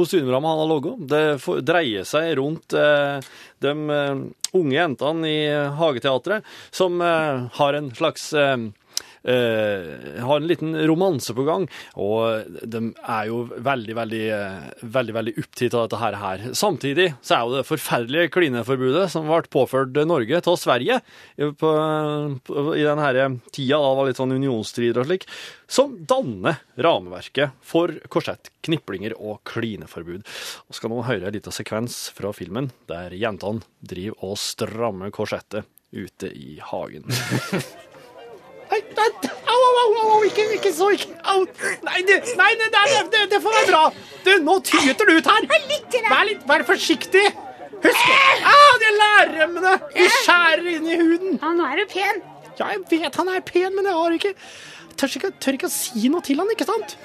kostymedrama 0.00 0.54
han 0.54 0.62
har 0.62 0.70
laga. 0.70 0.96
Det 1.12 1.22
dreier 1.68 2.08
seg 2.08 2.32
rundt 2.40 2.72
de 3.60 3.72
unge 4.56 4.76
jentene 4.76 5.28
i 5.28 5.40
Hageteatret 5.76 6.46
som 6.72 7.00
har 7.00 7.76
en 7.76 7.90
slags 7.96 8.30
har 9.28 10.36
en 10.40 10.48
liten 10.48 10.72
romanse 10.88 11.34
på 11.36 11.44
gang, 11.44 11.66
og 12.00 12.46
de 12.64 12.80
er 12.96 13.26
jo 13.28 13.42
veldig, 13.52 13.96
veldig, 13.98 14.22
eh, 14.32 14.70
veldig, 14.82 15.14
veldig 15.18 15.34
opptatt 15.42 15.76
av 15.76 15.88
dette 15.88 16.20
her. 16.22 16.44
Samtidig 16.56 17.08
så 17.20 17.36
er 17.36 17.42
jo 17.44 17.56
det 17.58 17.68
forferdelige 17.68 18.32
klineforbudet 18.32 19.08
som 19.12 19.28
ble 19.28 19.42
påført 19.52 19.98
Norge 20.08 20.40
til 20.40 20.56
Sverige 20.60 21.00
på, 21.36 21.72
på, 22.46 22.64
i 22.76 22.86
den 22.86 23.02
her 23.02 23.20
tida, 23.52 23.76
da 23.76 23.90
det 23.90 23.98
var 24.00 24.08
litt 24.08 24.20
sånn 24.20 24.36
unionsstrider 24.36 25.02
og 25.02 25.10
slik, 25.10 25.26
som 25.70 25.98
danner 26.08 26.62
rameverket 26.80 27.58
for 27.62 27.92
korsett, 28.12 28.50
kniplinger 28.66 29.14
og 29.18 29.42
klineforbud. 29.48 30.24
Og 30.68 30.78
skal 30.78 30.92
nå 30.92 31.04
høre 31.06 31.28
en 31.28 31.36
liten 31.36 31.54
sekvens 31.54 32.08
fra 32.16 32.32
filmen 32.36 32.72
der 32.90 33.14
jentene 33.16 33.62
driver 33.80 34.30
og 34.30 34.40
strammer 34.40 35.12
korsettet 35.14 35.68
ute 35.90 36.30
i 36.30 36.58
hagen. 36.62 37.06
Au, 38.70 39.58
au, 39.66 39.78
au, 39.82 40.10
au, 40.14 40.24
ikke, 40.24 40.44
ikke 40.54 40.72
så, 40.74 40.90
ikke, 40.94 41.10
au. 41.32 41.44
Nei, 41.86 42.02
det, 42.06 42.20
nei, 42.38 42.50
det, 42.60 42.68
det, 43.10 43.22
det, 43.32 43.40
får 43.42 43.56
være 43.56 43.70
bra. 43.72 43.84
Du, 44.24 44.30
nå 44.46 44.58
tyter 44.66 45.08
du 45.08 45.16
ut 45.18 45.30
her. 45.30 45.48
Vær 45.50 46.26
litt, 46.28 46.44
vær 46.46 46.66
forsiktig. 46.68 47.24
Husk, 47.80 48.10
ah, 48.46 48.74
de 48.82 48.90
lærremmene, 48.94 49.76
de 49.94 50.08
skjærer 50.20 50.66
inn 50.76 50.86
i 50.86 50.98
huden. 51.00 51.38
Ja, 51.40 51.54
nå 51.56 51.66
er 51.66 51.80
du 51.80 51.86
pen. 51.90 52.20
Ja, 52.60 52.68
jeg 52.74 52.84
vet 52.90 53.16
han 53.16 53.30
er 53.32 53.42
pen, 53.46 53.72
men 53.74 53.88
jeg 53.88 53.96
har 53.96 54.16
ikke, 54.18 54.34
tør 55.00 55.16
ikke, 55.18 55.32
tør 55.40 55.56
ikke 55.58 55.70
å 55.70 55.72
si 55.72 56.10
noe 56.12 56.22
til 56.26 56.42
han, 56.42 56.50
ikke 56.52 56.68
sant? 56.68 56.98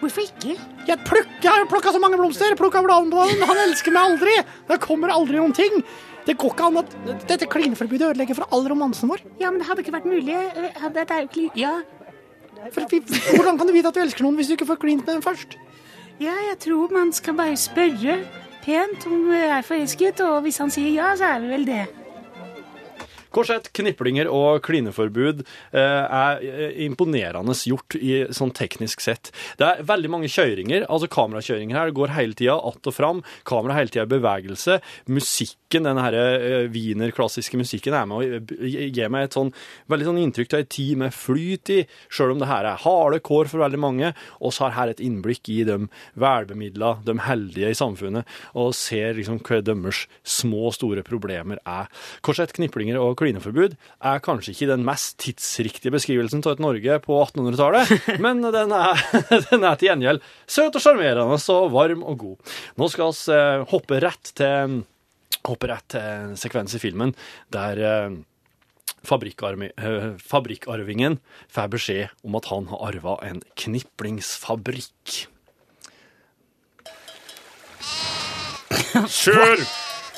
Hvorfor 0.00 0.24
ikke? 0.24 0.56
Jeg, 0.88 0.98
plukker, 1.06 1.36
jeg 1.44 1.52
har 1.52 1.68
plukket 1.70 1.94
så 1.94 2.00
mange 2.02 2.18
blomster, 2.18 2.56
bladene 2.58 3.12
på 3.12 3.26
den. 3.28 3.44
han 3.46 3.60
elsker 3.68 3.94
meg 3.94 4.08
aldri. 4.08 4.38
Det 4.72 4.80
kommer 4.82 5.12
aldri 5.14 5.38
noen 5.38 5.54
ting. 5.54 5.76
Det 6.26 6.36
går 6.38 6.52
ikke 6.54 6.66
an 6.68 6.76
at 6.82 6.92
dette 7.28 7.46
klineforbudet 7.50 8.12
ødelegger 8.12 8.34
for 8.38 8.48
all 8.54 8.68
romansen 8.70 9.10
vår. 9.10 9.24
Ja, 9.40 9.50
men 9.50 9.58
det 9.60 9.66
hadde 9.68 9.82
ikke 9.82 9.94
vært 9.96 10.06
mulig. 10.06 10.36
øh, 10.36 10.68
Hadde, 10.82 11.06
Ja, 11.56 11.80
For 12.72 13.34
hvordan 13.36 13.58
kan 13.58 13.66
du 13.66 13.72
vite 13.72 13.88
at 13.90 13.94
du 13.94 14.00
elsker 14.00 14.22
noen 14.22 14.36
hvis 14.38 14.46
du 14.46 14.54
ikke 14.54 14.66
får 14.68 14.78
klint 14.84 15.06
med 15.06 15.14
dem 15.18 15.22
først? 15.22 15.58
ja, 16.20 16.34
jeg 16.50 16.58
tror 16.62 16.92
man 16.94 17.12
skal 17.12 17.34
bare 17.34 17.56
spørre 17.56 18.18
pent 18.62 19.06
om 19.06 19.24
du 19.26 19.32
er 19.34 19.62
forelsket, 19.66 20.20
og 20.20 20.42
hvis 20.44 20.58
han 20.62 20.70
sier 20.70 20.92
ja, 20.94 21.08
så 21.18 21.24
er 21.34 21.40
vi 21.42 21.48
vel 21.50 21.64
det. 21.66 21.86
Korsett, 23.32 23.70
kniplinger 23.76 24.28
og 24.28 24.60
klineforbud 24.66 25.42
eh, 25.72 25.80
er 25.80 26.42
eh, 26.44 26.76
imponerende 26.84 27.54
gjort 27.68 27.96
i 27.96 28.12
sånn 28.34 28.52
teknisk 28.56 29.00
sett. 29.04 29.30
Det 29.58 29.66
er 29.66 29.86
veldig 29.88 30.10
mange 30.12 30.30
kjøringer, 30.32 30.84
altså 30.92 31.08
kamerakjøringer 31.12 31.78
her. 31.78 31.90
Det 31.90 31.96
går 31.96 32.14
hele 32.16 32.36
tida 32.38 32.56
att 32.56 32.86
og 32.86 32.94
fram. 32.94 33.22
Kamera 33.48 33.78
hele 33.78 33.88
tida 33.88 34.04
i 34.04 34.12
bevegelse. 34.12 34.78
Musikken, 35.06 35.88
den 35.88 36.00
her 36.02 36.16
eh, 36.18 36.68
wiener-klassiske 36.72 37.56
musikken, 37.56 37.96
er 37.96 38.08
med 38.10 38.18
å 38.18 38.66
gir 38.68 38.92
gi 38.92 39.08
meg 39.08 39.28
et 39.28 39.38
sånn 39.38 39.52
veldig 39.90 40.08
sånn 40.10 40.20
inntrykk 40.26 40.56
av 40.56 40.62
ei 40.62 40.68
tid 40.76 41.00
med 41.00 41.16
flyt 41.16 41.72
i, 41.72 41.78
sjøl 42.12 42.34
om 42.34 42.42
det 42.42 42.50
her 42.50 42.68
er 42.68 42.82
harde 42.84 43.22
kår 43.24 43.50
for 43.50 43.64
veldig 43.64 43.80
mange. 43.80 44.12
Og 44.40 44.52
så 44.52 44.66
har 44.66 44.76
her 44.76 44.92
et 44.92 45.02
innblikk 45.02 45.48
i 45.52 45.62
de 45.68 45.78
velbemidla, 46.20 46.98
de 47.06 47.16
heldige 47.26 47.72
i 47.72 47.78
samfunnet, 47.78 48.28
og 48.58 48.74
ser 48.76 49.16
liksom 49.16 49.40
hva 49.40 49.62
deres 49.64 50.04
små, 50.22 50.68
og 50.68 50.76
store 50.76 51.02
problemer 51.06 51.58
er. 51.66 51.88
Korsett, 52.22 52.52
kniplinger 52.54 53.00
og 53.00 53.16
klineforbud 53.22 53.76
er 53.78 54.22
kanskje 54.24 54.52
ikke 54.56 54.70
den 54.72 54.86
mest 54.86 55.16
tidsriktige 55.22 55.94
beskrivelsen 55.94 56.42
av 56.44 56.56
et 56.56 56.64
Norge 56.64 56.98
på 57.04 57.18
1800-tallet, 57.24 57.92
men 58.24 58.42
den 58.44 58.74
er, 58.76 59.04
den 59.50 59.64
er 59.64 59.78
til 59.78 59.92
gjengjeld 59.92 60.24
søt 60.44 60.74
og 60.74 60.82
sjarmerende 60.84 61.38
og 61.56 61.70
varm 61.74 62.02
og 62.04 62.18
god. 62.26 62.56
Nå 62.80 62.90
skal 62.92 63.14
vi 63.14 63.36
eh, 63.38 63.68
hoppe 63.72 64.02
rett 64.02 64.34
til 64.38 64.82
hoppe 65.48 65.70
rett 65.70 65.88
til 65.94 66.04
en 66.04 66.36
sekvens 66.38 66.76
i 66.76 66.82
filmen 66.82 67.14
der 67.54 67.80
eh, 67.82 68.18
fabrikkarmi- 69.08 69.72
eh, 69.74 70.08
fabrikkarvingen 70.22 71.18
får 71.50 71.72
beskjed 71.72 72.26
om 72.26 72.38
at 72.38 72.50
han 72.52 72.70
har 72.70 72.88
arva 72.92 73.18
en 73.26 73.42
kniplingsfabrikk. 73.58 75.22
Sør! 79.08 79.66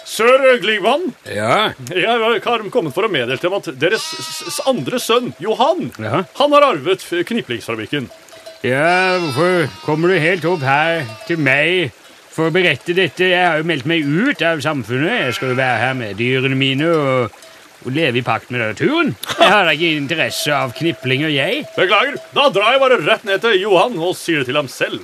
Sør 0.05 0.59
Glingvann, 0.61 1.15
Ja. 1.25 1.73
jeg 1.89 2.05
har 2.07 2.39
kommet 2.71 2.93
for 2.95 3.07
å 3.07 3.11
meddele 3.11 3.41
dem 3.41 3.55
at 3.57 3.71
deres 3.81 4.61
andre 4.69 4.99
sønn, 5.01 5.33
Johan, 5.41 5.91
Ja. 5.99 6.25
han 6.37 6.53
har 6.53 6.63
arvet 6.75 7.01
kniplingsfabrikken. 7.27 8.11
Ja, 8.63 9.19
hvorfor 9.19 9.69
kommer 9.85 10.09
du 10.09 10.19
helt 10.21 10.45
opp 10.45 10.61
her 10.65 11.05
til 11.27 11.37
meg 11.39 11.93
for 12.33 12.49
å 12.49 12.53
berette 12.53 12.95
dette? 12.97 13.29
Jeg 13.29 13.47
har 13.47 13.59
jo 13.59 13.65
meldt 13.69 13.85
meg 13.87 14.05
ut 14.05 14.41
av 14.43 14.61
samfunnet. 14.65 15.21
Jeg 15.27 15.35
skal 15.35 15.49
jo 15.53 15.55
være 15.59 15.79
her 15.83 15.95
med 15.95 16.17
dyrene 16.17 16.57
mine 16.57 16.89
og, 16.89 17.31
og 17.85 17.93
leve 17.93 18.19
i 18.21 18.23
pakt 18.25 18.51
med 18.51 18.61
naturen. 18.65 19.13
Jeg 19.39 19.51
har 19.51 19.65
da 19.69 19.73
ikke 19.77 19.97
interesse 19.99 20.49
av 20.53 20.73
kniplinger, 20.77 21.29
jeg. 21.33 21.67
Beklager, 21.77 22.17
da 22.33 22.49
drar 22.49 22.73
jeg 22.73 22.81
bare 22.81 23.01
rett 23.05 23.25
ned 23.29 23.41
til 23.45 23.61
Johan 23.61 23.99
og 24.01 24.17
sier 24.17 24.41
det 24.41 24.47
til 24.53 24.57
ham 24.57 24.69
selv. 24.69 25.01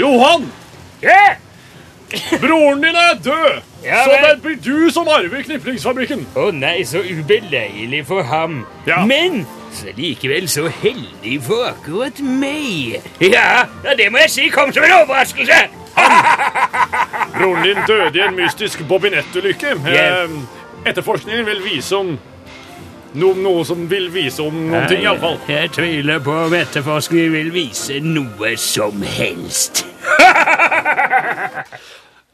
Johan! 0.00 0.48
Broren 2.40 2.82
din 2.84 2.94
er 2.94 3.16
død! 3.24 3.62
Ja, 3.84 4.04
så 4.04 4.10
det 4.22 4.42
blir 4.42 4.56
du 4.64 4.90
som 4.92 5.08
arver 5.10 5.42
kniplingsfabrikken. 5.44 6.22
Å 6.38 6.48
nei, 6.54 6.84
så 6.88 7.02
ubeleilig 7.04 8.04
for 8.08 8.22
ham. 8.28 8.62
Ja. 8.86 9.02
Men 9.08 9.42
så 9.74 9.92
likevel 9.96 10.46
så 10.48 10.68
heldig 10.82 11.40
for 11.44 11.66
akkurat 11.72 12.20
meg. 12.24 13.00
Ja, 13.20 13.66
det 13.98 14.10
må 14.14 14.22
jeg 14.24 14.30
si 14.32 14.48
kom 14.54 14.72
som 14.72 14.86
en 14.86 14.94
overraskelse. 15.02 15.58
Broren 17.34 17.62
din 17.66 17.82
døde 17.88 18.18
i 18.18 18.22
en 18.28 18.36
mystisk 18.38 18.84
bobinettulykke. 18.88 19.74
Eh, 19.90 20.38
Etterforskningen 20.86 21.46
vil 21.48 21.62
vise 21.64 21.96
om 21.96 22.14
noe, 23.14 23.34
noe 23.40 23.64
som 23.64 23.84
vil 23.90 24.10
vise 24.14 24.42
om 24.44 24.54
noen 24.68 24.88
ting, 24.90 25.02
iallfall. 25.06 25.38
Jeg 25.48 25.70
tviler 25.76 26.20
på 26.24 26.34
om 26.46 26.54
etterforskningen 26.58 27.32
vil 27.32 27.50
vise 27.54 28.00
noe 28.04 28.54
som 28.60 29.02
helst. 29.16 29.84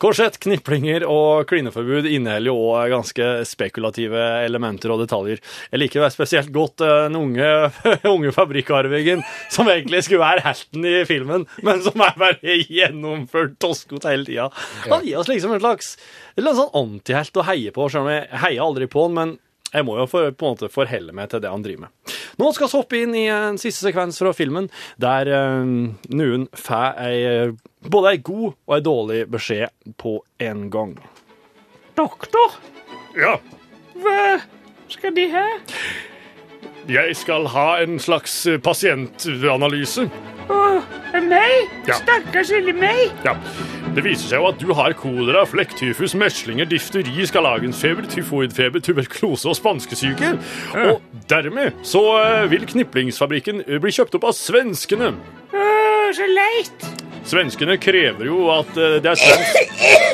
Korsett, 0.00 0.38
kniplinger 0.40 1.04
og 1.04 1.44
klineforbud 1.50 2.06
inneholder 2.08 2.48
jo 2.48 2.54
også 2.70 2.84
ganske 2.88 3.26
spekulative 3.50 4.22
elementer 4.46 4.94
og 4.94 5.02
detaljer. 5.02 5.42
Jeg 5.68 5.82
liker 5.82 6.00
det 6.00 6.08
spesielt 6.14 6.48
godt 6.54 6.80
eh, 6.86 7.02
den 7.04 7.18
unge, 7.18 7.50
unge 8.14 8.32
fabrikkarvingen, 8.32 9.20
som 9.52 9.68
egentlig 9.68 10.00
skulle 10.06 10.22
være 10.22 10.46
helten 10.46 10.88
i 10.88 10.94
filmen, 11.08 11.44
men 11.66 11.84
som 11.84 12.00
er 12.06 12.16
bare 12.16 12.56
gjennomført 12.64 13.58
toskot 13.60 14.08
hele 14.08 14.24
tida. 14.24 14.48
Han 14.88 15.04
gir 15.04 15.20
oss 15.20 15.28
liksom 15.28 15.52
en 15.58 15.60
slags 15.66 15.92
en 16.38 16.46
slags 16.46 16.62
sånn 16.62 16.74
antihelt 16.80 17.36
å 17.36 17.48
heie 17.50 17.76
på, 17.76 17.92
selv 17.92 18.08
om 18.08 18.12
jeg 18.14 18.40
heier 18.46 18.64
aldri 18.64 18.88
på 18.88 19.04
han, 19.04 19.18
men 19.18 19.38
jeg 19.70 19.84
må 19.86 20.00
jo 20.00 20.06
for, 20.10 20.32
på 20.32 20.46
en 20.48 20.56
måte 20.56 20.72
forhelle 20.72 21.12
meg 21.14 21.28
til 21.30 21.44
det 21.44 21.52
han 21.52 21.62
driver 21.66 21.90
med. 21.90 22.14
Nå 22.40 22.48
skal 22.56 22.70
vi 22.70 22.78
hoppe 22.80 23.02
inn 23.04 23.12
i 23.20 23.26
en 23.30 23.60
siste 23.60 23.84
sekvens 23.84 24.16
fra 24.18 24.32
filmen, 24.32 24.70
der 24.96 25.28
øh, 25.28 25.90
noen 26.08 26.48
får 26.56 27.04
ei, 27.04 27.18
både 27.88 28.12
ei 28.14 28.20
god 28.24 28.52
og 28.66 28.76
ei 28.76 28.82
dårlig 28.84 29.20
beskjed 29.32 29.94
på 30.00 30.18
en 30.40 30.66
gang. 30.70 30.96
Doktor, 31.98 32.56
Ja, 33.18 33.36
hva 34.00 34.40
skal 34.88 35.14
de 35.16 35.26
ha? 35.32 35.46
jeg 36.90 37.16
skal 37.18 37.46
ha 37.52 37.68
en 37.82 37.98
slags 38.02 38.46
eh, 38.46 38.58
pasientanalyse. 38.62 40.06
Å, 40.50 40.60
meg? 41.22 41.68
Ja. 41.86 41.94
Stakkars 42.00 42.50
lille 42.54 42.72
meg. 42.74 43.12
Ja. 43.26 43.34
Det 43.94 44.02
viser 44.06 44.30
seg 44.30 44.40
jo 44.40 44.48
at 44.48 44.58
du 44.62 44.70
har 44.74 44.94
kolera, 44.98 45.44
flekktyfus, 45.46 46.14
meslinger, 46.18 46.66
difteri, 46.70 47.26
skarlagensfeber, 47.26 48.06
tyfoidfeber, 48.10 48.82
tuberkulose 48.86 49.50
og 49.50 49.58
spanskesyke. 49.58 50.32
Og 50.86 51.04
dermed 51.30 51.78
så 51.86 52.02
eh, 52.22 52.48
vil 52.50 52.66
Kniplingsfabrikken 52.70 53.64
eh, 53.66 53.78
bli 53.82 53.94
kjøpt 53.94 54.18
opp 54.18 54.28
av 54.30 54.36
svenskene. 54.38 55.12
Å, 55.50 55.70
så 56.16 56.26
leit. 56.30 56.90
Svenskene 57.28 57.76
krever 57.80 58.26
jo 58.26 58.48
at 58.54 58.76
eh, 58.80 58.98
det 59.02 59.10
er 59.12 59.18
svensk 59.20 59.56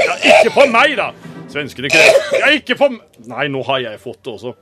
Ja, 0.06 0.16
ikke 0.40 0.52
på 0.54 0.66
meg, 0.72 0.96
da! 0.98 1.10
Svenskene 1.52 1.90
krever 1.92 2.40
Ja, 2.42 2.50
ikke 2.56 2.76
på 2.78 2.90
Nei, 3.30 3.46
nå 3.52 3.62
har 3.68 3.82
jeg 3.84 4.00
fått 4.02 4.22
det 4.26 4.34
også. 4.34 4.54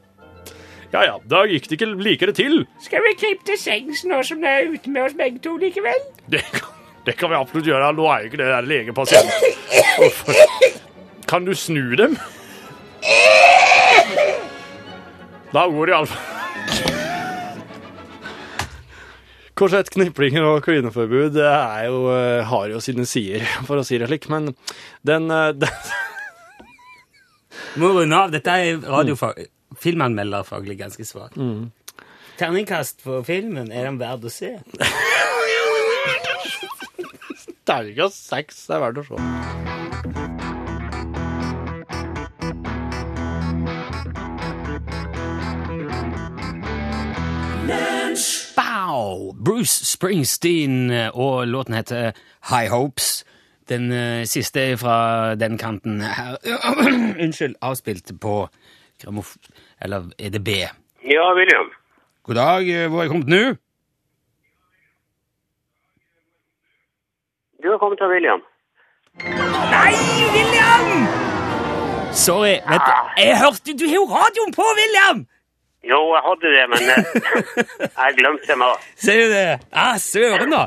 Ja 0.95 1.03
ja, 1.09 1.15
da 1.27 1.41
gikk 1.51 1.65
det 1.67 1.75
ikke 1.75 1.89
likere 1.99 2.33
til. 2.37 2.61
Skal 2.85 3.03
vi 3.03 3.17
krype 3.19 3.43
til 3.49 3.59
sengs 3.59 4.05
nå 4.07 4.21
som 4.27 4.39
det 4.45 4.53
er 4.53 4.69
ute 4.71 4.93
med 4.95 5.09
oss 5.09 5.17
begge 5.19 5.41
to 5.43 5.57
likevel? 5.59 6.05
Det 6.31 6.45
kan, 6.55 6.71
det 7.09 7.17
kan 7.19 7.33
vi 7.33 7.39
absolutt 7.41 7.67
gjøre. 7.67 7.89
Nå 7.99 8.07
er 8.13 8.23
jo 8.23 8.31
ikke 8.31 8.39
det 8.39 8.53
der 8.53 8.69
legepasient. 8.71 9.33
Kan 11.27 11.49
du 11.49 11.51
snu 11.59 11.97
dem? 11.99 12.15
Da 15.51 15.67
går 15.67 15.91
det 15.91 15.97
iallfall 15.97 16.34
Korsett, 19.55 19.87
knipling 19.95 20.35
og 20.43 20.65
klineforbud 20.67 21.37
jo, 21.39 21.99
eh, 22.11 22.41
har 22.51 22.73
jo 22.73 22.81
sine 22.83 23.07
sider, 23.07 23.45
for 23.69 23.79
å 23.79 23.85
si 23.87 24.01
det 24.03 24.09
slik. 24.11 24.27
Men 24.33 24.51
den, 25.07 25.31
eh, 25.31 25.53
den 25.63 25.71
Må 27.79 27.93
runde 27.95 28.19
av. 28.19 28.35
Dette 28.35 28.51
er 28.51 28.83
radiofag... 28.83 29.47
filmanmelderfaglig 29.79 30.79
ganske 30.79 31.07
svak. 31.07 31.39
Terningkast 32.39 33.03
på 33.07 33.23
filmen. 33.27 33.71
Er 33.71 33.89
den 33.91 33.99
verd 34.03 34.27
å 34.27 34.31
se? 34.33 34.57
Terningkast 37.65 38.27
seks 38.27 38.67
er 38.75 38.83
verdt 38.83 39.03
å 39.03 39.09
se. 39.09 39.74
Bow! 49.05 49.33
Bruce 49.45 49.85
Springsteen, 49.85 50.91
eh, 50.91 51.19
og 51.19 51.47
låten 51.47 51.75
heter 51.75 52.13
High 52.51 52.71
Hopes. 52.71 53.25
Den 53.69 53.93
eh, 53.93 54.25
siste 54.25 54.61
er 54.61 54.77
fra 54.77 55.35
den 55.35 55.59
kanten 55.59 56.01
her. 56.01 56.37
Unnskyld, 57.23 57.55
avspilt 57.63 58.13
på 58.21 58.49
gramof... 59.03 59.37
Eller 59.83 60.03
EDB. 60.19 60.49
Ja, 61.05 61.35
William. 61.37 61.69
God 62.23 62.35
dag, 62.35 62.63
eh, 62.69 62.89
hvor 62.89 62.99
er 62.99 63.03
jeg 63.03 63.11
kommet 63.11 63.29
nå? 63.29 63.43
Du 67.63 67.71
har 67.71 67.79
kommet 67.79 67.99
til 68.01 68.09
William. 68.15 68.41
Nei, 69.75 69.93
William! 70.37 70.89
Sorry, 72.13 72.57
vet 72.73 72.83
du, 72.89 72.93
jeg 73.19 73.39
hørte 73.43 73.79
Du 73.79 73.87
har 73.89 73.95
jo 73.95 74.05
radioen 74.19 74.53
på, 74.55 74.65
William! 74.81 75.27
Jo, 75.85 76.01
jeg 76.15 76.23
hadde 76.25 76.51
det, 76.57 76.65
men 76.73 76.91
eh, 76.95 77.07
jeg 78.01 78.19
glemte 78.19 78.49
det 78.51 78.59
nå. 78.61 78.73
Ser 78.97 79.23
du 79.25 79.33
det? 79.35 79.47
Ah, 79.73 79.97
søren, 80.01 80.53
da! 80.55 80.67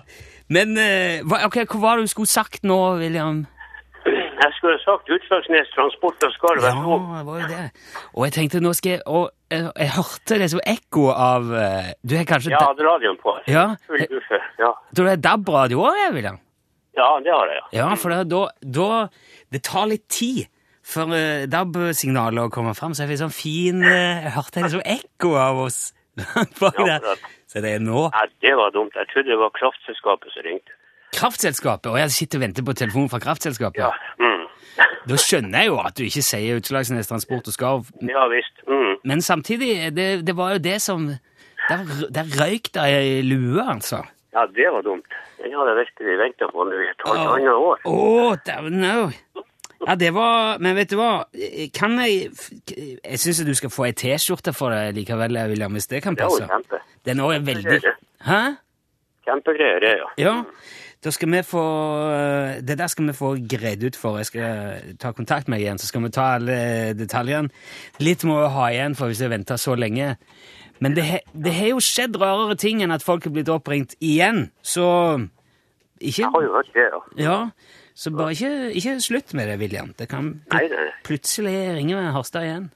Men 0.53 0.77
eh, 0.79 1.21
hva, 1.27 1.41
ok, 1.49 1.63
hva 1.73 1.79
var 1.83 1.97
det 1.99 2.07
du 2.07 2.11
skulle 2.13 2.29
sagt 2.31 2.63
nå, 2.67 2.77
William? 3.01 3.45
Jeg 4.07 4.53
skulle 4.55 4.77
sagt 4.83 5.09
Utslagsnes 5.11 5.71
Transport 5.73 6.21
og 6.23 6.31
Skarv. 6.35 6.63
Ja, 6.63 6.71
det 6.77 7.25
var 7.27 7.39
jo 7.41 7.47
det. 7.49 7.63
Og 8.13 8.27
jeg 8.27 8.35
tenkte, 8.37 8.61
nå 8.63 8.71
skal 8.77 8.93
jeg 8.93 9.01
Og 9.09 9.25
jeg, 9.51 9.65
jeg 9.81 9.89
hørte 9.97 10.37
det 10.39 10.47
som 10.53 10.61
ekko 10.63 11.07
av 11.11 11.49
eh, 11.57 11.89
Du 12.05 12.13
har 12.15 12.27
kanskje 12.29 12.53
Ja, 12.53 12.61
hadde 12.69 12.85
radioen 12.85 13.17
på. 13.19 13.33
Ja. 13.49 13.65
Full 13.89 14.05
buffe. 14.13 14.39
Ja. 14.61 14.69
Du 14.95 15.01
har 15.09 15.17
DAB-radio 15.19 15.81
òg, 15.89 16.03
William? 16.15 16.37
ja, 16.97 17.09
det 17.21 17.29
har 17.33 17.49
jeg, 17.51 17.57
ja. 17.61 17.65
Ja, 17.77 17.87
for 17.99 18.09
da, 18.09 18.39
da 18.77 18.87
Det 19.53 19.59
tar 19.67 19.85
litt 19.91 20.07
tid 20.09 20.47
før 20.87 21.13
uh, 21.13 21.45
DAB-signalet 21.51 22.51
kommer 22.53 22.77
fram, 22.77 22.95
så 22.95 23.03
jeg 23.03 23.13
fikk 23.13 23.23
sånn 23.25 23.35
fin 23.35 23.83
eh, 23.83 24.25
Jeg 24.25 24.33
hørte 24.37 24.63
det 24.63 24.71
som 24.73 24.83
ekko 24.95 25.33
av 25.41 25.61
oss 25.67 25.79
bak 26.61 26.79
der. 26.79 27.05
Så 27.47 27.61
det 27.63 27.75
er 27.77 27.83
nå 27.83 28.07
ja. 28.07 28.25
Det 28.43 28.53
var 28.57 28.73
dumt. 28.75 28.95
Jeg 28.95 29.11
trodde 29.11 29.31
det 29.33 29.39
var 29.39 29.53
kraftselskapet 29.55 30.33
som 30.33 30.47
ringte. 30.47 30.75
Kraftselskapet, 31.17 31.91
og 31.91 31.99
jeg 32.01 32.13
sitter 32.15 32.39
og 32.39 32.43
venter 32.43 32.65
på 32.67 32.75
telefon 32.77 33.07
fra 33.09 33.19
Kraftselskapet. 33.23 33.79
Ja. 33.79 33.93
Mm. 34.19 34.43
Da 35.07 35.17
skjønner 35.21 35.63
jeg 35.63 35.71
jo 35.71 35.77
at 35.81 35.95
du 35.97 36.03
ikke 36.05 36.23
sier 36.25 36.59
Utslagsnes 36.59 37.09
Transport 37.09 37.47
og 37.49 37.55
Skarv, 37.55 37.87
Ja 38.05 38.27
visst. 38.31 38.59
Mm. 38.67 38.99
men 39.07 39.23
samtidig, 39.23 39.95
det, 39.95 40.07
det 40.27 40.35
var 40.37 40.57
jo 40.57 40.59
det 40.61 40.81
som 40.83 41.07
Der, 41.67 41.79
der 42.15 42.27
røyk 42.39 42.69
det 42.75 42.83
ei 42.85 43.21
lue, 43.27 43.59
altså. 43.59 44.03
Ja, 44.31 44.45
det 44.55 44.67
var 44.71 44.81
dumt. 44.85 45.15
Den 45.41 45.51
hadde 45.51 45.73
jeg 45.73 45.77
virkelig 45.81 46.17
venta 46.19 46.47
på 46.53 46.63
nå 46.63 46.77
i 46.79 46.85
et 46.91 47.01
halvannet 47.03 47.57
år. 47.57 47.81
Å, 47.89 48.35
dæven 48.47 48.77
no. 48.79 49.09
Ja, 49.85 49.95
det 49.95 50.09
var 50.15 50.57
Men 50.59 50.75
vet 50.75 50.89
du 50.89 50.95
hva? 50.97 51.25
Kan 51.73 51.99
jeg 52.01 52.31
Jeg 52.73 53.19
syns 53.21 53.43
du 53.45 53.53
skal 53.57 53.69
få 53.69 53.85
ei 53.89 53.93
T-skjorte 53.93 54.53
for 54.57 54.73
det 54.73 54.95
likevel, 54.97 55.37
William, 55.51 55.71
hvis 55.77 55.87
det 55.87 56.01
kan 56.03 56.15
passe. 56.17 56.41
jo 56.43 56.49
kjempe. 56.49 56.81
Den 57.05 57.19
er 57.19 57.39
veldig. 57.45 57.81
Hæ? 58.25 58.41
Kjempegreier, 59.27 59.85
ja. 60.01 60.09
Ja. 60.17 60.35
Da 61.03 61.11
skal 61.11 61.29
vi 61.31 61.41
få 61.45 61.63
Det 62.67 62.77
der 62.77 62.87
skal 62.87 63.07
vi 63.07 63.13
få 63.13 63.35
greid 63.49 63.83
ut 63.83 63.95
for. 63.95 64.17
Jeg 64.17 64.25
skal 64.25 64.95
ta 64.99 65.11
kontakt 65.11 65.47
med 65.47 65.59
deg 65.59 65.65
igjen, 65.67 65.77
så 65.77 65.87
skal 65.87 66.03
vi 66.03 66.09
ta 66.09 66.33
alle 66.35 66.93
detaljene. 66.97 67.49
Litt 67.99 68.23
må 68.23 68.41
vi 68.41 68.53
ha 68.55 68.69
igjen, 68.73 68.95
for 68.95 69.07
hvis 69.07 69.21
jeg 69.21 69.29
venter 69.29 69.55
så 69.61 69.75
lenge. 69.75 70.15
Men 70.79 70.95
det, 70.95 71.21
det 71.33 71.53
har 71.53 71.71
jo 71.73 71.81
skjedd 71.81 72.17
rarere 72.21 72.57
ting 72.59 72.83
enn 72.85 72.93
at 72.93 73.05
folk 73.05 73.25
er 73.25 73.33
blitt 73.33 73.49
oppringt 73.49 73.95
igjen, 73.99 74.51
så 74.61 75.17
Ikke 75.99 76.21
Jeg 76.21 76.29
har 76.33 76.43
jo 76.45 76.53
hørt 76.53 76.73
det, 76.73 76.83
ja. 76.85 76.99
Ja, 77.17 77.37
så 77.97 78.11
bare 78.13 78.35
ikke, 78.35 78.51
ikke 78.77 78.91
slutt 79.01 79.33
med 79.37 79.49
det, 79.49 79.55
William. 79.61 79.87
Det 79.97 80.05
kan 80.11 80.27
Nei, 80.53 80.65
nei. 80.69 80.89
plutselig 81.07 81.55
ringe 81.79 82.03
Harstad 82.13 82.45
igjen. 82.45 82.67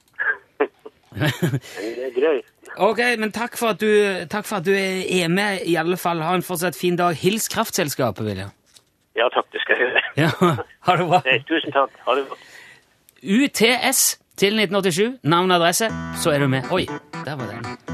Det 1.12 2.06
er 2.08 2.14
greit. 2.16 2.48
Ok, 2.80 2.98
men 3.20 3.30
takk 3.36 3.58
for, 3.60 3.74
at 3.76 3.82
du, 3.82 4.26
takk 4.32 4.46
for 4.48 4.62
at 4.62 4.66
du 4.66 4.72
er 4.72 5.28
med, 5.28 5.60
i 5.68 5.74
alle 5.76 5.98
fall. 6.00 6.22
Ha 6.24 6.34
en 6.38 6.42
fortsatt 6.46 6.74
fin 6.78 6.96
dag. 6.96 7.14
Hils 7.20 7.46
Kraftselskapet, 7.52 8.24
William. 8.26 8.50
Ja 9.14 9.28
takk, 9.34 9.50
det 9.52 9.60
skal 9.60 9.76
jeg 9.76 9.90
gjøre. 9.90 10.04
Ja, 10.16 10.30
ha 10.88 10.96
det 10.96 11.08
bra. 11.10 11.20
Nei, 11.28 11.38
tusen 11.48 11.74
takk. 11.76 11.94
Ha 12.08 12.16
det 12.16 12.26
godt. 12.32 12.50
UTS 13.22 14.04
til 14.40 14.56
1987. 14.58 15.18
Navn 15.22 15.52
og 15.52 15.60
adresse, 15.60 15.92
så 16.24 16.32
er 16.32 16.46
du 16.46 16.48
med. 16.48 16.72
Oi, 16.72 16.86
der 17.26 17.36
var 17.36 17.52
den. 17.52 17.91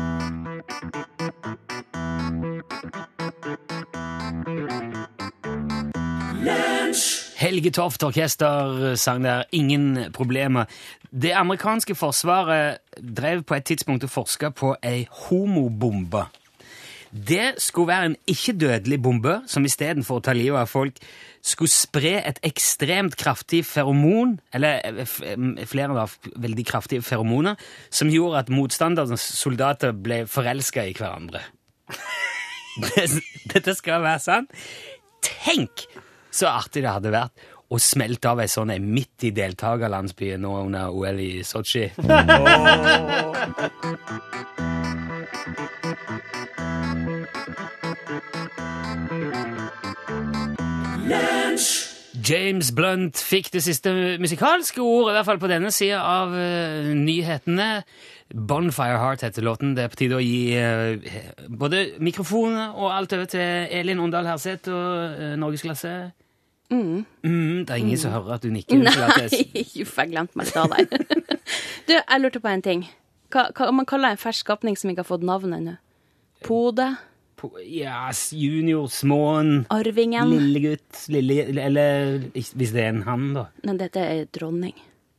Helge 7.48 7.70
Toft 7.70 8.02
Orkester 8.04 8.94
sang 8.94 9.24
der 9.24 9.44
'Ingen 9.52 10.12
problemer'. 10.12 10.64
Det 11.22 11.30
amerikanske 11.32 11.94
forsvaret 11.94 12.78
drev 13.16 13.42
på 13.42 13.54
et 13.54 13.64
tidspunkt 13.64 14.04
og 14.04 14.10
forska 14.10 14.50
på 14.50 14.76
ei 14.82 15.06
homobombe. 15.10 16.24
Det 17.28 17.54
skulle 17.58 17.88
være 17.88 18.06
en 18.06 18.16
ikke-dødelig 18.26 19.02
bombe 19.02 19.40
som 19.46 19.64
istedenfor 19.64 20.18
å 20.18 20.20
ta 20.20 20.32
livet 20.32 20.60
av 20.60 20.66
folk 20.66 20.92
skulle 21.42 21.72
spre 21.72 22.28
et 22.28 22.38
ekstremt 22.44 23.16
kraftig 23.16 23.64
feromon, 23.64 24.40
eller 24.52 24.80
eh, 24.84 24.98
eh, 25.00 25.66
flere 25.66 25.96
da, 25.96 26.04
veldig 26.36 26.66
kraftige 26.66 27.02
feromoner, 27.02 27.54
som 27.90 28.08
gjorde 28.08 28.38
at 28.38 28.48
motstanderens 28.48 29.20
soldater 29.20 29.92
ble 29.92 30.26
forelska 30.26 30.84
i 30.84 30.92
hverandre. 30.92 31.40
Dette 33.54 33.74
skal 33.74 34.02
være 34.02 34.20
sant. 34.20 34.52
Tenk 35.24 35.88
så 36.38 36.50
artig 36.50 36.84
det 36.84 36.94
hadde 36.94 37.14
vært 37.14 37.48
å 37.68 37.78
smelte 37.82 38.30
av 38.30 38.40
ei 38.40 38.48
sånn 38.48 38.72
midt 38.80 39.28
i 39.28 39.34
deltakerlandsbyen 39.36 40.40
nå 40.40 40.54
under 40.64 40.94
OL 40.94 41.18
i 41.20 41.32
Sotsji. 41.44 41.90
James 52.28 52.70
Blunt 52.76 53.20
fikk 53.20 53.50
det 53.54 53.62
siste 53.64 53.92
musikalske 54.20 54.82
ordet, 54.82 55.12
i 55.12 55.16
hvert 55.16 55.28
fall 55.28 55.40
på 55.40 55.50
denne 55.50 55.70
sida 55.72 56.00
av 56.02 56.34
uh, 56.34 56.88
nyhetene. 56.96 57.68
Bonfire 58.28 58.98
Heart 59.00 59.24
heter 59.24 59.44
låten. 59.46 59.72
Det 59.76 59.86
er 59.86 59.92
på 59.92 60.00
tide 60.00 60.18
å 60.18 60.24
gi 60.24 60.52
uh, 60.56 60.96
både 61.48 61.84
mikrofonene 62.04 62.70
og 62.76 62.92
alt 62.92 63.14
over 63.16 63.30
til 63.32 63.68
Elin 63.80 64.02
Ondal 64.04 64.28
Herseth 64.28 64.68
og 64.72 65.20
uh, 65.20 65.36
Norgesklasse. 65.40 65.94
Mm. 66.70 67.64
Det 67.64 67.70
er 67.72 67.80
ingen 67.80 67.98
som 68.00 68.12
hører 68.12 68.34
at 68.36 68.42
du 68.44 68.50
nikker. 68.52 68.76
Nei, 68.82 68.92
uff, 68.92 69.98
jeg 69.98 70.10
glemte 70.12 70.36
meg 70.38 70.46
i 70.46 70.50
stad 70.50 70.74
der. 70.74 71.04
du, 71.88 71.92
jeg 71.96 72.20
lurte 72.22 72.42
på 72.44 72.50
en 72.52 72.64
ting. 72.64 72.82
Hva, 73.32 73.46
hva 73.56 73.70
man 73.72 73.88
kaller 73.88 74.14
en 74.14 74.20
fersk 74.20 74.44
skapning 74.46 74.76
som 74.76 74.90
ikke 74.92 75.04
har 75.04 75.08
fått 75.08 75.24
navn 75.26 75.54
ennå? 75.56 75.76
Pode? 76.44 76.90
Po, 77.38 77.52
Ja, 77.62 78.08
junior, 78.34 78.88
småen, 78.90 79.64
Arvingen? 79.70 80.30
lillegutt, 80.32 81.04
lille 81.12 81.44
Eller 81.62 82.18
hvis 82.34 82.72
det 82.74 82.82
er 82.82 82.88
en 82.92 83.02
han, 83.06 83.28
da. 83.36 83.44
Nei, 83.68 83.76
dette 83.78 84.02
er 84.02 84.24
dronning. 84.34 84.74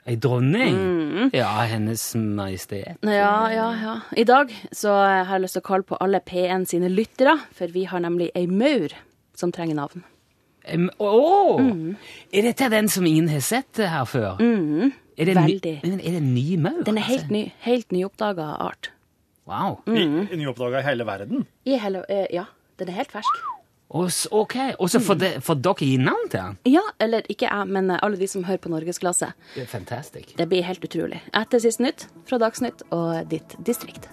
Ei 0.10 0.16
dronning? 0.20 1.30
Ja, 1.36 1.52
Hennes 1.70 2.02
Majestet. 2.18 2.98
Ja, 3.06 3.34
ja, 3.54 3.68
ja. 3.78 3.96
I 4.18 4.26
dag 4.26 4.52
så 4.76 4.94
har 4.96 5.36
jeg 5.38 5.44
lyst 5.46 5.58
til 5.60 5.64
å 5.64 5.68
kalle 5.70 5.86
på 5.88 6.00
alle 6.02 6.22
P1 6.26 6.66
sine 6.72 6.90
lyttere, 6.90 7.36
for 7.56 7.72
vi 7.72 7.84
har 7.92 8.02
nemlig 8.04 8.32
ei 8.36 8.48
maur 8.50 8.96
som 9.38 9.54
trenger 9.56 9.78
navn. 9.78 10.04
Em, 10.66 10.90
mm. 11.00 11.96
Er 12.34 12.42
dette 12.42 12.70
den 12.70 12.90
som 12.90 13.06
ingen 13.06 13.30
har 13.30 13.40
sett 13.42 13.78
her 13.78 14.06
før? 14.06 14.38
er 15.20 15.26
det 15.26 15.36
veldig. 15.36 15.76
Ny, 15.84 15.90
men 15.90 16.00
er 16.00 16.12
det 16.16 16.22
en 16.22 16.34
ny 16.36 16.58
maur? 16.58 16.84
Den 16.86 16.98
er 16.98 17.08
helt 17.08 17.26
altså? 17.28 17.34
ny. 17.34 17.44
Helt 17.66 17.92
nyoppdaga 17.92 18.50
art. 18.60 18.92
Wow. 19.50 19.80
Nyoppdaga 19.88 20.80
i 20.80 20.86
hele 20.86 21.06
verden. 21.08 21.48
I 21.66 21.80
hele, 21.82 22.04
uh, 22.10 22.26
ja, 22.34 22.46
den 22.80 22.92
er 22.92 23.00
helt 23.02 23.12
fersk. 23.12 23.42
Ok, 23.90 24.56
Og 24.80 24.90
så 24.90 25.00
får 25.02 25.18
de- 25.18 25.42
får 25.42 25.56
dere 25.56 25.74
gi 25.82 25.98
navn 25.98 26.30
til 26.30 26.40
den? 26.40 26.58
Ja, 26.66 26.84
eller 27.00 27.22
ikke 27.28 27.48
jeg, 27.50 27.68
men 27.68 27.90
eh, 27.90 27.98
alle 28.04 28.18
de 28.18 28.28
som 28.28 28.44
hører 28.44 28.58
på 28.62 28.70
Norgesklasse. 28.70 29.32
Det 29.56 29.64
er 29.64 29.66
fantastisk. 29.66 30.38
Det 30.38 30.48
blir 30.48 30.62
helt 30.64 30.84
utrolig. 30.86 31.22
Etter 31.34 31.60
sist 31.60 31.80
nytt 31.80 32.06
fra 32.30 32.38
Dagsnytt 32.38 32.84
og 32.92 33.28
ditt 33.32 33.56
distrikt. 33.66 34.06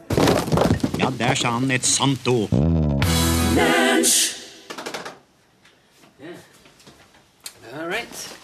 Ja, 0.99 1.11
der 1.11 1.35
sa 1.35 1.51
han 1.59 1.71
et 1.71 1.85
sant 1.85 2.27
ord. 2.27 2.49
All 7.79 7.89
right. 7.89 8.39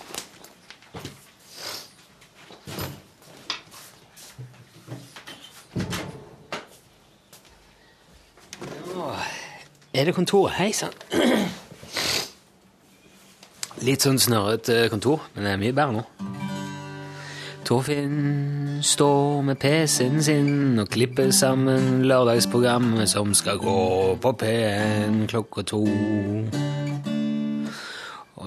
Er 9.95 10.05
det 10.05 10.15
kontor? 10.15 10.49
Hei 10.49 10.73
sann. 10.73 10.93
Litt 13.87 14.05
sånn 14.05 14.21
snørrete 14.21 14.91
kontor, 14.93 15.25
men 15.33 15.47
det 15.47 15.53
er 15.55 15.63
mye 15.63 15.77
bedre 15.77 15.97
nå. 15.97 16.03
Torfinn 17.65 18.83
står 18.85 19.47
med 19.49 19.61
PC-en 19.63 20.21
sin 20.27 20.83
og 20.83 20.91
klipper 20.93 21.33
sammen 21.33 22.03
lørdagsprogrammet 22.05 23.09
som 23.15 23.33
skal 23.39 23.63
gå 23.63 23.79
på 24.21 24.35
P1 24.45 25.25
klokka 25.33 25.65
to. 25.73 25.87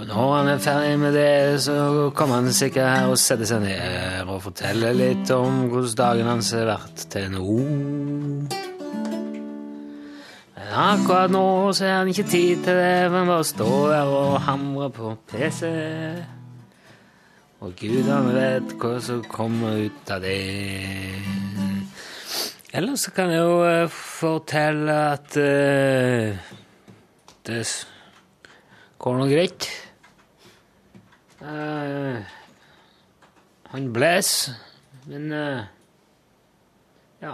Når 0.05 0.35
han 0.35 0.47
er 0.51 0.59
ferdig 0.61 0.97
med 1.01 1.15
det, 1.17 1.61
så 1.65 1.75
kommer 2.13 2.35
han 2.35 2.53
sikkert 2.53 2.91
her 2.91 3.07
og 3.09 3.17
setter 3.17 3.47
seg 3.49 3.63
ned 3.63 4.29
og 4.29 4.43
forteller 4.43 4.93
litt 4.93 5.31
om 5.33 5.63
hvordan 5.71 5.95
dagen 5.97 6.27
hans 6.29 6.51
har 6.53 6.67
vært 6.69 7.05
til 7.09 7.31
nå. 7.33 7.55
Men 10.55 10.75
akkurat 10.83 11.33
nå 11.33 11.47
så 11.73 11.87
har 11.87 11.97
han 12.03 12.11
ikke 12.11 12.27
tid 12.29 12.61
til 12.67 12.77
det, 12.77 12.91
han 13.15 13.31
bare 13.31 13.47
står 13.49 13.81
der 13.95 14.11
og 14.19 14.35
hamrer 14.45 14.91
på 14.93 15.15
PC. 15.31 15.71
Og 17.65 17.73
gudene 17.79 18.35
vet 18.35 18.75
hva 18.77 18.91
som 19.01 19.23
kommer 19.31 19.87
ut 19.87 20.13
av 20.13 20.21
det. 20.21 20.37
Eller 22.75 22.99
så 22.99 23.15
kan 23.15 23.33
jeg 23.33 23.41
jo 23.41 23.57
eh, 23.63 23.89
fortelle 23.89 24.99
at 25.15 25.37
uh, 25.39 26.53
det 27.47 27.63
går 29.01 29.17
nå 29.17 29.29
greit. 29.31 29.69
Eh, 31.45 32.23
han 33.69 33.93
blæs, 33.93 34.49
men 35.05 35.27
uh, 35.35 35.61
ja. 37.21 37.33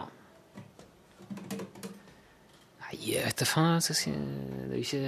Nei, 2.82 2.98
jeg 3.06 3.24
vet 3.24 3.40
da 3.40 3.48
faen 3.48 3.70
hva 3.70 3.78
jeg 3.78 3.86
skal 3.88 4.00
si. 4.02 4.12
Det 4.12 4.66
er 4.66 4.76
jo 4.76 4.82
ikke 4.82 5.04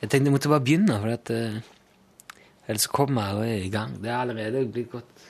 Jeg 0.00 0.10
tenkte 0.12 0.24
jeg 0.24 0.36
måtte 0.38 0.52
bare 0.52 0.64
begynne, 0.64 0.98
for 1.02 1.12
at 1.12 1.34
uh, 1.36 1.60
ellers 2.66 2.88
kommer 2.88 3.44
jeg 3.44 3.66
i 3.66 3.72
gang. 3.72 3.96
Det 4.00 4.12
er 4.12 4.22
allerede 4.22 4.64
blitt 4.72 4.92
godt. 4.94 5.28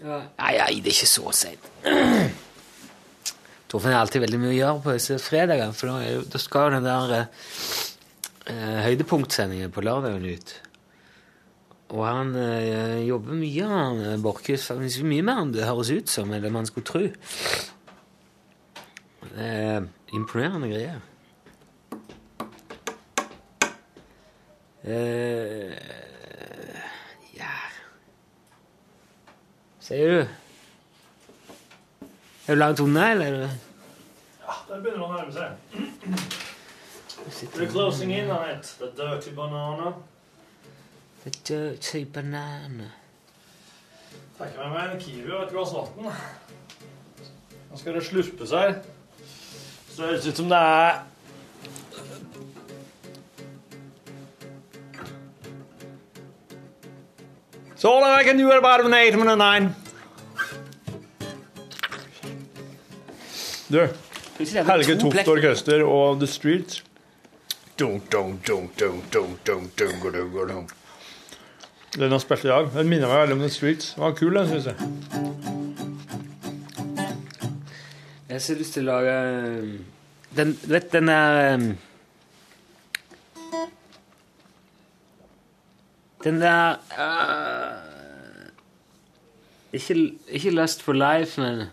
Ja. 0.00 0.22
Nei, 0.38 0.52
nei, 0.62 0.74
det 0.80 0.92
er 0.92 0.96
ikke 0.96 1.12
så 1.12 1.34
seint. 1.36 1.72
Torfinn 3.68 3.92
har 3.92 4.04
alltid 4.04 4.22
veldig 4.24 4.40
mye 4.40 4.54
å 4.54 4.60
gjøre 4.60 4.84
på 4.84 4.96
disse 4.96 5.20
fredagene, 5.20 5.76
for 5.76 5.92
da, 5.92 6.20
da 6.30 6.40
skal 6.40 6.70
jo 6.70 6.78
den 6.78 6.88
der 6.88 7.28
eh, 8.50 8.78
høydepunktsendingen 8.84 9.72
på 9.74 9.84
lørdagen 9.84 10.24
ut. 10.24 10.54
Og 11.94 12.02
han 12.08 12.34
eh, 12.38 13.04
jobber 13.06 13.36
mye, 13.38 13.66
han 13.70 14.00
eh, 14.02 14.20
Borchhus. 14.22 14.70
Mye 15.04 15.24
mer 15.26 15.42
enn 15.44 15.52
det 15.54 15.66
høres 15.68 15.92
ut 15.94 16.10
som, 16.10 16.32
eller 16.34 16.52
man 16.54 16.66
skulle 16.66 16.88
tro. 16.88 17.04
Det 19.24 19.50
er 19.50 19.84
imponerende 20.14 20.70
greier. 20.70 21.02
Eh, 24.84 25.72
ja 27.38 27.52
Sier 29.80 30.10
du? 30.10 30.18
Er 32.44 32.52
du 32.52 32.60
langt 32.60 32.80
unna, 32.84 33.06
eller? 33.14 33.46
Ja, 34.44 34.58
Det 34.68 34.82
begynner 34.84 35.06
å 35.06 35.12
nærme 35.14 35.32
seg. 35.32 36.53
We're 37.56 37.66
closing 37.66 38.10
in 38.10 38.30
on 38.30 38.50
it. 38.50 38.74
The 38.78 38.90
dirty 38.96 39.30
banana. 39.30 39.94
The 41.24 41.30
dirty 41.30 42.04
banana. 42.04 42.90
Meg 44.38 44.50
med 44.58 44.92
en 44.92 45.00
kiwi 45.00 45.30
og 45.30 45.42
et 45.42 45.50
glass 45.52 45.72
vann. 45.72 46.12
Nå 47.70 47.78
skal 47.78 47.94
det 47.94 48.04
slurpes 48.04 48.50
her. 48.50 48.74
Så 49.90 50.02
det 50.02 50.08
høres 50.10 50.26
ut 50.26 50.36
som 50.36 50.48
det 50.50 50.58
er 50.58 51.02
Så 57.76 57.90
all 57.92 58.20
I 58.20 58.24
can 58.24 58.38
do 58.38 58.50
about 58.50 58.84
an 58.84 58.94
eight 58.94 59.14
and 59.14 59.28
a 59.28 59.36
nine. 59.36 59.74
Du, 63.68 63.88
Helge 64.38 64.98
Toft 65.00 65.28
Orkester 65.28 65.84
og 65.84 66.16
The 66.16 66.26
Streets. 66.26 66.84
Den 71.96 72.10
har 72.10 72.18
spilt 72.22 72.44
i 72.44 72.48
dag. 72.48 72.68
Den 72.74 72.88
minner 72.90 73.10
meg 73.10 73.24
veldig 73.24 73.34
om 73.34 73.42
The 73.42 73.48
Streets. 73.50 73.94
Den 73.94 74.04
var 74.04 74.14
kul, 74.18 74.34
den, 74.34 74.48
syns 74.48 74.66
jeg. 74.70 74.76
Jeg 78.28 78.36
har 78.36 78.42
så 78.46 78.54
lyst 78.58 78.74
til 78.74 78.86
å 78.86 78.92
lage 78.92 79.16
um, 79.62 79.74
den, 80.34 80.54
Du 80.62 80.72
vet 80.72 80.88
den 80.92 81.10
der 81.10 81.54
um, 81.54 81.66
Den 86.24 86.40
der 86.42 86.78
uh, 86.98 88.48
ikke, 89.74 89.98
ikke 90.28 90.54
Lust 90.54 90.82
for 90.82 90.94
life, 90.98 91.40
men 91.42 91.66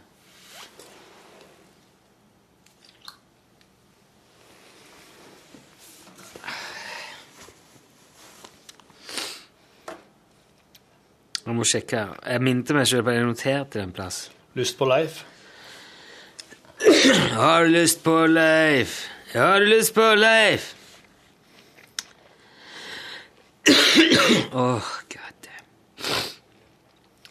Jeg 11.45 11.55
må 11.55 11.63
sjekke. 11.63 11.97
her. 11.97 12.07
Jeg 12.27 12.41
minte 12.41 12.73
meg 12.73 12.87
selv 12.87 13.03
på 13.03 13.09
jeg 13.15 13.25
noterte 13.25 13.81
en 13.81 13.91
plass. 13.91 14.31
Lyst 14.53 14.77
på 14.77 14.85
Leif. 14.85 15.23
Har 17.31 17.63
du 17.63 17.69
lyst 17.69 18.03
på 18.03 18.25
Leif? 18.27 19.07
Har 19.33 19.59
du 19.59 19.65
lyst 19.65 19.93
på 19.93 20.15
Leif? 20.15 20.75
Åh, 24.53 24.81
god 25.13 25.33
damn. 25.45 25.65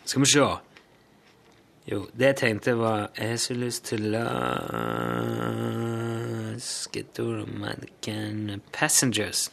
Skal 0.05 0.21
vi 0.21 0.27
se. 0.27 0.41
Jo, 1.91 2.07
det 2.19 2.27
jeg 2.27 2.37
tenkte 2.37 2.79
var 2.79 3.11
Jeg 3.19 3.29
har 3.29 3.37
så 3.37 3.55
lyst 3.55 3.85
til 3.85 4.15
å 4.15 4.25
Skidoromanken 6.61 8.61
Passengers. 8.73 9.51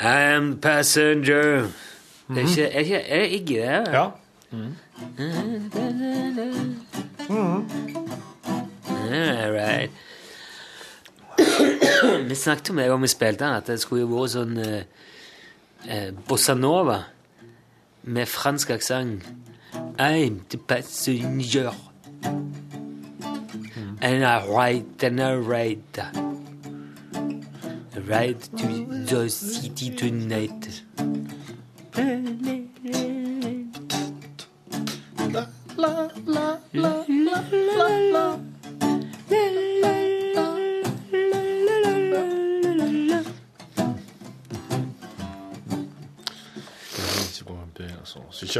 I 0.00 0.34
am 0.34 0.58
passenger. 0.60 1.68
Det 2.28 2.38
er 2.38 2.48
ikke, 2.48 2.64
er 2.64 2.80
ikke 2.80 3.00
er 3.00 3.24
Iggy 3.24 3.54
det? 3.54 3.88
Ja. 3.92 4.10
All 9.10 9.52
right. 9.52 9.90
vi 12.28 12.34
snakket 12.34 12.70
om 12.70 12.76
det 12.76 12.90
om 12.90 13.02
vi 13.02 13.08
spilte 13.08 13.44
den, 13.44 13.54
at 13.54 13.66
det 13.66 13.80
skulle 13.80 14.02
jo 14.02 14.10
vært 14.12 14.32
sånn 14.34 14.56
eh, 14.60 14.82
eh, 15.88 16.10
bossa 16.28 16.54
nova 16.54 17.02
med 18.02 18.28
fransk 18.28 18.70
aksent. 18.76 19.24
I'm 19.98 20.40
the 20.48 20.58
passenger. 20.58 21.72
And 24.00 24.24
I 24.24 24.46
ride 24.46 25.04
and 25.04 25.20
I 25.20 25.32
ride. 25.34 26.02
Ride 28.08 28.40
to 28.56 28.66
the 29.06 29.28
city 29.28 29.90
tonight. 29.90 30.87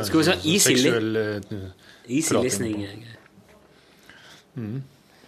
Skal 0.05 0.18
vi 0.18 0.24
se, 0.24 0.32
easy 0.45 0.72
Easy 2.09 2.34
listening. 2.34 3.05
på- 4.55 4.80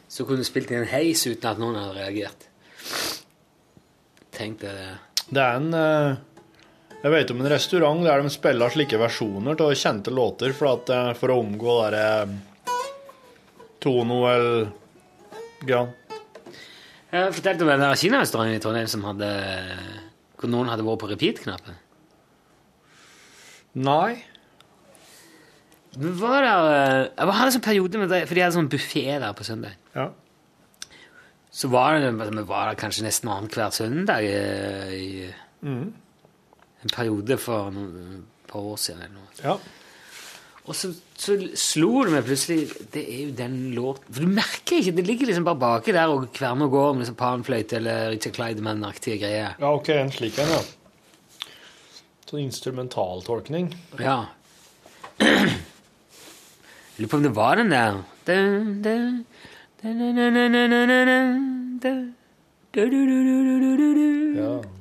Så 0.09 0.25
kunne 0.25 0.39
du 0.39 0.45
spilt 0.45 0.71
i 0.71 0.75
en 0.75 0.85
heis 0.85 1.27
uten 1.27 1.49
at 1.51 1.59
noen 1.59 1.75
hadde 1.75 1.95
reagert. 1.95 2.47
tenkt 4.33 4.61
det. 4.61 4.99
Det 5.31 5.39
er 5.43 5.57
en 5.57 5.75
eh, 5.75 6.17
Jeg 7.01 7.13
vet 7.15 7.31
om 7.33 7.39
en 7.41 7.49
restaurant 7.49 8.03
der 8.05 8.21
de 8.21 8.31
spiller 8.33 8.73
slike 8.73 8.99
versjoner 9.01 9.57
av 9.65 9.71
kjente 9.79 10.13
låter 10.13 10.53
for, 10.57 10.75
at, 10.75 10.91
eh, 10.93 11.13
for 11.17 11.33
å 11.33 11.39
omgå 11.41 11.77
derre 11.87 12.39
Tono 13.81 14.19
eller 14.29 14.67
Gran. 15.65 15.95
Jeg 17.11 17.33
fortalte 17.35 17.65
om 17.65 17.71
den 17.73 17.81
der 17.83 17.97
kinarestauranten 17.99 18.59
i 18.59 18.61
Trondheim 18.63 18.91
som 18.91 19.07
hadde 19.09 19.31
hvor 20.41 20.53
noen 20.53 20.69
hadde 20.73 20.85
vært 20.87 21.01
på 21.03 21.09
repeat-knappen. 21.11 21.79
Nei. 23.81 24.21
Men 25.97 26.15
var 26.21 26.45
det 26.45 26.51
jeg 26.53 27.11
Jeg 27.17 27.33
hadde 27.33 27.47
en 27.47 27.57
sånn 27.57 27.65
periode 27.67 27.99
med 27.99 28.13
det, 28.13 28.21
for 28.29 28.35
de 28.35 28.45
hadde 28.45 28.57
sånn 28.57 28.71
buffé 28.73 29.05
der 29.21 29.33
på 29.37 29.45
søndag. 29.49 29.75
Ja. 29.97 30.11
Så 31.51 31.69
var 31.73 31.99
det, 31.99 32.13
vi 32.13 32.45
var 32.47 32.71
der 32.71 32.79
kanskje 32.79 33.09
nesten 33.09 33.33
annenhver 33.33 33.73
søndag 33.75 34.23
eh, 34.29 34.93
i 34.93 35.35
Mhm. 35.61 35.93
En 36.85 36.93
periode 36.95 37.37
for 37.41 37.71
noen 37.75 38.25
par 38.51 38.65
år 38.73 38.81
siden. 38.81 39.03
eller 39.05 39.15
noe. 39.15 39.29
Ja. 39.45 39.57
Og 40.69 40.77
så, 40.77 40.91
så 41.19 41.35
slo 41.59 42.05
det 42.05 42.13
meg 42.13 42.27
plutselig 42.27 42.67
Det 42.93 43.01
er 43.01 43.21
jo 43.25 43.31
den 43.39 43.55
låten 43.75 44.13
For 44.13 44.27
du 44.27 44.35
merker 44.37 44.77
ikke, 44.77 44.93
det 44.99 45.07
ligger 45.09 45.31
liksom 45.31 45.47
bare 45.49 45.59
baki 45.59 45.95
der 45.97 46.13
og 46.13 46.27
kverner 46.37 46.69
og 46.69 46.75
går 46.75 46.93
med 46.93 47.03
liksom 47.05 47.17
panfløyte 47.19 47.79
eller 47.81 48.11
Richard 48.13 48.37
Clydeman-aktige 48.37 49.19
greier. 49.23 49.57
ja, 49.59 49.73
OK, 49.73 49.89
en 49.97 50.13
slik 50.15 50.39
en, 50.39 50.53
ja. 50.53 50.61
Sånn 52.31 52.45
instrumentaltolkning. 52.45 53.73
Ja. 53.99 54.19
Jeg 55.19 55.57
Lurer 57.01 57.11
på 57.11 57.19
om 57.19 57.25
det 57.25 57.33
var 57.35 57.57
den 57.59 57.73
der 57.73 58.03
Da, 58.29 58.37
da, 58.85 58.95
da, 59.81 59.89
da, 59.89 59.95
da, 59.97 60.13
da, 60.15 60.29
da, 60.37 60.59
da, 60.61 60.67
da, 60.69 60.85
da, 61.01 61.01
da, 61.01 61.25
da, 61.81 61.89
da, 61.89 61.95
da, 62.77 62.85
da, 62.85 62.85
da, 63.01 63.89
da. 63.97 64.11
Ja. 64.41 64.80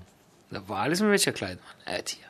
Det 0.50 0.64
var 0.68 0.90
liksom 0.90 1.12
Richard 1.12 1.38
Clydeman. 1.38 1.78
Jeg 1.86 2.02
vet 2.02 2.14
ikke. 2.18 2.26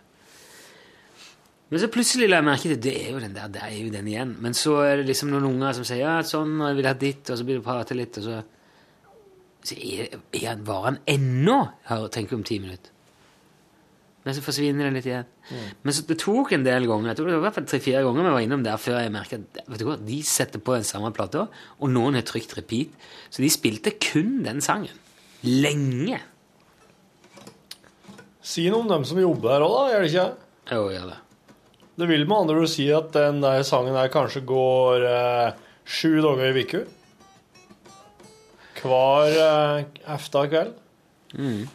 Men 1.69 1.81
så 1.83 1.89
plutselig 1.93 2.27
la 2.29 2.39
jeg 2.39 2.47
merke 2.47 2.69
til 2.71 2.79
det 2.81 2.95
er 2.97 3.11
jo 3.13 3.19
den 3.21 3.35
der, 3.35 3.49
det 3.53 3.61
er 3.61 3.73
jo 3.77 3.89
den 3.93 4.07
igjen. 4.09 4.31
Men 4.41 4.55
så 4.57 4.79
er 4.87 4.99
det 4.99 5.09
liksom 5.11 5.29
noen 5.29 5.51
unger 5.51 5.75
som 5.77 5.85
sier 5.85 6.01
ja, 6.01 6.15
sånn, 6.25 6.55
og 6.57 6.71
jeg 6.71 6.79
vil 6.79 6.89
ha 6.89 6.95
ditt, 6.97 7.29
og 7.29 7.37
så 7.37 7.45
blir 7.45 7.59
det 7.59 7.65
prate 7.67 7.97
litt, 7.97 8.21
og 8.21 8.25
så 8.29 8.39
Så 9.59 9.75
er, 9.75 10.15
er 10.39 10.61
var 10.63 10.85
han 10.85 10.97
ennå 11.05 11.57
her 11.89 12.07
tenker 12.15 12.37
om 12.37 12.45
ti 12.47 12.61
minutter. 12.63 12.93
Men 14.23 14.35
så 14.35 14.41
forsvinner 14.43 14.87
det 14.87 14.93
litt 14.95 15.09
igjen. 15.09 15.27
Men 15.83 15.95
så 15.95 16.05
det 16.07 16.15
tok 16.21 16.53
en 16.55 16.63
del 16.63 16.87
ganger, 16.87 17.09
jeg 17.09 17.19
tror 17.19 17.27
det 17.27 17.33
var 17.35 17.41
i 17.41 17.45
hvert 17.47 17.57
fall 17.57 17.67
tre-fire 17.67 18.03
ganger 18.05 18.23
vi 18.23 18.33
var 18.37 18.45
innom 18.45 18.63
der 18.63 18.79
før 18.79 18.99
jeg 19.01 19.11
merket 19.11 19.59
at 19.59 19.67
vet 19.67 19.81
du 19.81 19.85
hva, 19.87 19.97
de 20.09 20.19
setter 20.27 20.63
på 20.63 20.77
den 20.77 20.87
samme 20.87 21.11
plata, 21.15 21.45
og 21.79 21.91
noen 21.91 22.15
har 22.15 22.25
trykt 22.27 22.55
repeat. 22.57 22.95
Så 23.29 23.43
de 23.43 23.51
spilte 23.51 23.95
kun 23.99 24.39
den 24.47 24.63
sangen. 24.63 24.95
Lenge. 25.43 26.21
Si 28.49 28.65
noe 28.71 28.81
om 28.81 28.89
dem 28.89 29.03
som 29.05 29.19
jobber 29.21 29.51
her 29.53 29.63
òg, 29.65 29.73
da, 29.75 29.81
gjør 29.91 30.05
det 30.05 30.09
ikke? 30.09 30.29
Jo, 30.73 30.85
gjør 30.89 31.09
det. 31.11 31.17
Det 31.99 32.07
vil 32.09 32.23
med 32.25 32.37
andre 32.37 32.61
ord 32.63 32.71
si 32.71 32.85
at 32.95 33.11
den 33.13 33.43
der 33.43 33.65
sangen 33.67 33.93
der 33.93 34.09
kanskje 34.09 34.41
går 34.47 35.05
eh, 35.05 35.57
sju 35.85 36.15
dager 36.23 36.49
i 36.49 36.63
uka. 36.63 36.81
Hver 38.79 39.37
eh, 39.43 39.83
efta 40.15 40.45
kveld. 40.49 40.71
Mm. 41.35 41.67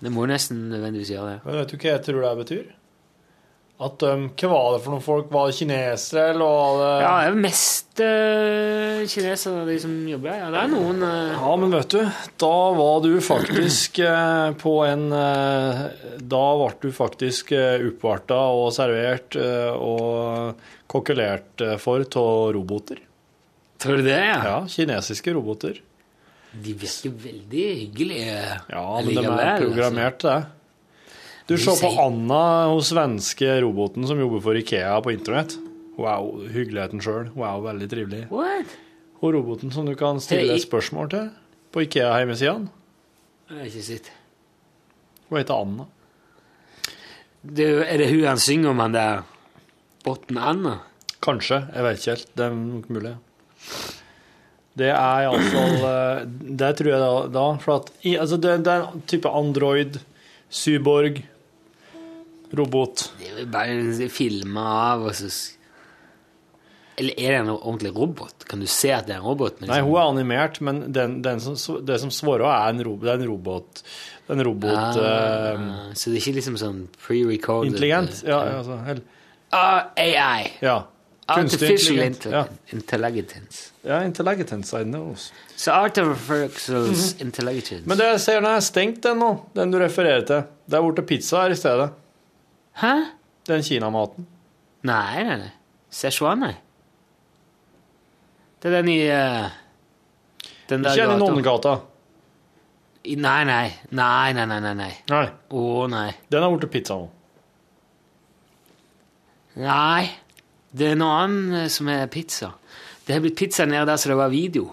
Det 0.00 0.12
må 0.14 0.28
nesten 0.30 0.68
nødvendigvis 0.70 1.10
gjøre 1.16 1.32
det. 1.32 1.40
Men 1.46 1.58
vet 1.58 1.72
du 1.72 1.78
hva 1.80 1.90
jeg 1.90 2.04
tror 2.06 2.22
det 2.26 2.32
betyr? 2.44 2.68
At 3.80 4.02
um, 4.04 4.26
Hva 4.36 4.48
var 4.50 4.66
det 4.74 4.80
for 4.84 4.92
noen 4.92 5.04
folk? 5.04 5.28
Var 5.32 5.48
det 5.48 5.56
kinesere, 5.56 6.24
eller 6.34 6.50
var 6.52 6.74
det 6.76 6.88
Ja, 6.90 7.12
det 7.14 7.20
er 7.20 7.30
jo 7.30 7.38
mest 7.46 8.02
uh, 8.04 8.98
kinesere 9.08 9.62
de 9.70 9.76
som 9.80 9.94
jobber 10.10 10.34
her. 10.34 10.42
Ja, 10.42 10.50
det 10.52 10.60
er 10.60 10.72
noen 10.74 11.00
uh... 11.06 11.32
Ja, 11.32 11.54
men 11.62 11.72
vet 11.72 11.96
du, 11.96 12.02
da 12.44 12.58
var 12.76 13.00
du 13.06 13.10
faktisk 13.24 14.02
uh, 14.04 14.52
på 14.60 14.74
en 14.84 15.06
Da 15.10 16.42
ble 16.60 16.70
du 16.84 16.90
faktisk 16.92 17.54
uh, 17.56 17.80
oppvarta 17.88 18.42
og 18.60 18.68
servert 18.76 19.38
og 19.40 20.60
kokkelert 20.90 21.62
for 21.80 22.04
av 22.04 22.52
roboter. 22.56 23.00
Tror 23.80 24.00
du 24.00 24.04
det, 24.04 24.18
ja? 24.18 24.40
Ja, 24.44 24.56
kinesiske 24.68 25.32
roboter. 25.32 25.78
De 26.52 26.72
virker 26.74 27.12
veldig 27.14 27.66
hyggelige. 27.84 28.40
Ja, 28.68 28.86
men 29.00 29.14
de 29.14 29.22
er 29.24 29.60
programmert 29.62 30.18
til 30.20 30.34
det. 30.34 30.40
Du 31.50 31.58
ser 31.58 31.80
på 31.82 31.88
Anna, 31.98 32.68
hun 32.70 32.82
svenske 32.86 33.56
roboten 33.64 34.04
som 34.06 34.20
jobber 34.22 34.38
for 34.44 34.54
Ikea 34.54 35.00
på 35.02 35.10
internett. 35.10 35.56
Wow, 35.98 36.44
hyggeligheten 36.46 37.00
sjøl. 37.02 37.32
Wow, 37.34 37.64
veldig 37.64 37.88
trivelig. 37.90 38.20
What? 38.30 38.76
Hun 39.18 39.34
roboten 39.34 39.72
som 39.74 39.88
du 39.88 39.96
kan 39.98 40.20
stille 40.22 40.54
hey. 40.54 40.62
spørsmål 40.62 41.10
til 41.10 41.24
på 41.74 41.82
Ikea-hjemmesidene. 41.88 42.70
Det 43.50 43.56
har 43.58 43.66
ikke 43.66 43.82
sett. 43.82 44.12
Hun 45.26 45.40
heter 45.40 45.64
Anna. 45.64 45.88
Det, 47.42 47.66
er 47.66 47.82
er 47.88 47.98
det 48.04 48.06
hun 48.12 48.28
han 48.28 48.44
synger 48.46 48.70
om, 48.70 48.84
han 48.84 48.94
der 48.94 49.26
Botten 50.06 50.38
Anna? 50.38 50.76
Kanskje. 51.18 51.64
Jeg 51.74 51.88
vet 51.88 51.98
ikke 51.98 52.14
helt. 52.14 52.30
Det 52.38 52.46
er 52.46 52.54
nok 52.60 52.94
mulig. 52.94 53.16
Det 54.78 54.92
er 54.94 55.26
iallfall 55.26 55.82
eh, 55.90 56.22
Det 56.62 56.70
tror 56.78 56.92
jeg 56.92 57.02
da, 57.02 57.12
da 57.34 57.44
for 57.58 57.80
at 57.80 57.90
altså 58.14 58.38
det, 58.38 58.56
det 58.64 58.72
er 58.72 58.86
en 58.86 59.02
type 59.10 59.34
Android, 59.42 59.98
Syborg, 60.46 61.24
robot. 62.56 63.06
Det 63.18 63.30
er 63.44 63.48
bare 63.50 64.08
filma 64.12 64.66
av 64.92 65.08
og 65.10 65.14
så 65.18 65.30
Eller 67.00 67.16
er 67.16 67.32
det 67.32 67.38
en 67.40 67.50
ordentlig 67.54 67.92
robot? 67.96 68.44
Kan 68.48 68.60
du 68.60 68.66
se 68.68 68.90
at 68.92 69.06
det 69.08 69.14
er 69.14 69.22
en 69.22 69.28
robot? 69.30 69.62
Nei, 69.64 69.80
hun 69.80 69.94
er 69.96 70.08
animert, 70.10 70.60
men 70.60 70.82
den, 70.92 71.22
den 71.24 71.40
som, 71.40 71.56
det 71.86 71.96
som 72.02 72.10
svarer, 72.12 72.44
er 72.50 72.74
en, 72.74 72.82
robot. 72.84 73.06
det 73.06 73.14
er 73.14 73.22
en 73.22 73.30
robot. 73.30 73.82
En 74.30 74.44
robot 74.46 74.76
ah, 74.76 75.56
uh, 75.56 75.62
Så 75.96 76.10
det 76.10 76.18
er 76.18 76.20
ikke 76.20 76.36
liksom 76.36 76.58
sånn 76.60 76.82
pre-recorded 77.00 77.72
Intelligent. 77.72 78.20
Ja, 78.28 78.42
altså, 78.60 78.76
hell- 78.86 79.06
Ah, 79.50 79.88
AI. 79.98 80.52
ja. 80.62 80.76
Artificial 81.30 81.98
intelligent. 82.02 82.24
Ja. 82.32 82.44
intelligence. 82.72 83.70
ja, 83.86 84.02
intelligence, 84.04 84.80
I 84.80 84.84
know. 84.84 85.16
Så 85.56 85.70
artificial 85.72 86.86
intelligence. 87.20 87.82
Men 87.86 87.98
det 87.98 88.06
jeg 88.06 88.20
ser 88.20 88.40
den 88.40 88.50
er 88.50 88.60
stengt, 88.60 89.02
den 89.02 89.18
nå. 89.22 89.30
Den 89.54 89.70
du 89.70 89.78
refererer 89.78 90.26
til. 90.26 90.42
Det 90.66 90.78
er 90.78 90.82
borte 90.86 91.02
pizza 91.06 91.44
her 91.44 91.54
i 91.54 91.58
stedet. 91.58 91.90
Hæ? 92.80 92.92
Den 93.48 93.62
kinamaten. 93.66 94.26
Nei, 94.86 95.24
nei, 95.26 95.36
nei. 95.44 95.52
Szechuan, 95.92 96.40
nei. 96.44 96.54
Det 98.60 98.68
er 98.70 98.76
den 98.78 98.88
i 98.92 98.98
uh, 99.08 99.48
Den 100.70 100.84
Ikke 100.84 101.06
den 101.08 101.10
i 101.10 101.16
gata. 101.16 101.18
Nonnegata. 101.24 101.74
I- 103.04 103.16
Nei, 103.16 103.44
nei. 103.48 103.70
Nei, 103.96 104.32
nei, 104.36 104.44
nei, 104.46 104.60
nei. 104.60 104.92
nei. 105.08 105.26
Å, 105.50 105.62
nei. 105.88 106.10
Den 106.30 106.44
er 106.44 106.52
blitt 106.56 106.70
pizza 106.72 106.98
nå. 107.00 107.08
Nei. 109.60 110.10
Det 110.70 110.92
er 110.92 110.98
noe 111.00 111.16
annet 111.24 111.56
eh, 111.64 111.70
som 111.72 111.88
er 111.90 112.04
pizza. 112.12 112.52
Det 113.06 113.16
har 113.16 113.24
blitt 113.24 113.38
pizza 113.40 113.64
nede 113.66 113.88
der 113.88 113.96
som 113.98 114.12
det 114.12 114.18
var 114.20 114.28
video. 114.30 114.68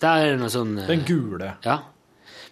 Der 0.00 0.24
er 0.24 0.32
det 0.32 0.40
noe 0.40 0.50
sånn 0.50 0.72
eh, 0.80 0.88
Den 0.88 1.04
gule. 1.06 1.52
Ja. 1.68 1.76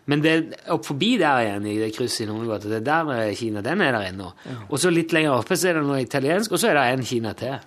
Men 0.09 0.23
det 0.25 0.35
opp 0.73 0.87
forbi 0.89 1.11
der 1.21 1.43
igjen, 1.45 1.67
i 1.69 1.79
det 1.83 1.91
krysset 1.97 2.25
i 2.25 2.29
Nordgata, 2.31 2.71
det 2.71 2.79
er 2.81 2.87
der 2.87 3.11
er 3.13 3.35
Kina. 3.37 3.61
Den 3.65 3.83
er 3.85 3.93
der 3.93 4.07
ennå. 4.09 4.31
Og 4.71 4.79
så 4.81 4.93
litt 4.93 5.13
lenger 5.13 5.37
oppe 5.37 5.57
så 5.59 5.69
er 5.69 5.77
det 5.77 5.85
noe 5.85 6.01
italiensk, 6.01 6.55
og 6.57 6.63
så 6.63 6.71
er 6.71 6.79
det 6.79 6.85
en 6.95 7.05
Kina 7.11 7.35
til. 7.37 7.59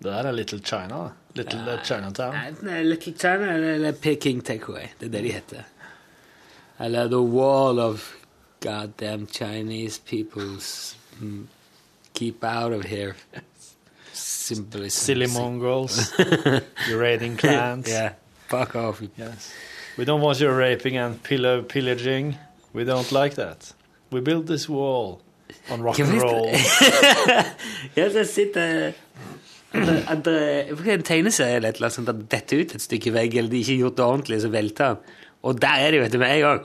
Det 0.00 0.08
der 0.08 0.26
er 0.26 0.32
Little 0.32 0.58
China. 0.64 0.88
da. 0.88 1.08
Little 1.34 1.60
ja. 1.60 1.76
Chinatown. 1.84 2.34
Er 2.66 2.82
Little 2.82 3.12
China 3.18 3.52
eller 3.74 3.92
Peking 3.92 4.42
Takeaway. 4.44 4.88
Det 4.98 5.06
er 5.06 5.10
det 5.10 5.22
de 5.22 5.32
heter. 5.32 5.62
Eller 6.80 7.06
The 7.08 7.20
Wall 7.20 7.78
of 7.78 8.14
Goddamn 8.60 9.26
Chinese 9.26 10.00
Peoples 10.00 10.96
mm, 11.20 11.46
Keep 12.14 12.44
out 12.44 12.72
of 12.72 12.84
here. 12.84 13.14
Simply 14.12 14.88
Silly 14.88 15.26
Mongols. 15.26 16.12
You're 16.88 16.98
raiding 17.00 17.36
clans. 17.36 17.88
yeah, 17.88 18.12
fuck 18.48 18.74
off. 18.74 19.02
Yes. 19.16 19.52
We 20.00 20.06
don't 20.06 20.22
want 20.22 20.40
your 20.40 20.56
raping 20.56 20.96
and 20.96 21.22
pillow 21.22 21.60
pillaging. 21.60 22.38
We 22.72 22.84
don't 22.84 23.12
like 23.12 23.34
that. 23.34 23.74
We 24.10 24.22
built 24.22 24.46
this 24.46 24.66
wall 24.66 25.20
on 25.70 25.82
rock 25.82 25.98
and 26.00 26.22
roll. 26.22 26.48
Ja, 27.94 28.08
så 28.10 28.24
sitter 28.24 28.94
at, 29.72 29.88
at, 30.08 30.26
at, 30.26 30.86
En 30.88 31.02
tegneserie 31.02 31.58
eller 31.58 31.68
et 31.68 31.76
eller 31.76 31.90
annet 31.90 31.98
sånt 31.98 32.08
at 32.08 32.22
detter 32.32 32.62
ut 32.62 32.72
et 32.78 32.82
stykke 32.82 33.12
vegg, 33.12 33.36
eller 33.36 33.52
de 33.52 33.60
ikke 33.60 33.74
har 33.74 33.82
gjort 33.82 33.98
det 33.98 34.06
ordentlig, 34.06 34.40
så 34.40 34.48
velter 34.48 34.88
han. 34.88 35.04
Og 35.40 35.56
der 35.56 35.80
er 35.80 35.88
det 35.94 36.00
jo 36.00 36.04
etter 36.04 36.20
med 36.20 36.34
en 36.34 36.42
gang. 36.44 36.60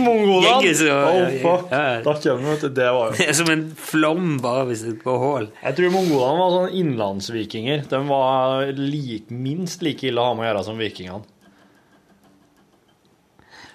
Mongolene! 0.00 0.72
Oh, 0.94 1.26
fuck. 1.42 1.66
Ja, 1.68 1.80
ja. 1.82 1.98
Da 2.06 2.12
kommer 2.22 2.46
vi, 2.46 2.54
du. 2.62 2.68
Det 2.78 2.86
var 2.96 3.12
jo 3.20 3.34
som 3.36 3.50
en 3.52 3.64
flom 3.76 4.38
bare 4.40 4.62
hvis 4.70 4.84
det 4.86 4.94
på 5.02 5.12
hull. 5.20 5.50
Jeg 5.60 5.76
tror 5.76 5.92
mongolene 5.92 6.40
var 6.40 6.48
sånn 6.54 6.72
innlandsvikinger. 6.80 7.84
De 7.90 7.98
var 8.08 8.72
like, 8.78 9.28
minst 9.28 9.84
like 9.84 10.08
ille 10.08 10.16
å 10.22 10.24
ha 10.30 10.34
med 10.38 10.44
å 10.46 10.48
gjøre 10.48 10.62
som 10.70 10.80
vikingene. 10.80 11.20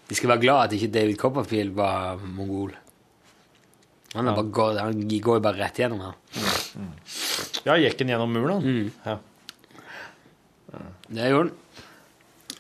De 0.10 0.14
skal 0.18 0.32
være 0.34 0.44
glad 0.48 0.60
at 0.64 0.74
ikke 0.80 0.90
David 0.96 1.18
Copperfield 1.22 1.72
var 1.78 2.18
mongol. 2.26 2.74
Han, 4.16 4.26
bare 4.34 4.50
går, 4.50 4.80
han 4.82 4.98
går 5.06 5.38
jo 5.38 5.44
bare 5.46 5.62
rett 5.62 5.78
gjennom 5.84 6.02
her. 6.02 6.16
Ja, 7.68 7.74
gikk 7.78 8.00
han 8.02 8.10
gjennom 8.16 8.32
muren, 8.34 8.54
han? 8.56 8.64
Mm. 8.66 8.90
Ja. 9.06 9.16
Det 11.06 11.30
gjorde 11.30 11.52
han. 11.52 11.58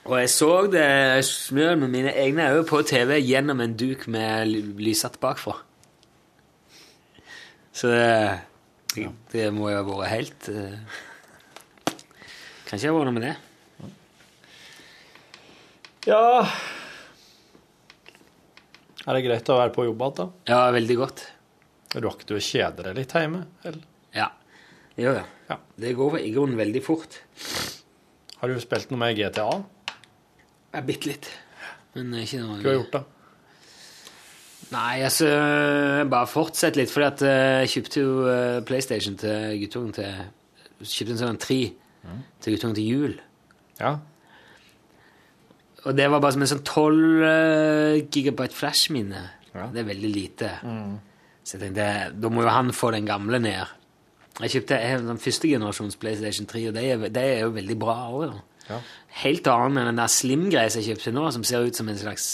Og 0.10 0.16
jeg 0.18 0.30
så 0.34 0.54
det 0.74 1.22
smør 1.28 1.76
med 1.84 1.92
mine 1.94 2.12
egne 2.18 2.48
øyne 2.50 2.66
på 2.66 2.82
TV 2.82 3.20
gjennom 3.22 3.60
en 3.62 3.76
duk 3.78 4.08
med 4.10 4.50
lyset 4.82 5.20
bakfra. 5.22 5.54
Så 7.70 7.92
det, 7.94 9.06
det 9.30 9.46
må 9.54 9.70
jo 9.70 9.78
ha 9.78 9.86
vært 9.86 10.10
helt 10.10 10.50
uh, 10.50 10.98
Kanskje 12.66 12.90
ikke 12.90 12.92
ha 12.92 12.98
vært 12.98 13.08
noe 13.12 13.18
med 13.20 13.28
det. 13.28 13.36
Ja 16.10 16.24
Er 19.06 19.14
det 19.14 19.24
greit 19.28 19.50
å 19.54 19.60
være 19.62 19.74
på 19.76 19.86
jobb 19.86 20.02
igjen, 20.02 20.18
da? 20.18 20.28
Ja, 20.50 20.60
veldig 20.74 20.98
godt. 21.06 21.26
Rakk 22.02 22.26
du 22.26 22.36
å 22.38 22.44
kjede 22.44 22.90
deg 22.90 22.98
litt 22.98 23.14
hjemme? 23.14 23.46
Eller? 23.62 23.86
Ja. 24.18 24.32
Det 24.98 25.06
ja. 25.06 25.20
ja. 25.52 25.58
Det 25.78 25.98
går 25.98 26.20
i 26.24 26.34
grunnen 26.34 26.58
veldig 26.58 26.82
fort. 26.86 27.22
Har 28.42 28.50
du 28.50 28.58
spilt 28.62 28.90
noe 28.90 29.06
med 29.06 29.18
GTA? 29.20 29.52
Ja, 30.74 30.84
bitte 30.86 31.10
litt. 31.10 31.30
Men 31.96 32.14
ikke 32.20 32.44
noe 32.44 32.60
Hva 32.60 32.62
har 32.62 32.66
du 32.68 32.78
gjort, 32.78 32.98
da? 33.00 33.06
Nei, 34.70 35.00
altså 35.02 35.30
Bare 36.12 36.30
fortsett 36.30 36.78
litt, 36.78 36.94
at 37.02 37.24
eh, 37.26 37.64
jeg 37.64 37.72
kjøpte 37.74 38.04
jo 38.04 38.12
eh, 38.30 38.60
PlayStation 38.68 39.18
til 39.18 39.58
guttungen 39.64 39.96
til 39.98 40.28
Kjøpte 40.80 41.16
en 41.16 41.20
sånn 41.20 41.42
tre 41.42 41.60
til 42.40 42.54
guttungen 42.54 42.76
til 42.78 42.86
jul. 42.88 43.16
Ja. 43.82 43.98
Og 45.84 45.98
det 45.98 46.06
var 46.12 46.22
bare 46.24 46.36
som 46.36 46.46
en 46.46 46.52
sånn 46.54 46.64
12 46.64 48.06
gigabyte 48.16 48.56
flash-minne. 48.56 49.26
Ja. 49.52 49.66
Det 49.74 49.82
er 49.82 49.90
veldig 49.90 50.12
lite. 50.14 50.54
Så 51.44 51.58
jeg 51.58 51.66
tenkte, 51.66 51.90
da 52.16 52.32
må 52.32 52.46
jo 52.46 52.54
han 52.54 52.72
få 52.76 52.94
den 52.96 53.10
gamle 53.10 53.42
ned. 53.44 53.76
Jeg 54.40 54.54
kjøpte 54.56 54.80
en 54.80 55.02
sånn 55.02 55.12
den 55.12 55.22
første 55.26 55.52
generasjons 55.52 56.00
PlayStation 56.00 56.48
3, 56.48 56.64
og 56.70 56.78
det 56.78 56.86
er, 56.86 57.06
det 57.12 57.26
er 57.34 57.44
jo 57.44 57.52
veldig 57.56 57.78
bra 57.82 57.98
òg. 58.08 58.40
Ja. 58.70 58.80
Helt 59.24 59.50
annen 59.52 59.82
enn 59.82 59.92
den 59.92 60.02
der 60.02 60.12
slim-greia 60.14 60.72
jeg 60.74 60.88
kjøpte 60.92 61.14
nå, 61.16 61.28
som 61.36 61.46
ser 61.48 61.68
ut 61.68 61.78
som 61.78 61.90
en 61.92 62.00
slags 62.00 62.30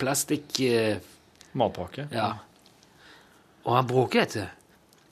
plastikk... 0.00 0.60
Uh, 0.60 0.96
Matpakke? 1.56 2.08
Ja. 2.12 2.34
Og 3.64 3.74
han 3.78 3.88
bråker, 3.88 4.26
vet 4.26 4.36
du. 4.36 4.66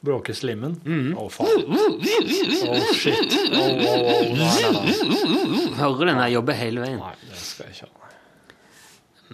Bråker 0.05 0.37
slimmen? 0.37 0.77
Mm. 0.85 1.15
oh, 1.17 1.31
faen. 1.33 1.65
Oh, 1.65 2.93
shit. 2.93 3.37
Oh, 3.49 3.61
oh, 3.61 4.09
oh. 4.13 4.33
nei, 4.37 4.73
nei, 5.09 5.45
nei. 5.49 5.69
Hører 5.79 6.11
den 6.11 6.21
der 6.21 6.33
jobber 6.35 6.59
hele 6.59 6.85
veien. 6.85 7.01
Nei, 7.01 7.15
det 7.31 7.41
skal 7.41 7.71
jeg 7.71 7.79
ikke 7.79 7.89
ha. 7.89 8.01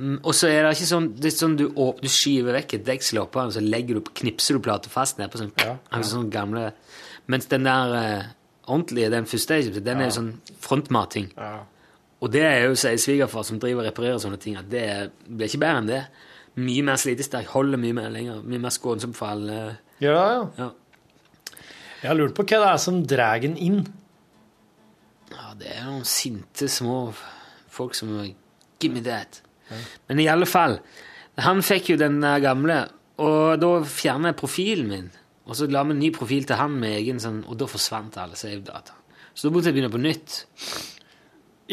Mm, 0.01 0.21
og 0.23 0.33
så 0.33 0.49
er 0.49 0.63
det 0.65 0.77
ikke 0.79 0.89
sånn, 0.89 1.09
det 1.19 1.29
er 1.29 1.35
sånn 1.35 1.57
du, 1.59 1.65
å, 1.75 1.91
du 1.99 2.07
skyver 2.09 2.55
vekk 2.57 2.77
et 2.79 2.85
deksel 2.87 3.21
oppå 3.25 3.43
den, 3.43 3.53
så 3.57 3.63
legger 3.65 3.99
du, 3.99 4.13
knipser 4.23 4.57
du 4.57 4.63
plata 4.65 4.93
fast 4.93 5.19
nedpå. 5.21 5.43
på 5.51 5.67
ja, 5.67 5.75
ja. 5.77 6.03
sånn 6.07 6.31
gamle 6.33 6.71
Mens 7.31 7.51
den 7.51 7.67
der 7.67 8.31
ordentlige, 8.71 9.11
den 9.13 9.29
første 9.29 9.61
den 9.77 10.01
er 10.01 10.09
jo 10.09 10.17
sånn 10.17 10.33
frontmating. 10.63 11.31
Og 12.21 12.33
det 12.33 12.43
er 12.45 12.67
jo, 12.67 12.77
sier 12.79 13.01
svigerfar 13.01 13.47
som 13.49 13.61
driver 13.61 13.85
og 13.85 13.89
reparerer 13.91 14.21
sånne 14.23 14.41
ting, 14.41 14.59
at 14.61 14.69
det 14.71 14.85
blir 15.25 15.49
ikke 15.49 15.63
bedre 15.63 15.81
enn 15.81 15.89
det. 15.91 16.01
Mye 16.61 16.85
mer 16.85 17.01
slitesterk, 17.01 17.49
holder 17.55 17.81
mye 17.81 17.97
mer 17.97 18.11
lenger, 18.13 18.43
mye 18.45 18.61
mer 18.61 18.75
skånsom 18.75 19.15
for 19.17 19.33
alle. 19.33 19.61
Ja, 20.03 20.49
ja. 20.59 20.71
Jeg 22.01 22.09
har 22.09 22.17
lurt 22.17 22.37
på 22.37 22.45
hva 22.49 22.61
det 22.63 22.69
er 22.71 22.81
som 22.81 23.03
drar 23.09 23.41
den 23.43 23.57
inn. 23.61 23.83
Ja, 25.31 25.53
det 25.61 25.73
er 25.77 25.87
noen 25.87 26.07
sinte 26.09 26.69
små 26.73 27.11
folk 27.71 27.97
som 27.97 28.13
Give 28.81 28.95
me 28.95 29.03
that. 29.05 29.43
Men 30.09 30.21
i 30.23 30.29
alle 30.33 30.49
fall, 30.49 30.79
han 31.41 31.61
fikk 31.65 31.93
jo 31.93 31.97
den 32.01 32.21
gamle, 32.43 32.83
og 33.21 33.61
da 33.61 33.73
fjerner 33.85 34.33
jeg 34.33 34.39
profilen 34.41 34.89
min. 34.89 35.11
Og 35.51 35.57
så 35.59 35.67
la 35.67 35.83
vi 35.83 35.97
en 35.97 35.99
ny 35.99 36.13
profil 36.15 36.45
til 36.47 36.57
han 36.61 36.77
med 36.79 36.95
egen 37.01 37.19
sånn, 37.23 37.41
og 37.51 37.57
da 37.59 37.67
forsvant 37.67 38.17
alle 38.23 38.39
save-data. 38.39 38.95
Så 39.35 39.49
da 39.49 39.55
måtte 39.55 39.71
jeg 39.73 39.77
begynne 39.81 39.91
på 39.91 39.99
nytt. 40.03 40.37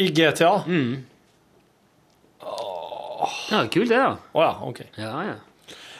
I 0.02 0.08
GTA? 0.14 0.50
Mm. 0.66 0.96
Ja, 3.50 3.62
kult 3.72 3.88
det, 3.90 3.98
da. 3.98 4.16
Å 4.34 4.42
ja, 4.44 4.50
ok. 4.68 4.80
Ja, 5.00 5.12
ja. 5.32 5.36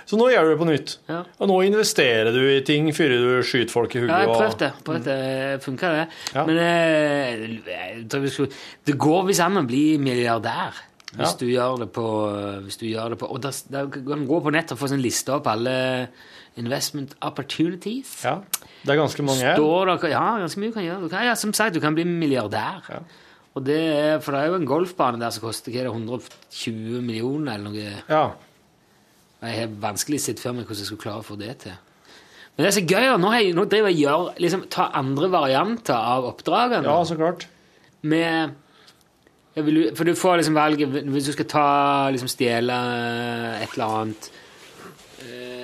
Så 0.08 0.16
nå 0.16 0.30
gjør 0.32 0.46
du 0.46 0.50
det 0.54 0.58
på 0.62 0.66
nytt. 0.68 0.92
Ja. 1.10 1.18
Og 1.36 1.50
nå 1.50 1.56
investerer 1.66 2.30
du 2.32 2.40
i 2.48 2.60
ting 2.64 2.86
før 2.96 3.12
du 3.12 3.24
skyter 3.44 3.72
folk 3.74 3.92
i 3.96 4.00
hodet. 4.00 4.14
Ja, 4.14 4.20
jeg 4.24 4.36
prøvde 4.38 4.60
det. 4.62 4.70
Prøvde 4.86 5.16
det. 5.18 5.58
Funka 5.66 5.90
det. 5.92 6.04
Men 6.48 6.60
eh, 6.62 7.42
jeg 7.68 8.06
tror 8.08 8.22
vi 8.24 8.30
skulle, 8.32 8.62
det 8.88 8.96
går 9.04 9.26
visst 9.28 9.44
an 9.44 9.60
å 9.60 9.66
bli 9.68 9.82
milliardær 10.00 10.84
hvis 11.08 11.24
Ja. 11.24 11.36
du 11.40 11.46
gjør 11.48 11.78
det 11.80 11.86
på 11.96 12.06
hvis 12.66 12.76
du 12.80 12.82
gjør 12.84 13.14
det 13.14 13.18
på, 13.20 13.28
Og 13.32 13.38
da 13.40 13.48
da 13.72 13.86
kan 13.88 14.24
du 14.24 14.26
gå 14.28 14.40
på 14.44 14.50
nett 14.52 14.72
og 14.74 14.78
få 14.80 14.90
en 14.92 15.00
liste 15.00 15.32
opp 15.32 15.46
alle 15.48 15.76
investment 16.58 17.14
opportunities. 17.24 18.18
Ja, 18.24 18.38
det 18.82 18.92
er 18.94 19.00
ganske 19.00 19.24
mange. 19.26 19.54
Står 19.56 19.92
dere, 19.92 20.12
ja, 20.12 20.26
ganske 20.42 20.60
mye 20.62 20.72
du 20.72 20.76
kan 20.76 20.86
gjøre. 20.86 21.00
Du 21.04 21.12
kan, 21.12 21.24
ja, 21.26 21.34
som 21.38 21.54
sagt, 21.56 21.76
du 21.76 21.82
kan 21.84 21.96
bli 21.96 22.06
milliardær. 22.08 22.90
Og 23.58 23.64
det 23.66 23.78
er, 23.78 24.18
for 24.22 24.34
det 24.34 24.42
er 24.42 24.52
jo 24.52 24.58
en 24.60 24.68
golfbane 24.68 25.20
der 25.20 25.34
som 25.34 25.46
koster 25.48 25.74
hva 25.74 25.82
er 25.82 25.88
det, 25.88 25.94
120 25.96 27.02
millioner 27.02 27.56
eller 27.56 27.70
noe. 27.72 27.96
Ja. 28.06 28.24
Jeg 29.42 29.60
har 29.62 29.76
vanskelig 29.82 30.20
sett 30.22 30.42
for 30.42 30.54
meg 30.54 30.66
hvordan 30.66 30.82
jeg 30.82 30.90
skulle 30.90 31.02
klare 31.02 31.22
å 31.22 31.26
få 31.26 31.38
det 31.38 31.56
til. 31.64 31.76
Men 32.54 32.64
det 32.64 32.70
er 32.72 32.74
så 32.74 32.86
gøy. 32.90 33.08
Nå, 33.22 33.28
jeg, 33.38 33.52
nå 33.54 33.64
driver 33.70 33.92
jeg 33.92 34.02
gjør, 34.02 34.32
liksom, 34.42 34.64
tar 34.74 34.94
andre 34.98 35.30
varianter 35.30 35.94
av 35.94 36.26
oppdragene. 36.32 36.86
Ja, 36.90 36.96
så 37.06 37.14
klart. 37.18 37.46
Med 38.02 38.56
vil, 39.58 39.88
For 39.98 40.06
du 40.06 40.14
får 40.14 40.36
liksom 40.38 40.54
valget 40.54 40.92
Hvis 41.10 41.26
du 41.26 41.32
skal 41.34 41.46
ta 41.50 41.62
liksom 42.14 42.28
stjele 42.30 42.76
et 43.58 43.72
eller 43.74 43.94
annet 43.96 44.28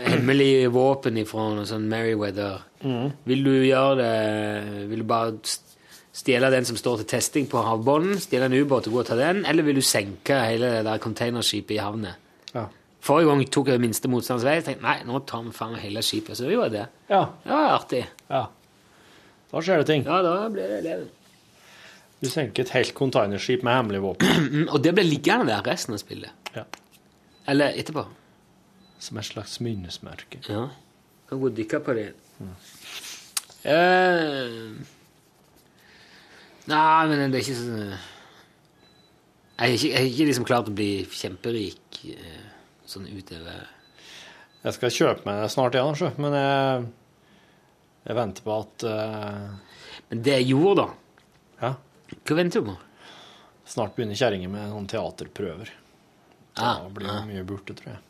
eh, 0.05 0.11
hemmelig 0.13 0.69
våpen 0.75 1.17
ifra 1.21 1.49
noe 1.57 1.67
sånn 1.69 1.89
Merryweather 1.91 2.63
Mm. 2.85 3.13
Vil 3.25 3.41
du 3.47 3.51
gjøre 3.65 3.95
det 3.97 4.89
Vil 4.91 4.99
du 5.01 5.05
bare 5.09 5.31
st- 5.41 5.71
stjele 6.13 6.51
den 6.53 6.67
som 6.69 6.77
står 6.77 6.99
til 7.01 7.07
testing 7.15 7.47
på 7.49 7.63
havbunnen? 7.65 8.19
Stjele 8.21 8.45
en 8.51 8.53
ubåt 8.59 8.87
og 8.91 8.93
gå 8.93 8.99
og 9.01 9.07
ta 9.09 9.17
den? 9.17 9.41
Eller 9.49 9.65
vil 9.65 9.75
du 9.81 9.81
senke 9.81 10.37
hele 10.45 10.69
det 10.75 10.83
der 10.85 10.99
containerskipet 11.01 11.71
i 11.79 11.81
havnet? 11.81 12.15
Ja. 12.55 12.67
Forrige 13.01 13.31
gang 13.31 13.47
tok 13.51 13.69
jeg 13.73 13.81
minste 13.81 14.09
motstands 14.13 14.45
vei. 14.45 14.59
Tenkte 14.61 14.83
nei, 14.85 14.99
nå 15.09 15.23
tar 15.27 15.43
vi 15.47 15.51
faen 15.57 15.75
hele 15.81 16.03
skipet. 16.05 16.37
Så 16.37 16.45
vi 16.47 16.53
gjorde 16.59 16.71
det. 16.77 16.85
Ja. 17.09 17.23
Det 17.45 17.51
var 17.57 17.73
artig. 17.79 18.05
Ja. 18.29 18.43
Da 19.51 19.61
skjer 19.65 19.81
det 19.81 19.87
ting. 19.87 20.05
Ja, 20.05 20.21
da 20.23 20.49
blir 20.53 20.69
det 20.69 20.83
leven. 20.85 21.09
Du 22.21 22.29
senker 22.29 22.63
et 22.65 22.71
helt 22.77 22.93
containerskip 22.95 23.65
med 23.65 23.75
hemmelig 23.81 24.03
våpen. 24.05 24.69
Og 24.77 24.83
det 24.85 24.93
ble 24.95 25.05
liggende 25.09 25.47
der 25.51 25.65
resten 25.73 25.97
av 25.97 26.05
spillet. 26.05 26.31
Ja. 26.55 26.65
Eller 27.49 27.73
etterpå. 27.81 28.05
Som 29.05 29.19
et 29.21 29.27
slags 29.29 29.59
minnesmerke. 29.61 30.41
Ja. 30.49 30.63
Kan 31.29 31.41
gå 31.43 31.51
og 31.51 31.57
dykke 31.59 31.81
på 31.85 31.95
det. 31.99 32.07
Eh, 33.65 34.73
nei, 36.69 37.07
men 37.09 37.31
det 37.33 37.39
er 37.39 37.45
ikke 37.45 37.57
sånn 37.57 37.79
Jeg 39.55 39.61
har 39.61 39.73
ikke, 39.77 39.91
jeg 39.95 40.11
ikke 40.11 40.27
liksom 40.29 40.47
klart 40.49 40.69
å 40.69 40.75
bli 40.77 40.89
kjemperik 41.09 42.01
eh, 42.13 42.43
sånn 42.91 43.07
utover 43.09 43.63
Jeg 44.67 44.77
skal 44.77 44.93
kjøpe 44.99 45.29
meg 45.31 45.47
snart 45.55 45.79
igjen, 45.79 45.97
ja, 46.03 46.11
men 46.21 46.37
jeg, 46.41 46.85
jeg 48.11 48.19
venter 48.21 48.47
på 48.51 48.59
at 48.67 48.87
eh, 48.91 49.47
Men 50.11 50.25
det 50.27 50.37
jeg 50.41 50.51
gjorde, 50.53 50.85
da 50.85 51.69
Ja? 51.69 51.73
Hva 52.21 52.37
venter 52.43 52.61
du 52.61 52.73
på? 52.73 52.77
Snart 53.65 53.95
begynner 53.97 54.19
kjerringa 54.21 54.51
med 54.53 54.67
noen 54.75 54.85
teaterprøver. 54.93 55.71
Da 56.55 56.67
Ah, 56.75 56.83
blir 56.93 57.09
det 57.09 57.23
mye 57.31 57.47
borte, 57.49 57.73
tror 57.79 57.95
jeg. 57.95 58.03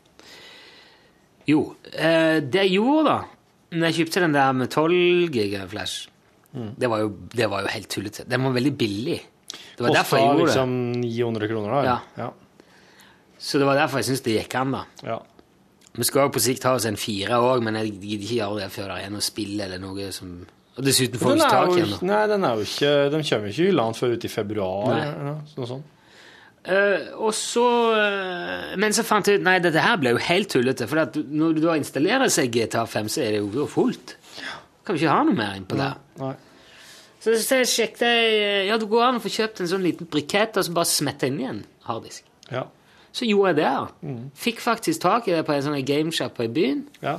Jo, 1.49 1.61
eh, 1.93 2.41
det 2.41 2.65
jeg 2.65 2.77
gjorde, 2.79 3.05
da 3.11 3.75
Når 3.75 3.89
jeg 3.89 3.97
kjøpte 3.99 4.21
den 4.23 4.33
der 4.33 4.51
med 4.57 4.69
12 4.71 5.31
giga 5.35 5.65
flash 5.69 6.09
det, 6.55 6.87
var 6.87 7.01
jo, 7.03 7.09
det 7.35 7.49
var 7.51 7.65
jo 7.65 7.71
helt 7.73 7.89
tullete. 7.91 8.23
Den 8.31 8.45
var 8.45 8.53
veldig 8.55 8.71
billig. 8.79 9.17
Det 9.75 9.83
var 9.83 9.91
derfor 9.91 10.21
jeg 10.21 10.27
Kosta 10.27 10.37
gjorde 10.37 10.45
liksom 10.47 10.75
900 11.01 11.49
kroner, 11.51 11.73
da? 11.73 11.81
Ja. 11.83 11.95
ja. 12.23 12.67
Så 13.37 13.59
det 13.59 13.67
var 13.67 13.75
derfor 13.75 13.99
jeg 13.99 14.07
syns 14.09 14.23
det 14.23 14.37
gikk 14.37 14.55
an, 14.61 14.75
da. 14.77 14.83
Ja. 15.03 15.17
Vi 15.95 16.07
skal 16.07 16.27
jo 16.27 16.33
på 16.35 16.43
sikt 16.43 16.65
ha 16.67 16.75
oss 16.75 16.87
en 16.87 16.99
fire 16.99 17.39
òg, 17.39 17.63
men 17.63 17.77
jeg 17.79 17.93
gidder 17.95 18.23
ikke 18.27 18.37
gjøre 18.39 18.61
det 18.63 18.69
før 18.73 18.91
det 18.91 19.01
er 19.05 19.11
noe 19.13 19.23
spill 19.23 19.59
eller 19.63 19.81
noe 19.83 20.07
som 20.15 20.31
Og 20.75 20.83
dessuten 20.83 21.19
får 21.19 21.35
vi 21.35 21.43
tak 21.43 21.69
jo, 21.69 21.75
igjen. 21.79 22.07
nei, 22.09 22.21
den 22.31 22.47
er 22.47 22.59
jo 22.59 22.65
ikke 22.67 22.93
De 23.13 23.21
kommer 23.29 23.51
ikke 23.51 23.67
i 23.67 23.75
land 23.75 23.99
før 23.99 24.15
ut 24.15 24.27
i 24.27 24.31
februar. 24.31 24.89
Nei. 24.91 25.03
eller 25.05 25.59
noe 25.59 25.69
sånt. 25.71 25.91
Eh, 26.65 27.11
og 27.21 27.29
så 27.37 27.63
uh, 27.93 28.71
Men 28.81 28.93
så 28.95 29.03
fant 29.05 29.27
jeg 29.29 29.37
ut 29.37 29.43
Nei, 29.45 29.59
dette 29.61 29.83
her 29.83 29.99
ble 30.01 30.15
jo 30.15 30.21
helt 30.27 30.49
tullete. 30.49 30.87
For 30.89 31.21
når 31.29 31.57
du 31.57 31.61
da 31.67 31.75
installerer 31.77 32.31
seg 32.33 32.49
GTA 32.55 32.87
5, 32.89 33.11
så 33.13 33.21
er 33.25 33.37
det 33.37 33.43
jo 33.43 33.67
fullt. 33.69 34.15
Kan 34.85 34.97
vi 34.97 35.03
ikke 35.03 35.13
ha 35.13 35.21
noe 35.27 35.37
mer 35.37 35.59
innpå 35.59 35.77
der. 35.77 35.99
Nei. 36.21 36.33
Så, 37.25 37.33
så 37.41 37.61
jeg 37.63 37.69
sjekket 37.71 38.01
jeg 38.05 38.33
eh, 38.37 38.63
Ja, 38.69 38.79
det 38.81 38.89
går 38.89 39.05
an 39.07 39.19
å 39.19 39.23
få 39.23 39.31
kjøpt 39.33 39.63
en 39.63 39.69
sånn 39.71 39.85
liten 39.85 40.09
brikett 40.09 40.57
og 40.59 40.67
så 40.67 40.73
bare 40.75 40.89
smette 40.89 41.29
inn 41.29 41.39
i 41.41 41.47
en 41.49 41.61
harddisk. 41.87 42.25
Ja. 42.51 42.67
Så 43.15 43.25
gjorde 43.29 43.53
jeg 43.53 43.61
det. 43.61 43.71
Mm. 44.05 44.19
Fikk 44.37 44.59
faktisk 44.61 45.05
tak 45.05 45.29
i 45.29 45.33
det 45.33 45.45
på 45.47 45.55
en 45.55 45.63
sånn 45.65 45.79
gameshop 45.87 46.41
i 46.43 46.51
byen. 46.51 46.83
Ja. 47.05 47.15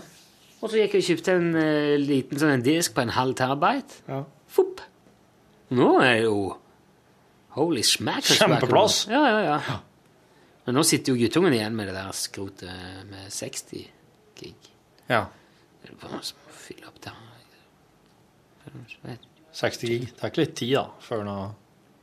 Og 0.61 0.70
så 0.70 0.78
gikk 0.78 0.94
jeg 0.97 1.03
og 1.03 1.09
kjøpte 1.11 1.34
en 1.38 1.49
uh, 1.57 1.97
liten 2.01 2.40
sånn 2.40 2.55
en 2.59 2.66
disk 2.66 2.94
på 2.94 3.03
en 3.03 3.14
halv 3.16 3.34
terabyte. 3.38 4.03
Ja. 4.11 4.22
Fopp! 4.53 4.84
Nå 5.74 5.97
er 6.05 6.12
det 6.20 6.28
jo 6.28 6.38
Holy 7.57 7.82
smack. 7.86 8.24
Kjempeplass. 8.36 9.07
Ja, 9.11 9.22
ja, 9.32 9.40
ja. 9.57 9.78
Men 10.66 10.74
nå 10.76 10.82
sitter 10.84 11.14
jo 11.14 11.20
guttungen 11.20 11.54
igjen 11.57 11.76
med 11.78 11.88
det 11.88 11.94
der 11.96 12.12
skrotet 12.16 13.07
med 13.11 13.28
60 13.32 13.84
gig. 14.36 14.54
ja. 15.09 15.24
Det 15.86 15.92
er 15.94 16.00
bare 16.02 16.18
å 16.18 16.54
fylle 16.59 16.88
opp 16.90 16.96
der. 17.04 17.14
60 19.57 19.86
gig. 19.88 20.09
Det 20.11 20.24
er 20.26 20.32
ikke 20.32 20.42
litt 20.42 20.57
tid, 20.59 20.72
da, 20.76 20.82
før 21.00 21.22
nå 21.26 21.36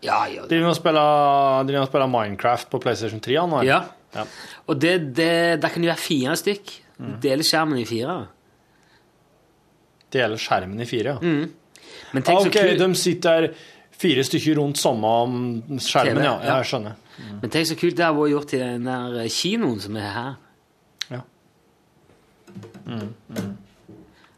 Ja, 0.03 0.21
ja. 0.31 0.45
Driver 0.47 0.65
han 0.65 0.71
og 0.73 0.77
spiller, 0.79 1.65
driver 1.67 1.79
han 1.81 1.85
og 1.87 1.91
spiller 1.91 2.09
Minecraft 2.11 2.69
på 2.71 2.79
PlayStation 2.83 3.21
3? 3.23 3.35
Nå? 3.51 3.59
Ja. 3.67 3.81
Ja. 4.15 4.23
Og 4.69 4.79
det, 4.79 4.93
det, 5.17 5.29
der 5.63 5.71
kan 5.73 5.83
det 5.83 5.91
være 5.91 6.01
fire 6.03 6.35
stykk. 6.39 6.73
Dele 7.23 7.43
skjermen 7.47 7.79
i 7.81 7.85
fire. 7.89 8.15
Deler 10.13 10.39
skjermen 10.41 10.81
i 10.83 10.87
fire, 10.89 11.15
ja. 11.15 11.19
Mm. 11.19 11.45
Men 12.13 12.23
tenk 12.25 12.37
Ah, 12.37 12.43
så 12.45 12.49
ok, 12.51 12.57
kult- 12.59 12.81
de 12.83 12.89
sitter 12.99 13.47
fire 14.03 14.23
stykker 14.27 14.57
rundt 14.59 14.79
samme 14.81 15.09
skjermen, 15.79 16.19
TV, 16.21 16.27
ja. 16.27 16.35
ja. 16.43 16.57
Jeg 16.59 16.69
skjønner. 16.71 16.99
Men 17.41 17.53
tenk 17.53 17.69
så 17.69 17.77
kult 17.79 17.97
det 17.99 18.05
har 18.05 18.15
vært 18.17 18.33
gjort 18.33 18.55
i 18.57 18.61
den 18.61 18.87
der 18.89 19.17
kinoen 19.31 19.81
som 19.83 19.99
er 19.99 20.09
her. 20.17 20.33
Ja. 21.13 21.21
Mm, 22.85 23.11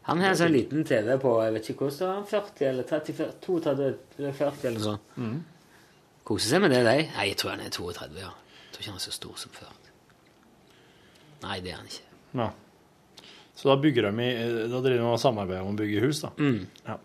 Han 0.06 0.20
har 0.22 0.32
en 0.32 0.38
sånn 0.38 0.54
liten 0.54 0.84
TV 0.86 1.16
på 1.18 1.32
jeg 1.42 1.54
vet 1.56 1.70
ikke 1.72 1.86
hvordan 1.86 1.96
står 1.96 2.12
han, 2.14 2.26
40 2.30 2.68
eller 2.70 2.86
30, 2.86 3.24
32 3.42 3.72
eller 3.72 4.36
40 4.38 4.68
eller 4.70 4.76
noe 4.78 4.84
sånt. 4.90 5.16
Mm. 5.18 5.40
Koser 6.26 6.52
seg 6.54 6.62
med 6.62 6.72
det, 6.74 6.82
de. 6.86 7.08
Nei, 7.16 7.26
jeg 7.32 7.40
tror 7.40 7.54
han 7.54 7.64
er 7.64 7.74
32, 7.74 8.20
ja. 8.22 8.30
Jeg 8.30 8.70
tror 8.76 8.84
ikke 8.84 8.92
han 8.92 9.00
er 9.00 9.06
så 9.06 9.14
stor 9.14 9.42
som 9.42 9.56
før. 9.56 9.74
Nei, 11.46 11.58
det 11.64 11.72
er 11.72 11.80
han 11.80 11.90
ikke. 11.90 12.06
Ja. 12.36 12.48
Så 13.56 13.70
da 13.70 13.76
bygger 13.80 14.08
de 14.10 14.24
i 14.26 14.30
Da 14.68 14.80
driver 14.84 14.98
de 15.00 15.04
og 15.08 15.20
samarbeider 15.20 15.64
om 15.64 15.74
å 15.74 15.78
bygge 15.78 16.02
hus, 16.04 16.22
da. 16.24 16.32
Mm. 16.38 16.66
Ja. 16.86 16.98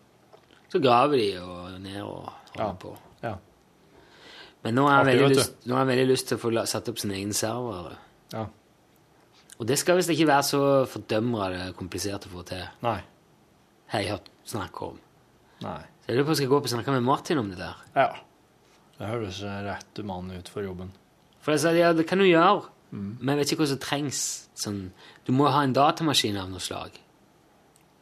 Så 0.71 0.79
graver 0.83 1.19
de 1.19 1.27
og 1.41 1.77
ned 1.83 1.99
og 2.03 2.29
holder 2.57 2.79
på. 2.81 2.95
Ja. 3.23 3.35
Men 4.63 4.75
nå 4.77 4.87
har 4.87 5.05
jeg 5.09 5.19
veldig, 5.21 5.45
veldig 5.89 6.07
lyst 6.09 6.27
til 6.29 6.37
å 6.37 6.41
få 6.43 6.51
satt 6.69 6.89
opp 6.91 6.99
sin 7.01 7.11
egen 7.17 7.33
server. 7.33 7.95
Ja. 8.33 8.45
Og 9.61 9.67
det 9.69 9.77
skal 9.81 9.97
visst 9.99 10.09
ikke 10.13 10.27
være 10.29 10.45
så 10.45 10.61
fordømrende 10.89 11.71
komplisert 11.77 12.25
å 12.27 12.33
få 12.33 12.43
til. 12.49 12.63
Nei. 12.85 12.99
Hei, 13.93 14.03
hørt 14.09 14.29
snakk 14.47 14.81
om. 14.85 14.99
Nei. 15.61 15.79
Så 16.01 16.09
jeg 16.11 16.17
lurer 16.17 16.25
på 16.25 16.31
om 16.31 16.35
jeg 16.35 16.41
skal 16.41 16.51
gå 16.53 16.57
opp 16.59 16.67
og 16.69 16.73
snakke 16.75 16.95
med 16.95 17.03
Martin 17.05 17.41
om 17.41 17.49
det 17.51 17.59
der. 17.61 17.81
Ja. 17.95 18.07
Det 18.97 19.09
høres 19.09 19.41
rett 19.43 19.99
umann 20.01 20.29
ut 20.33 20.49
for 20.49 20.65
jobben. 20.65 20.91
For 21.41 21.53
jeg 21.55 21.63
sa 21.63 21.71
ja, 21.73 21.91
det 21.97 22.07
kan 22.09 22.21
du 22.21 22.25
gjøre, 22.29 22.69
Mm. 22.91 23.17
men 23.21 23.37
jeg 23.37 23.39
vet 23.39 23.51
ikke 23.53 23.61
hva 23.63 23.67
som 23.71 23.77
trengs. 23.79 24.17
Sånn, 24.59 24.79
du 25.23 25.29
må 25.31 25.45
ha 25.47 25.61
en 25.63 25.71
datamaskin 25.71 26.35
av 26.35 26.49
noe 26.51 26.59
slag. 26.59 26.91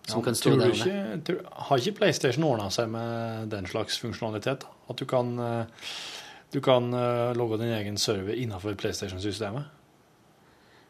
Som 0.10 0.20
Ja, 0.22 0.26
kan 0.26 0.36
stå 0.38 0.56
der 0.58 0.72
inne. 0.74 1.18
tror, 1.26 1.42
har 1.70 1.78
ikke 1.82 1.98
PlayStation 2.00 2.44
ordna 2.48 2.70
seg 2.74 2.90
med 2.90 3.50
den 3.54 3.68
slags 3.70 4.00
funksjonalitet? 4.02 4.66
At 4.90 4.98
du 4.98 5.06
kan, 5.06 5.36
eh, 5.40 5.66
du 6.54 6.60
kan 6.66 6.88
eh, 6.94 7.34
logge 7.38 7.60
din 7.62 7.74
egen 7.76 7.98
server 8.02 8.34
innenfor 8.34 8.74
PlayStation-systemet? 8.80 9.68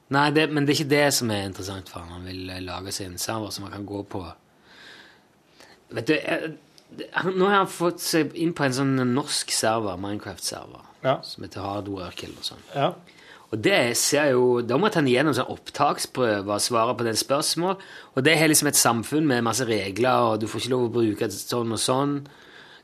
Nei, 0.10 0.30
det, 0.34 0.48
men 0.50 0.66
det 0.66 0.74
er 0.74 0.80
ikke 0.80 0.90
det 0.96 1.14
som 1.14 1.30
er 1.36 1.44
interessant 1.50 1.90
for 1.92 2.00
han. 2.02 2.16
Han 2.16 2.26
vil 2.26 2.50
eh, 2.50 2.62
lage 2.66 2.94
seg 2.96 3.12
en 3.12 3.20
server 3.22 3.52
som 3.54 3.68
han 3.68 3.76
kan 3.76 3.86
gå 3.90 4.04
på. 4.10 4.24
Vet 5.94 6.08
du, 6.08 6.16
jeg, 6.16 6.56
Nå 7.36 7.46
har 7.46 7.60
han 7.60 7.70
fått 7.70 8.00
seg 8.02 8.32
inn 8.34 8.54
på 8.58 8.64
en 8.66 8.74
sånn 8.74 8.96
norsk 9.14 9.52
server, 9.54 9.98
Minecraft-server, 10.02 10.88
som 11.22 11.44
heter 11.46 11.62
Hardworkill 11.62 12.32
og 12.34 12.48
sånn. 12.48 12.64
Ja. 12.74 12.88
Og 13.50 13.62
det 13.66 13.98
ser 13.98 14.32
jo, 14.36 14.62
Da 14.62 14.78
må 14.78 14.92
han 14.94 15.08
gjennom 15.10 15.34
sånn 15.34 15.50
opptaksprøve 15.50 16.54
og 16.54 16.62
svare 16.62 16.94
på 16.98 17.08
den 17.08 17.18
spørsmål. 17.18 17.80
Og 18.16 18.26
det 18.26 18.36
er 18.38 18.52
liksom 18.52 18.70
et 18.70 18.78
samfunn 18.78 19.26
med 19.30 19.46
masse 19.46 19.66
regler, 19.66 20.34
og 20.34 20.42
du 20.42 20.48
får 20.50 20.64
ikke 20.64 20.74
lov 20.76 20.86
å 20.90 20.94
bruke 21.00 21.32
sånn 21.34 21.74
og 21.74 21.82
sånn. 21.82 22.20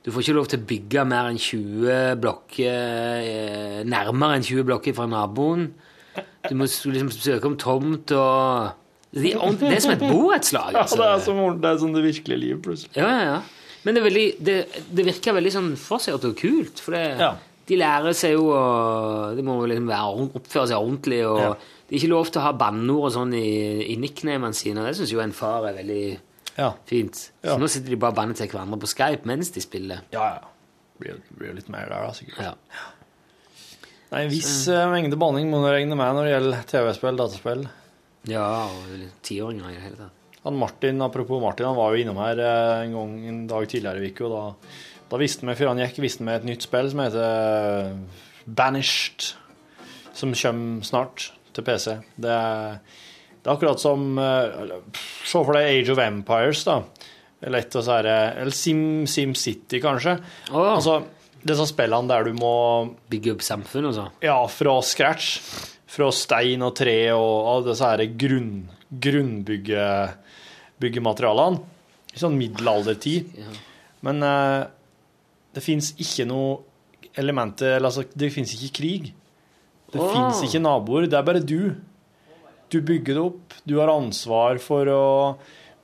Du 0.06 0.12
får 0.14 0.22
ikke 0.22 0.38
lov 0.38 0.50
til 0.50 0.62
å 0.62 0.68
bygge 0.70 1.04
mer 1.10 1.32
enn 1.32 1.42
20 1.42 2.18
blokker 2.22 3.22
eh, 3.26 3.80
nærmere 3.90 4.38
enn 4.38 4.46
20 4.46 4.68
blokker 4.70 4.98
fra 4.98 5.08
naboen. 5.10 5.72
Du 6.46 6.54
må 6.58 6.68
liksom 6.70 7.10
søke 7.14 7.50
om 7.50 7.58
tomt 7.60 8.14
og 8.16 8.74
Det 9.16 9.32
er, 9.34 9.80
som 9.82 9.94
et 9.96 10.04
borettslag. 10.04 10.74
Ja, 10.76 10.84
altså. 10.84 11.00
det 11.02 11.10
er 11.10 11.24
som, 11.26 11.42
det 11.62 11.72
er 11.72 11.82
som 11.82 11.94
det 11.96 12.04
virkelige 12.06 12.42
liv, 12.42 12.62
plutselig. 12.66 12.94
Ja, 12.98 13.10
ja, 13.10 13.26
ja. 13.34 13.40
Men 13.86 13.96
det, 13.96 14.02
er 14.02 14.06
veldig, 14.10 14.28
det, 14.46 14.56
det 14.98 15.06
virker 15.06 15.38
veldig 15.38 15.54
sånn 15.54 15.74
forseggjort 15.78 16.30
og 16.30 16.38
kult. 16.40 16.82
For 16.82 16.98
det, 16.98 17.04
de 17.68 17.78
lærer 17.80 18.14
seg 18.14 18.36
jo 18.36 18.44
å 18.54 19.36
De 19.36 19.42
må 19.46 19.56
liksom 19.68 19.88
være, 19.90 20.30
oppføre 20.38 20.68
seg 20.70 20.78
ordentlig. 20.78 21.22
Og 21.28 21.40
Ja. 21.42 21.54
det 21.88 21.96
er 21.96 22.00
ikke 22.02 22.12
lov 22.14 22.30
til 22.32 22.42
å 22.42 22.46
ha 22.46 22.52
banneord 22.54 23.06
og 23.10 23.14
sånn 23.16 23.34
i, 23.34 23.48
i 23.94 23.96
nicknamene 23.98 24.54
sine. 24.54 24.84
Det 24.86 24.96
syns 25.00 25.12
jo 25.12 25.20
en 25.24 25.32
far 25.34 25.66
er 25.70 25.74
veldig 25.84 26.20
fint. 26.86 27.16
Så 27.16 27.32
Ja. 27.52 27.58
nå 27.58 27.68
sitter 27.70 27.90
de 27.90 27.96
bare 27.98 28.14
og 28.14 28.20
banner 28.22 28.34
til 28.38 28.48
hverandre 28.48 28.80
på 28.80 28.88
Skype 28.88 29.26
mens 29.26 29.50
de 29.52 29.62
spiller. 29.62 30.02
Ja, 30.14 30.36
ja. 30.36 30.52
Blir, 31.00 31.18
blir 31.38 31.54
litt 31.58 31.68
mer 31.68 31.90
der, 31.90 32.06
da, 32.08 32.12
sikkert. 32.16 32.40
Ja. 32.40 32.54
Nei, 34.12 34.22
En 34.26 34.30
viss 34.32 34.68
eh, 34.72 34.86
mengde 34.92 35.18
banning 35.20 35.50
må 35.52 35.60
du 35.64 35.68
regne 35.74 35.98
med 35.98 36.16
når 36.16 36.28
det 36.30 36.34
gjelder 36.36 36.68
TV-spill, 36.70 37.18
dataspill. 37.20 37.66
Ja, 38.30 38.46
og 38.70 39.10
tiåringer 39.26 39.70
i 39.72 39.76
det 39.76 39.84
hele 39.84 39.98
tatt. 40.00 40.22
Han 40.46 40.60
Martin, 40.62 41.02
Apropos 41.02 41.42
Martin, 41.42 41.66
han 41.66 41.76
var 41.78 41.92
jo 41.96 42.04
innom 42.04 42.20
her 42.22 42.40
eh, 42.40 42.84
en 42.86 42.94
gang 42.94 43.14
en 43.28 43.40
dag 43.50 43.66
tidligere 43.68 44.06
i 44.06 44.12
uka, 44.14 44.28
og 44.30 44.32
da, 44.32 44.44
da 45.12 45.16
visste 45.22 45.46
vi 45.46 45.56
før 45.58 45.70
han 45.74 45.82
gikk, 45.84 45.98
visste 46.04 46.24
vi 46.26 46.32
et 46.34 46.46
nytt 46.48 46.64
spill 46.66 46.88
som 46.92 47.00
heter 47.04 47.26
Banished, 48.46 49.20
som 50.16 50.34
kommer 50.38 50.84
snart 50.86 51.32
til 51.56 51.64
PC. 51.66 51.88
Det 52.22 52.32
er, 52.32 52.78
det 53.42 53.48
er 53.48 53.54
akkurat 53.56 53.80
som 53.82 54.18
eh, 54.20 54.72
Se 55.26 55.38
for 55.38 55.54
deg 55.56 55.66
Age 55.72 55.92
of 55.94 56.00
Empires, 56.04 56.64
da. 56.68 56.76
Disse 57.46 57.92
her, 57.92 58.06
eh, 58.10 58.42
Eller 58.42 58.56
Sim, 58.56 59.06
Sim 59.08 59.36
City, 59.38 59.80
kanskje. 59.84 60.14
Altså, 60.52 60.94
disse 61.46 61.66
spillene 61.70 62.10
der 62.10 62.24
du 62.26 62.34
må 62.38 62.54
Bygge 63.12 63.32
opp 63.36 63.44
samfunn 63.46 63.94
sånn? 63.94 64.12
Ja, 64.26 64.48
fra 64.50 64.82
scratch. 64.86 65.28
Fra 65.96 66.08
stein 66.12 66.62
og 66.66 66.74
tre 66.76 67.12
og 67.14 67.48
alle 67.52 67.66
disse 67.70 67.86
her 67.88 68.02
grunn, 68.20 68.54
grunnbyggematerialene. 69.06 71.60
I 72.16 72.18
sånn 72.20 72.38
middelaldertid. 72.40 73.24
Men 74.06 74.16
eh, 74.26 74.62
det 75.56 75.64
fins 75.64 75.94
ikke 76.02 76.28
noe 76.28 76.60
elementer 77.16 77.80
altså, 77.80 78.04
Det 78.12 78.32
fins 78.34 78.52
ikke 78.58 78.74
krig. 78.80 79.12
Det 79.94 80.02
oh. 80.02 80.10
fins 80.12 80.44
ikke 80.44 80.64
naboer. 80.64 81.08
Det 81.08 81.20
er 81.20 81.28
bare 81.28 81.44
du. 81.44 81.76
Du 82.72 82.82
bygger 82.84 83.16
det 83.16 83.24
opp. 83.24 83.56
Du 83.64 83.78
har 83.80 83.94
ansvar 83.94 84.60
for 84.64 84.90
å 84.92 85.06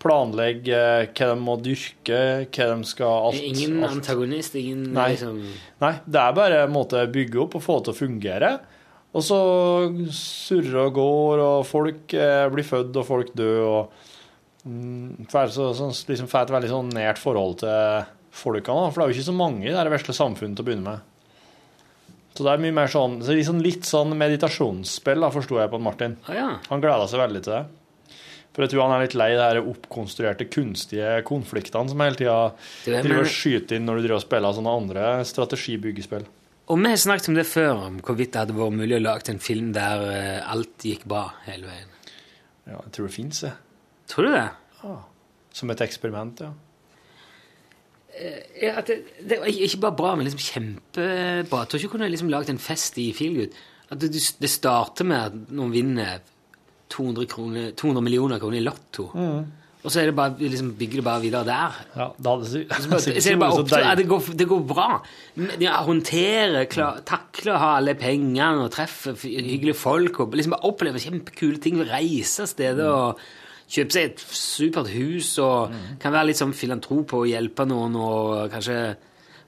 planlegge 0.01 0.77
hva 1.13 1.27
de 1.29 1.37
må 1.37 1.55
dyrke, 1.61 2.19
hva 2.49 2.67
de 2.71 2.89
skal 2.89 3.27
alt, 3.29 3.41
ingen 3.45 3.83
alt. 3.83 3.99
antagonist, 3.99 4.55
ingen 4.57 4.87
Nei. 4.95 5.11
liksom 5.13 5.37
Nei, 5.83 5.91
det 6.09 6.21
er 6.23 6.37
bare 6.37 6.63
en 6.65 6.73
måte 6.73 7.03
å 7.03 7.11
bygge 7.11 7.43
opp 7.43 7.59
og 7.59 7.65
få 7.65 7.77
det 7.77 7.87
til 7.87 7.93
å 7.93 7.99
fungere. 7.99 8.51
Og 9.11 9.25
så 9.27 9.37
surrer 10.15 10.87
og 10.87 10.95
går, 10.95 11.43
og 11.43 11.67
folk 11.67 12.15
eh, 12.15 12.47
blir 12.53 12.65
født, 12.65 12.95
og 12.97 13.05
folk 13.05 13.33
dør, 13.37 13.59
og 13.67 14.65
mm, 14.65 15.27
så, 15.29 15.69
sånn, 15.77 15.93
liksom 16.09 16.31
får 16.31 16.47
et 16.47 16.53
veldig 16.55 16.71
sånn 16.71 16.91
nært 16.95 17.21
forhold 17.21 17.59
til 17.61 18.09
folkene. 18.31 18.85
da, 18.85 18.91
For 18.91 19.01
det 19.01 19.05
er 19.05 19.11
jo 19.13 19.17
ikke 19.19 19.29
så 19.31 19.37
mange 19.37 19.67
i 19.67 19.75
det 19.75 19.93
vesle 19.93 20.15
samfunnet 20.15 20.57
til 20.57 20.65
å 20.65 20.69
begynne 20.69 20.87
med. 20.87 21.07
Så 22.31 22.45
det 22.47 22.53
er 22.53 22.63
mye 22.63 22.75
mer 22.75 22.87
sånn, 22.91 23.19
så 23.25 23.35
liksom 23.35 23.59
litt 23.63 23.87
sånn 23.87 24.15
meditasjonsspill, 24.15 25.27
forsto 25.35 25.59
jeg 25.59 25.71
på 25.71 25.79
Martin. 25.83 26.15
Ah, 26.29 26.35
ja. 26.37 26.49
Han 26.69 26.83
gleda 26.83 27.07
seg 27.11 27.19
veldig 27.19 27.41
til 27.43 27.57
det. 27.57 27.63
For 28.51 28.65
jeg 28.65 28.73
tror 28.73 28.83
han 28.83 28.93
er 28.97 29.05
litt 29.05 29.15
lei 29.15 29.29
de 29.31 29.43
her 29.43 29.59
oppkonstruerte, 29.61 30.47
kunstige 30.51 31.21
konfliktene 31.27 31.91
som 31.91 32.03
hele 32.03 32.19
tida 32.19 32.37
driver 32.83 33.23
og 33.23 33.31
skyter 33.31 33.77
inn 33.77 33.85
når 33.87 33.99
du 33.99 34.05
driver 34.05 34.17
og 34.19 34.25
spiller 34.25 34.55
sånne 34.57 34.73
andre 34.81 35.05
strategibyggespill. 35.27 36.25
Og 36.71 36.79
vi 36.79 36.91
har 36.91 36.99
snakket 36.99 37.29
om 37.31 37.37
det 37.39 37.47
før, 37.47 37.71
om 37.87 37.99
hvorvidt 38.03 38.33
det 38.33 38.43
hadde 38.43 38.55
vært 38.55 38.75
mulig 38.79 38.95
å 38.95 39.03
lage 39.03 39.31
en 39.31 39.43
film 39.43 39.71
der 39.75 40.03
eh, 40.07 40.51
alt 40.51 40.85
gikk 40.87 41.03
bra 41.11 41.25
hele 41.47 41.67
veien. 41.67 41.95
Ja, 42.67 42.77
jeg 42.77 42.91
tror 42.95 43.07
det 43.07 43.15
fins, 43.15 43.41
jeg. 43.43 43.55
Tror 44.11 44.27
du 44.27 44.35
det? 44.35 44.45
Ja. 44.83 44.97
Som 45.55 45.71
et 45.73 45.83
eksperiment, 45.83 46.43
ja. 46.43 46.51
Ja, 48.61 48.75
at 48.81 48.89
det, 48.91 48.97
det 49.23 49.39
var 49.39 49.49
ikke 49.49 49.81
bare 49.85 49.97
bra, 49.97 50.15
men 50.15 50.27
liksom 50.27 50.43
kjempebra. 50.43 51.61
Jeg 51.63 51.71
tror 51.71 51.79
ikke 51.79 51.87
du 51.87 51.93
kunne 51.95 52.11
liksom 52.11 52.31
lagd 52.33 52.51
en 52.51 52.61
fest 52.61 52.99
i 53.01 53.11
Feelgood. 53.15 53.55
At 53.91 54.03
det, 54.03 54.11
det 54.13 54.51
starter 54.51 55.07
med 55.07 55.17
at 55.19 55.55
noen 55.55 55.73
vinner 55.73 56.21
200, 56.91 57.27
kroner, 57.31 57.71
200 57.79 58.03
millioner 58.03 58.39
kroner 58.39 58.59
i 58.59 58.65
lotto. 58.65 59.07
Mm. 59.15 59.49
Og 59.81 59.89
så 59.89 60.03
er 60.03 60.11
det 60.11 60.15
bare, 60.15 60.35
liksom, 60.37 60.75
bygger 60.77 60.99
det 60.99 61.05
bare 61.07 61.21
videre 61.23 61.47
der. 61.47 61.77
Ja, 61.95 62.07
da 62.13 62.35
hadde 62.35 62.49
det, 62.51 62.51
Så, 62.69 62.89
bare, 62.91 63.01
så 63.05 63.13
det 63.15 63.39
bare 63.41 63.61
opp 63.63 63.71
ja, 63.73 63.93
det, 63.97 64.05
går, 64.11 64.27
det 64.37 64.47
går 64.51 64.65
bra. 64.69 64.89
Ja, 65.63 65.79
håndtere, 65.87 66.65
klar, 66.69 66.99
takle 67.07 67.55
å 67.55 67.61
ha 67.63 67.71
alle 67.79 67.95
pengene 67.97 68.67
og 68.67 68.69
treffe 68.75 69.15
hyggelige 69.23 69.79
folk. 69.79 70.21
Og 70.21 70.37
liksom 70.37 70.53
bare 70.53 70.69
oppleve 70.69 71.01
kjempekule 71.01 71.61
ting. 71.63 71.81
Reise 71.89 72.45
steder 72.51 72.91
og 72.91 73.23
kjøpe 73.71 73.95
seg 73.95 74.09
et 74.09 74.23
supert 74.35 74.89
hus. 74.93 75.31
Og 75.43 75.71
kan 76.01 76.13
være 76.15 76.29
litt 76.31 76.41
sånn 76.41 76.55
filantrop 76.57 77.13
og 77.19 77.29
hjelpe 77.31 77.65
noen. 77.69 77.95
Og 77.95 78.51
kanskje 78.53 78.79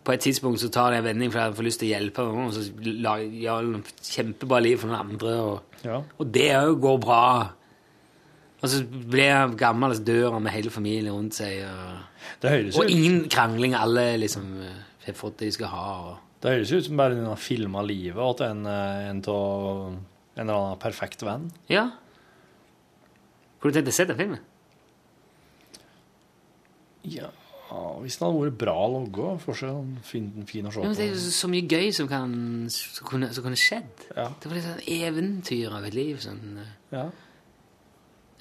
på 0.03 0.11
et 0.15 0.23
tidspunkt 0.25 0.59
så 0.63 0.67
tar 0.73 0.91
det 0.91 1.01
en 1.01 1.05
vending 1.11 1.31
fordi 1.31 1.45
jeg 1.47 1.57
får 1.59 1.67
lyst 1.69 1.79
til 1.83 1.89
å 1.89 1.93
hjelpe 1.95 2.25
noen. 2.27 2.47
Og 2.47 2.55
så 2.55 2.63
gjør 3.43 3.69
et 3.81 4.07
kjempebra 4.13 4.61
liv 4.63 4.79
for 4.81 4.91
noen 4.91 5.03
andre. 5.13 5.35
Og, 5.41 5.59
Ja. 5.83 6.01
og 6.19 6.31
det 6.31 6.49
òg 6.55 6.79
går 6.83 6.99
bra. 7.03 7.23
Og 8.63 8.69
så 8.71 8.79
blir 8.87 9.25
jeg 9.27 9.57
gammel 9.59 9.91
og 9.91 9.97
så 9.97 10.03
dør 10.07 10.31
han 10.37 10.43
med 10.45 10.53
hele 10.55 10.71
familien 10.71 11.11
rundt 11.11 11.35
seg. 11.35 11.65
Og, 11.67 12.77
og 12.79 12.89
ingen 12.89 13.25
krangling. 13.29 13.75
Alle 13.75 14.13
liksom 14.21 14.45
har 15.03 15.17
fått 15.19 15.41
det 15.41 15.49
de 15.51 15.57
skal 15.57 15.67
ha. 15.73 15.87
Og. 16.13 16.21
Det 16.43 16.51
høres 16.51 16.71
ut 16.71 16.85
som 16.87 16.99
bare 16.99 17.15
noen 17.17 17.27
har 17.33 17.39
filma 17.39 17.81
livet 17.83 18.37
til 18.39 18.45
en, 18.47 18.65
eh, 18.67 19.09
en, 19.09 19.19
en 19.19 19.99
eller 20.39 20.53
annen 20.55 20.79
perfekt 20.79 21.23
venn. 21.27 21.49
Ja. 21.71 21.89
Hvor 23.63 23.71
har 23.71 23.77
du 23.77 23.77
tenkt 23.79 23.93
å 23.93 23.95
se 23.95 24.03
den 24.03 24.17
filmen? 24.19 24.39
Ja, 27.07 27.29
Hvis 28.03 28.17
den 28.19 28.25
hadde 28.27 28.41
vært 28.41 28.57
bra 28.59 28.75
logga, 28.91 29.29
fin, 30.03 30.25
fin 30.49 30.67
å 30.67 30.73
se 30.73 30.81
Ja, 30.83 30.89
men 30.89 30.97
det 30.97 31.05
er 31.05 31.13
jo 31.13 31.31
så 31.31 31.47
mye 31.47 31.63
gøy 31.63 31.93
som, 31.95 32.09
kan, 32.11 32.33
som, 32.75 33.05
kunne, 33.07 33.29
som 33.31 33.45
kunne 33.45 33.59
skjedd. 33.59 34.03
Ja. 34.17 34.25
Det 34.35 34.51
var 34.51 34.59
litt 34.59 34.67
sånn 34.67 34.83
eventyr 34.97 35.77
av 35.79 35.87
et 35.87 35.95
liv. 35.95 36.19
Sånn, 36.25 36.41
eh. 36.59 36.73
Ja. 36.91 37.05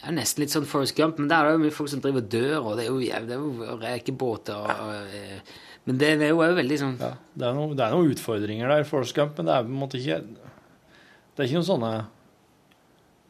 Det 0.03 0.11
er 0.11 0.17
nesten 0.19 0.43
litt 0.43 0.57
sånn 0.57 0.67
Forrest 0.67 0.99
Gump, 0.99 1.23
men 1.23 1.31
der 1.31 1.47
er 1.47 1.53
det 1.53 1.61
jo 1.61 1.65
mye 1.69 1.77
folk 1.79 1.93
som 1.95 2.03
driver 2.03 2.25
og 2.25 2.31
dør, 2.35 2.57
og 2.59 2.81
det 2.81 2.89
er 2.89 2.91
jo, 2.91 2.99
det 3.31 3.37
er 3.37 3.45
jo 3.47 3.77
rekebåter 3.85 4.59
og, 4.59 4.89
og 4.89 5.15
eh, 5.21 5.53
Men 5.87 6.01
det 6.03 6.09
er 6.17 6.33
jo 6.33 6.41
veldig 6.43 6.81
sånn 6.81 6.97
Ja, 6.99 7.13
det 7.39 7.47
er, 7.47 7.55
noen, 7.55 7.77
det 7.79 7.87
er 7.87 7.95
noen 7.95 8.11
utfordringer 8.11 8.75
der, 8.75 8.83
Forrest 8.91 9.15
Gump, 9.15 9.39
men 9.39 9.47
det 9.47 9.55
er 9.55 9.69
på 9.69 9.71
en 9.71 9.79
måte 9.79 10.03
ikke 10.03 10.19
Det 10.27 11.39
er 11.39 11.47
ikke 11.47 11.61
noen 11.61 11.71
sånne 11.71 11.93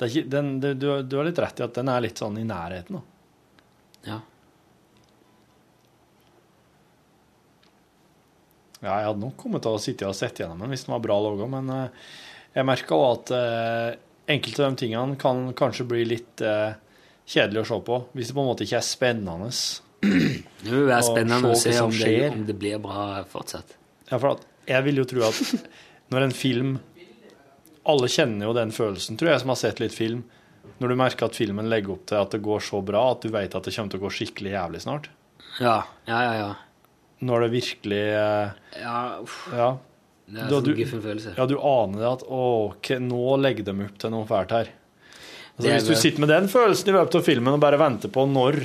ikke, 0.09 0.29
den, 0.33 0.53
du, 0.61 0.75
du 0.75 1.17
har 1.19 1.27
litt 1.27 1.41
rett 1.43 1.61
i 1.61 1.65
at 1.67 1.79
den 1.79 1.91
er 1.93 2.05
litt 2.05 2.21
sånn 2.21 2.39
i 2.41 2.45
nærheten. 2.49 2.99
Da. 2.99 3.03
Ja. 4.09 4.19
Ja, 8.83 8.97
jeg 8.99 9.07
hadde 9.13 9.23
nok 9.23 9.37
kommet 9.39 9.63
til 9.63 9.77
å 9.77 9.83
sitte 9.83 10.09
og 10.11 10.17
sett 10.19 10.41
gjennom 10.43 10.65
den 10.65 10.73
hvis 10.75 10.89
den 10.89 10.97
var 10.97 11.05
bra 11.05 11.21
laga, 11.23 11.47
men 11.51 11.69
eh, 11.71 12.09
jeg 12.57 12.67
merka 12.67 12.99
òg 12.99 13.11
at 13.13 13.35
eh, 13.37 13.91
enkelte 14.35 14.65
av 14.65 14.73
de 14.73 14.83
tingene 14.83 15.19
kan 15.21 15.45
kanskje 15.59 15.87
bli 15.93 16.03
litt 16.11 16.43
eh, 16.43 16.75
kjedelig 17.23 17.63
å 17.63 17.69
se 17.71 17.79
på, 17.87 17.99
hvis 18.17 18.33
det 18.33 18.37
på 18.37 18.43
en 18.43 18.51
måte 18.51 18.67
ikke 18.67 18.81
er 18.81 18.87
spennende. 18.87 19.53
Det 20.03 20.71
vil 20.73 20.89
være 20.91 21.07
spennende 21.07 21.53
å 21.55 21.59
se 21.59 21.77
om 21.79 21.95
det, 21.95 22.17
om 22.33 22.43
det 22.49 22.59
blir 22.59 22.83
bra 22.83 23.23
fortsatt. 23.31 23.77
Ja, 24.11 24.19
for 24.19 24.35
at 24.35 24.49
jeg 24.67 24.87
vil 24.89 24.99
jo 25.03 25.07
tro 25.11 25.29
at 25.29 25.55
når 26.13 26.27
en 26.27 26.35
film 26.37 26.75
Alle 27.89 28.09
kjenner 28.11 28.47
jo 28.47 28.55
den 28.57 28.73
følelsen, 28.75 29.19
tror 29.19 29.33
jeg, 29.33 29.43
som 29.43 29.53
har 29.53 29.59
sett 29.59 29.81
litt 29.83 29.95
film. 29.95 30.23
Når 30.79 30.93
du 30.93 30.99
merker 30.99 31.27
at 31.27 31.39
filmen 31.39 31.71
legger 31.71 31.97
opp 31.97 32.05
til 32.11 32.21
at 32.21 32.35
det 32.35 32.43
går 32.45 32.63
så 32.63 32.79
bra 32.87 33.09
at 33.13 33.25
du 33.25 33.33
vet 33.35 33.55
at 33.55 33.67
det 33.67 33.75
kommer 33.75 33.93
til 33.93 34.03
å 34.03 34.05
gå 34.05 34.13
skikkelig 34.19 34.53
jævlig 34.55 34.83
snart. 34.85 35.09
Ja, 35.61 35.79
ja, 36.07 36.21
ja. 36.23 36.35
ja. 36.39 36.53
Når 37.23 37.47
det 37.47 37.49
virkelig 37.53 38.03
eh, 38.19 38.53
Ja, 38.83 38.99
uff. 39.23 39.41
Ja. 39.55 39.73
Det 40.33 40.41
er 40.41 40.49
Da 40.49 40.61
sånn 40.63 40.77
guffen 40.79 41.03
følelse. 41.03 41.35
Ja, 41.37 41.47
du 41.51 41.57
aner 41.59 41.99
det 41.99 42.09
at 42.09 42.23
å, 42.25 42.45
nå 43.03 43.25
legger 43.43 43.67
de 43.67 43.75
opp 43.85 43.99
til 44.01 44.15
noe 44.15 44.29
fælt 44.31 44.55
her. 44.55 44.71
Altså, 45.53 45.69
hvis 45.69 45.89
du 45.91 45.99
sitter 45.99 46.25
med 46.25 46.31
den 46.33 46.49
følelsen 46.49 46.89
i 46.89 46.95
løpet 46.97 47.19
av 47.19 47.27
filmen 47.27 47.59
og 47.59 47.61
bare 47.63 47.81
venter 47.81 48.11
på 48.13 48.25
når 48.31 48.63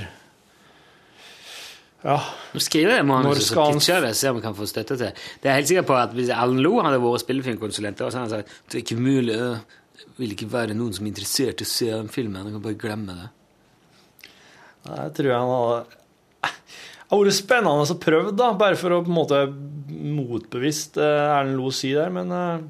Ja. 2.03 2.17
Nå 2.53 2.61
skriver 2.61 2.99
jeg 2.99 3.05
manuset, 3.09 3.47
så 3.49 3.63
pitcher 3.71 4.05
jeg 4.05 4.13
ser 4.13 4.19
se 4.19 4.29
om 4.31 4.37
vi 4.37 4.43
kan 4.45 4.55
få 4.57 4.67
støtte 4.69 4.97
til. 4.99 5.23
Det 5.41 5.49
er 5.49 5.55
jeg 5.55 5.63
helt 5.63 5.71
sikker 5.71 5.87
på 5.89 5.95
at 5.97 6.13
Hvis 6.13 6.29
Alan 6.29 6.61
Loe 6.61 6.83
hadde 6.85 7.01
vært 7.01 7.23
spillefilmkonsulent, 7.23 8.03
så 8.03 8.11
hadde 8.11 8.21
han 8.21 8.33
sagt 8.35 8.53
det 8.69 8.77
er 8.77 8.83
ikke 8.83 8.99
mulig, 9.01 9.37
det 9.37 10.05
vil 10.19 10.35
ikke 10.35 10.49
være 10.51 10.77
noen 10.77 10.93
som 10.93 11.07
er 11.07 11.11
interessert 11.13 11.63
i 11.63 11.65
å 11.65 11.71
se 11.71 11.89
den 11.89 12.11
filmen. 12.13 12.45
Du 12.45 12.53
kan 12.53 12.63
bare 12.67 12.79
glemme 12.79 13.17
det. 13.17 13.29
Jeg 14.87 15.13
tror 15.17 15.33
han 15.33 15.51
hadde 15.51 15.79
Det 16.47 17.09
hadde 17.09 17.23
vært 17.25 17.37
spennende 17.39 17.87
å 17.95 17.99
prøve, 18.03 18.33
da, 18.35 18.51
bare 18.59 18.79
for 18.79 18.93
å 18.93 19.01
på 19.03 19.11
en 19.11 19.17
måte 19.17 19.41
motbevist 19.87 20.99
eh, 21.01 21.21
Erlend 21.33 21.57
Loe 21.59 21.73
si 21.75 21.93
der, 21.95 22.11
men 22.13 22.31
eh, 22.35 22.65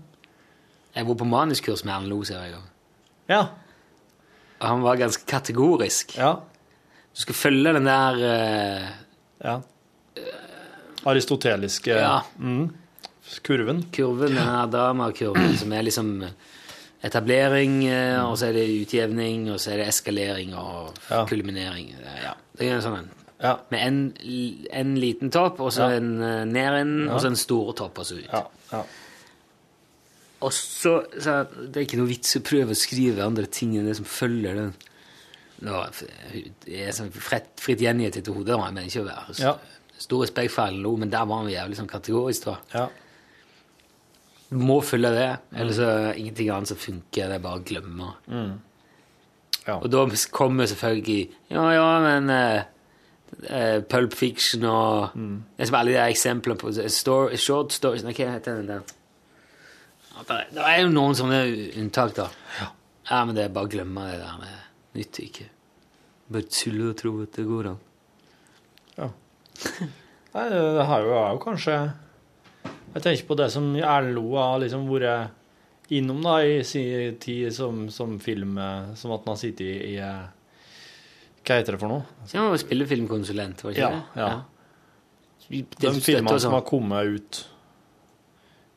Jeg 0.96 1.08
var 1.10 1.18
på 1.20 1.28
manuskurs 1.30 1.84
med 1.86 1.96
Alan 1.96 2.12
Loe, 2.12 2.26
ser 2.26 2.46
jeg. 2.46 2.62
Ja. 3.30 3.42
Og 4.58 4.66
han 4.66 4.86
var 4.86 5.02
ganske 5.02 5.28
kategorisk. 5.30 6.16
Ja. 6.18 6.38
Du 7.12 7.22
skal 7.26 7.38
følge 7.38 7.74
den 7.76 7.90
der 7.90 8.24
eh, 8.30 8.88
Ja. 9.44 9.60
Aristoteliske 11.08 11.94
Ja. 11.94 12.22
mm, 12.40 12.70
kurven. 13.44 13.84
kurven, 13.92 14.36
den 14.36 14.38
Adama-kurven, 14.50 15.58
som 15.58 15.72
er 15.74 15.84
liksom 15.84 16.26
etablering, 17.04 17.84
eh, 17.88 18.20
og 18.26 18.38
så 18.38 18.48
er 18.50 18.54
det 18.58 18.66
utjevning, 18.88 19.50
og 19.52 19.60
så 19.60 19.72
er 19.74 19.78
det 19.84 19.88
eskalering 19.88 20.56
og 20.56 20.94
Ja. 21.10 21.26
kulminering. 21.26 21.94
Ja, 22.24 22.34
det 22.58 22.72
er 22.72 22.82
sånn 22.82 22.98
en. 23.00 23.10
Ja. 23.40 23.60
Med 23.70 23.80
en, 23.86 24.14
en 24.74 24.96
liten 24.98 25.30
topp, 25.32 25.60
og 25.62 25.72
så 25.72 25.92
en 25.96 26.22
eh, 26.22 26.44
ned 26.46 26.74
en, 26.82 27.10
og 27.10 27.22
så 27.22 27.28
en 27.28 27.36
stor 27.36 27.74
topp, 27.74 28.00
og 28.00 28.06
så 28.06 28.18
ut. 28.18 28.30
Ja. 28.34 28.44
ja. 28.72 28.84
Og 30.42 30.52
så, 30.54 31.04
så 31.20 31.48
Det 31.50 31.78
er 31.78 31.86
ikke 31.86 31.98
noe 31.98 32.10
vits 32.10 32.36
å 32.38 32.42
prøve 32.46 32.74
å 32.74 32.78
skrive 32.78 33.24
andre 33.26 33.46
ting 33.46 33.76
enn 33.78 33.86
det 33.90 33.96
som 33.98 34.06
følger 34.06 34.56
den. 34.56 34.74
Nå, 35.66 35.80
det 36.66 36.82
er 36.86 36.92
sånn 36.94 37.10
fritt, 37.12 37.50
fritt 37.62 37.82
gjengitt 37.82 38.20
etter 38.20 38.36
hodet, 38.36 38.58
men 38.60 38.86
ikke 38.86 39.02
å 39.02 39.08
være 39.10 39.40
Ja. 39.42 39.56
Stor 39.98 40.22
respekt 40.22 40.54
for 40.54 40.70
Ellen 40.70 41.00
men 41.00 41.10
der 41.10 41.26
var 41.26 41.42
han 41.42 41.50
jævlig 41.50 41.78
sånn 41.80 41.90
kategorisk. 41.90 42.46
da. 42.46 42.58
Ja. 42.74 42.90
Du 44.50 44.56
må 44.62 44.78
følge 44.86 45.10
det, 45.12 45.40
ellers 45.58 45.80
er 45.80 46.14
det 46.14 46.20
ingenting 46.22 46.50
annet 46.54 46.68
som 46.68 46.78
funker. 46.78 47.28
Det 47.28 47.36
er 47.36 47.40
bare 47.44 47.60
å 47.60 47.66
glemme. 47.66 48.14
Mm. 48.30 48.60
Ja. 49.68 49.80
Og 49.82 49.90
da 49.92 50.06
kommer 50.32 50.66
selvfølgelig 50.70 51.30
Ja, 51.50 51.66
ja, 51.74 51.88
men 52.00 52.30
uh, 52.30 52.64
eh, 53.50 53.82
Pulp 53.82 54.14
Fiction 54.14 54.64
og 54.64 55.16
Mm. 55.16 55.44
Det 55.58 55.64
er 55.64 55.66
som 55.66 55.76
alle 55.76 55.92
de 55.92 56.14
eksemplene 56.14 56.58
på 56.58 56.72
story, 56.90 57.36
short 57.36 57.74
stories 57.74 58.04
hva 58.04 58.14
heter 58.14 58.56
den 58.62 58.68
der? 58.68 58.82
Det 60.28 60.58
er- 60.64 60.82
jo 60.82 60.90
noen 60.90 61.16
sånne 61.16 61.74
unntak, 61.78 62.14
da. 62.16 62.30
Ja. 63.10 63.26
men 63.26 63.36
det 63.36 63.44
er 63.46 63.50
bare 63.50 63.66
å 63.66 63.70
glemme 63.70 64.12
det 64.12 64.20
der. 64.20 64.38
Det 64.42 64.67
nytter 64.98 65.24
ikke. 65.28 65.48
Bare 66.34 66.50
tulle 66.52 66.90
og 66.92 66.98
tro 67.00 67.14
at 67.24 67.38
det 67.38 67.46
går 67.48 67.70
an. 67.72 67.80
Ja. 68.98 69.08
Nei, 70.34 70.46
det 70.52 70.86
har 70.90 71.02
jo, 71.06 71.14
er 71.18 71.32
jo 71.34 71.40
kanskje 71.42 71.76
Jeg 72.94 73.02
tenker 73.06 73.26
på 73.30 73.38
det 73.40 73.48
som 73.54 73.72
LO 73.74 74.26
har 74.38 74.60
liksom 74.62 74.84
vært 74.90 75.34
innom 75.98 76.20
da 76.26 76.36
i 76.46 76.60
sin 76.68 77.16
tid 77.22 77.54
som, 77.56 77.86
som 77.94 78.18
film 78.22 78.58
Som 79.00 79.14
at 79.16 79.24
han 79.26 79.32
har 79.34 79.40
sittet 79.40 79.64
i, 79.66 79.96
i 79.96 79.98
Hva 79.98 81.58
heter 81.58 81.74
det 81.78 81.80
for 81.82 81.90
noe? 81.94 82.06
Så 82.28 82.38
han 82.38 82.52
var 82.52 82.62
spillefilmkonsulent, 82.62 83.64
var 83.66 83.74
ikke 83.74 83.82
Ja. 83.86 83.90
det? 83.90 84.22
ja. 84.22 84.30
ja. 84.30 85.64
De 85.80 85.92
filmene 86.04 86.40
som 86.44 86.52
har 86.58 86.66
kommet 86.68 87.08
ut 87.08 87.38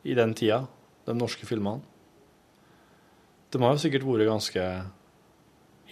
i 0.06 0.14
den 0.14 0.36
tida, 0.38 0.62
de 1.04 1.16
norske 1.18 1.44
filmene, 1.48 1.82
de 3.50 3.58
har 3.60 3.74
jo 3.74 3.80
sikkert 3.82 4.06
vært 4.06 4.28
ganske 4.30 4.66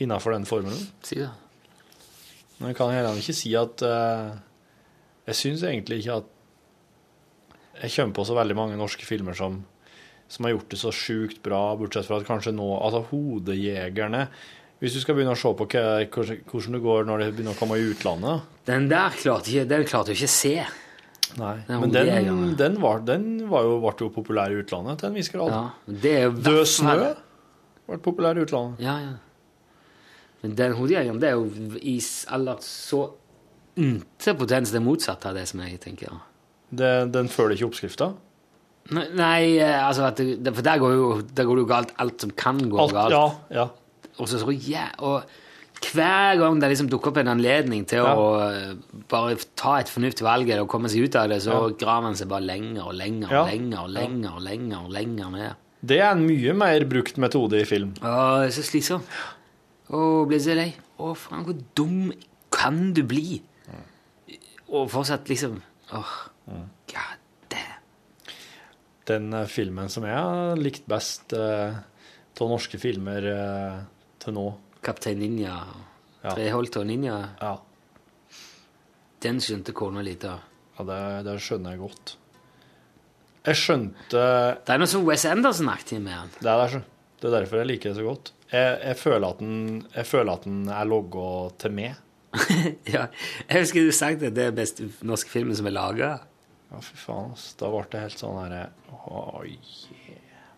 innafor 0.03 0.35
den 0.35 0.47
formelen. 0.49 0.81
Si 1.07 1.21
det. 1.21 1.31
Men 2.59 2.73
jeg 2.73 2.79
kan 2.81 2.91
heller 2.91 3.19
ikke 3.19 3.37
si 3.39 3.53
at 3.55 3.83
uh, 3.87 4.35
Jeg 5.29 5.39
syns 5.39 5.63
egentlig 5.63 6.01
ikke 6.03 6.21
at 6.23 6.35
jeg 7.79 7.93
kommer 7.95 8.17
på 8.17 8.25
så 8.27 8.35
veldig 8.35 8.57
mange 8.59 8.79
norske 8.79 9.07
filmer 9.07 9.37
som, 9.39 9.61
som 10.27 10.47
har 10.47 10.57
gjort 10.57 10.73
det 10.73 10.79
så 10.81 10.91
sjukt 10.91 11.39
bra, 11.45 11.77
bortsett 11.79 12.09
fra 12.09 12.19
at 12.19 12.27
kanskje 12.27 12.51
nå 12.57 12.67
Altså 12.81 13.05
Hodejegerne 13.13 14.25
Hvis 14.83 14.97
du 14.97 15.01
skal 15.05 15.15
begynne 15.15 15.37
å 15.37 15.39
se 15.39 15.53
på 15.55 15.69
hva, 15.71 15.85
hvordan 16.11 16.75
det 16.75 16.83
går 16.83 17.07
når 17.07 17.23
det 17.23 17.31
begynner 17.37 17.55
å 17.55 17.61
komme 17.61 17.79
i 17.79 17.87
utlandet 17.93 18.67
Den 18.67 18.91
der 18.91 19.15
klarte 19.15 19.53
ikke, 19.53 19.69
den 19.71 19.87
klarte 19.87 20.15
jeg 20.15 20.19
ikke 20.19 20.33
å 20.33 20.35
se. 20.35 20.57
Nei, 21.39 21.55
Den 21.69 21.81
Men 21.85 21.95
den, 21.95 22.43
den, 22.59 22.83
var, 22.83 23.07
den 23.07 23.31
var 23.51 23.67
jo, 23.69 23.79
ble 23.85 23.95
jo 24.01 24.11
populær 24.11 24.51
i 24.51 24.59
utlandet 24.63 24.99
til 24.99 25.11
en 25.11 25.19
viss 25.19 25.31
grad. 25.31 25.55
Ja, 25.55 25.97
det 26.03 26.15
jo 26.25 26.31
Død 26.35 26.63
snø 26.73 26.99
ble 27.89 27.99
populær 28.05 28.39
i 28.39 28.45
utlandet. 28.45 28.83
Ja, 28.85 28.99
ja. 29.05 29.17
Men 30.43 30.55
den 30.55 30.73
hodejegeren, 30.79 31.19
det 31.21 31.29
er 31.33 31.37
jo 31.39 31.79
i 31.83 31.97
aller 32.35 32.61
så 32.63 33.09
inte 33.79 34.35
potens 34.39 34.71
det 34.75 34.83
motsatte 34.83 35.31
av 35.31 35.35
det 35.39 35.47
som 35.51 35.61
jeg 35.65 35.79
tenker. 35.83 36.15
Det, 36.71 36.93
den 37.15 37.29
følger 37.31 37.57
ikke 37.59 37.69
oppskrifta? 37.71 38.13
Nei, 38.95 39.05
nei 39.19 39.43
eh, 39.61 39.83
altså 39.85 40.09
det, 40.17 40.53
For 40.57 40.65
der 40.65 40.79
går, 40.81 40.95
jo, 40.97 41.09
der 41.37 41.45
går 41.49 41.59
det 41.59 41.65
jo 41.67 41.69
galt 41.69 41.91
alt 42.01 42.25
som 42.25 42.31
kan 42.39 42.59
gå 42.71 42.79
Alt, 42.81 42.95
galt. 42.97 43.13
ja, 43.13 43.27
ja. 43.63 43.67
Og 44.19 44.29
så 44.31 44.41
så 44.41 44.51
ja, 44.55 44.87
og 45.05 45.23
hver 45.93 46.39
gang 46.41 46.59
det 46.59 46.71
liksom 46.73 46.89
dukker 46.91 47.13
opp 47.13 47.21
en 47.21 47.29
anledning 47.37 47.85
til 47.87 48.01
Ja. 48.03 48.15
å 48.19 48.25
eh, 48.49 48.73
bare 49.11 49.37
ta 49.55 49.77
et 49.79 49.89
fornuftig 49.93 50.25
valg 50.27 50.49
eller 50.51 50.67
komme 50.67 50.89
seg 50.91 51.05
ut 51.07 51.15
av 51.21 51.29
det, 51.31 51.39
så 51.45 51.53
Ja. 51.55 51.69
graver 51.79 52.03
man 52.09 52.17
seg 52.19 52.29
bare 52.33 52.43
lenger 52.49 52.87
og 52.89 52.95
lenger 52.99 53.31
Ja. 53.31 53.45
lenger 53.47 53.85
og 53.85 53.91
lenger 53.91 54.31
og 54.35 54.43
lenger 54.43 54.79
og 54.85 54.91
lenger 54.91 55.31
ned. 55.31 55.55
Det 55.85 56.01
er 56.01 56.11
en 56.11 56.27
mye 56.27 56.53
mer 56.59 56.85
brukt 56.91 57.17
metode 57.19 57.61
i 57.61 57.65
film. 57.65 57.93
Ja, 58.03 58.41
det 58.43 58.49
er 58.49 58.61
så 58.63 58.65
slitsom. 58.67 59.03
Å, 59.89 60.01
blir 60.29 60.41
så 60.43 60.57
lei. 60.59 60.71
Å, 61.01 61.13
faen, 61.17 61.45
hvor 61.47 61.57
dum 61.79 62.11
kan 62.53 62.91
du 62.97 63.03
bli? 63.09 63.41
Og 64.69 64.89
fortsatt 64.93 65.29
liksom 65.31 65.55
Åh, 65.97 66.17
god 66.91 67.21
damn. 67.49 68.33
Den 69.09 69.31
eh, 69.33 69.47
filmen 69.49 69.89
som 69.89 70.05
jeg 70.05 70.13
har 70.19 70.59
likt 70.61 70.85
best 70.91 71.33
eh, 71.33 71.79
av 72.39 72.51
norske 72.53 72.77
filmer 72.79 73.25
eh, 73.33 73.79
til 74.21 74.37
nå 74.37 74.45
Kaptein 74.85 75.19
Ninja. 75.23 75.55
Ja. 76.21 76.35
Treholt 76.35 76.77
og 76.79 76.85
Ninja. 76.87 77.17
Ja, 77.41 77.55
Den 79.25 79.41
skjønte 79.43 79.73
kona 79.75 80.05
lite 80.05 80.35
av. 80.37 80.45
ja 80.79 80.85
det, 80.91 81.01
det 81.27 81.39
skjønner 81.43 81.75
jeg 81.75 81.83
godt. 81.83 82.13
Jeg 83.49 83.59
skjønte 83.59 84.23
Det 84.67 84.75
er 84.75 84.83
noe 84.83 84.91
som 84.91 85.09
Wes 85.09 85.25
Anderson-aktig 85.27 85.99
med 86.05 86.15
han. 86.15 86.31
Det 86.39 86.53
er, 86.53 86.77
så. 86.77 86.85
Det 87.19 87.29
er 87.29 87.35
derfor 87.41 87.63
jeg 87.63 87.71
liker 87.73 87.91
det 87.91 87.99
så 87.99 88.07
godt. 88.07 88.33
Jeg, 88.53 88.79
jeg, 88.85 88.97
føler, 89.01 89.27
at 89.29 89.41
den, 89.43 89.57
jeg 89.95 90.07
føler 90.09 90.33
at 90.39 90.45
den 90.47 90.61
er 90.73 90.89
logga 90.89 91.27
til 91.61 91.75
meg. 91.75 91.99
ja, 92.95 93.09
jeg 93.49 93.63
husker 93.63 93.87
du 93.89 93.93
sa 93.97 94.13
at 94.13 94.21
det 94.23 94.31
er 94.31 94.53
den 94.53 94.59
beste 94.59 94.89
norske 95.07 95.33
filmen 95.33 95.57
som 95.59 95.69
er 95.69 95.75
laga. 95.75 96.11
Ja, 96.69 96.81
fy 96.85 96.97
faen. 97.01 97.33
ass. 97.35 97.51
Da 97.59 97.71
ble 97.73 97.85
det 97.91 98.05
helt 98.05 98.21
sånn 98.21 98.39
herre 98.43 98.69
oh, 98.93 99.41
yeah. 99.49 100.49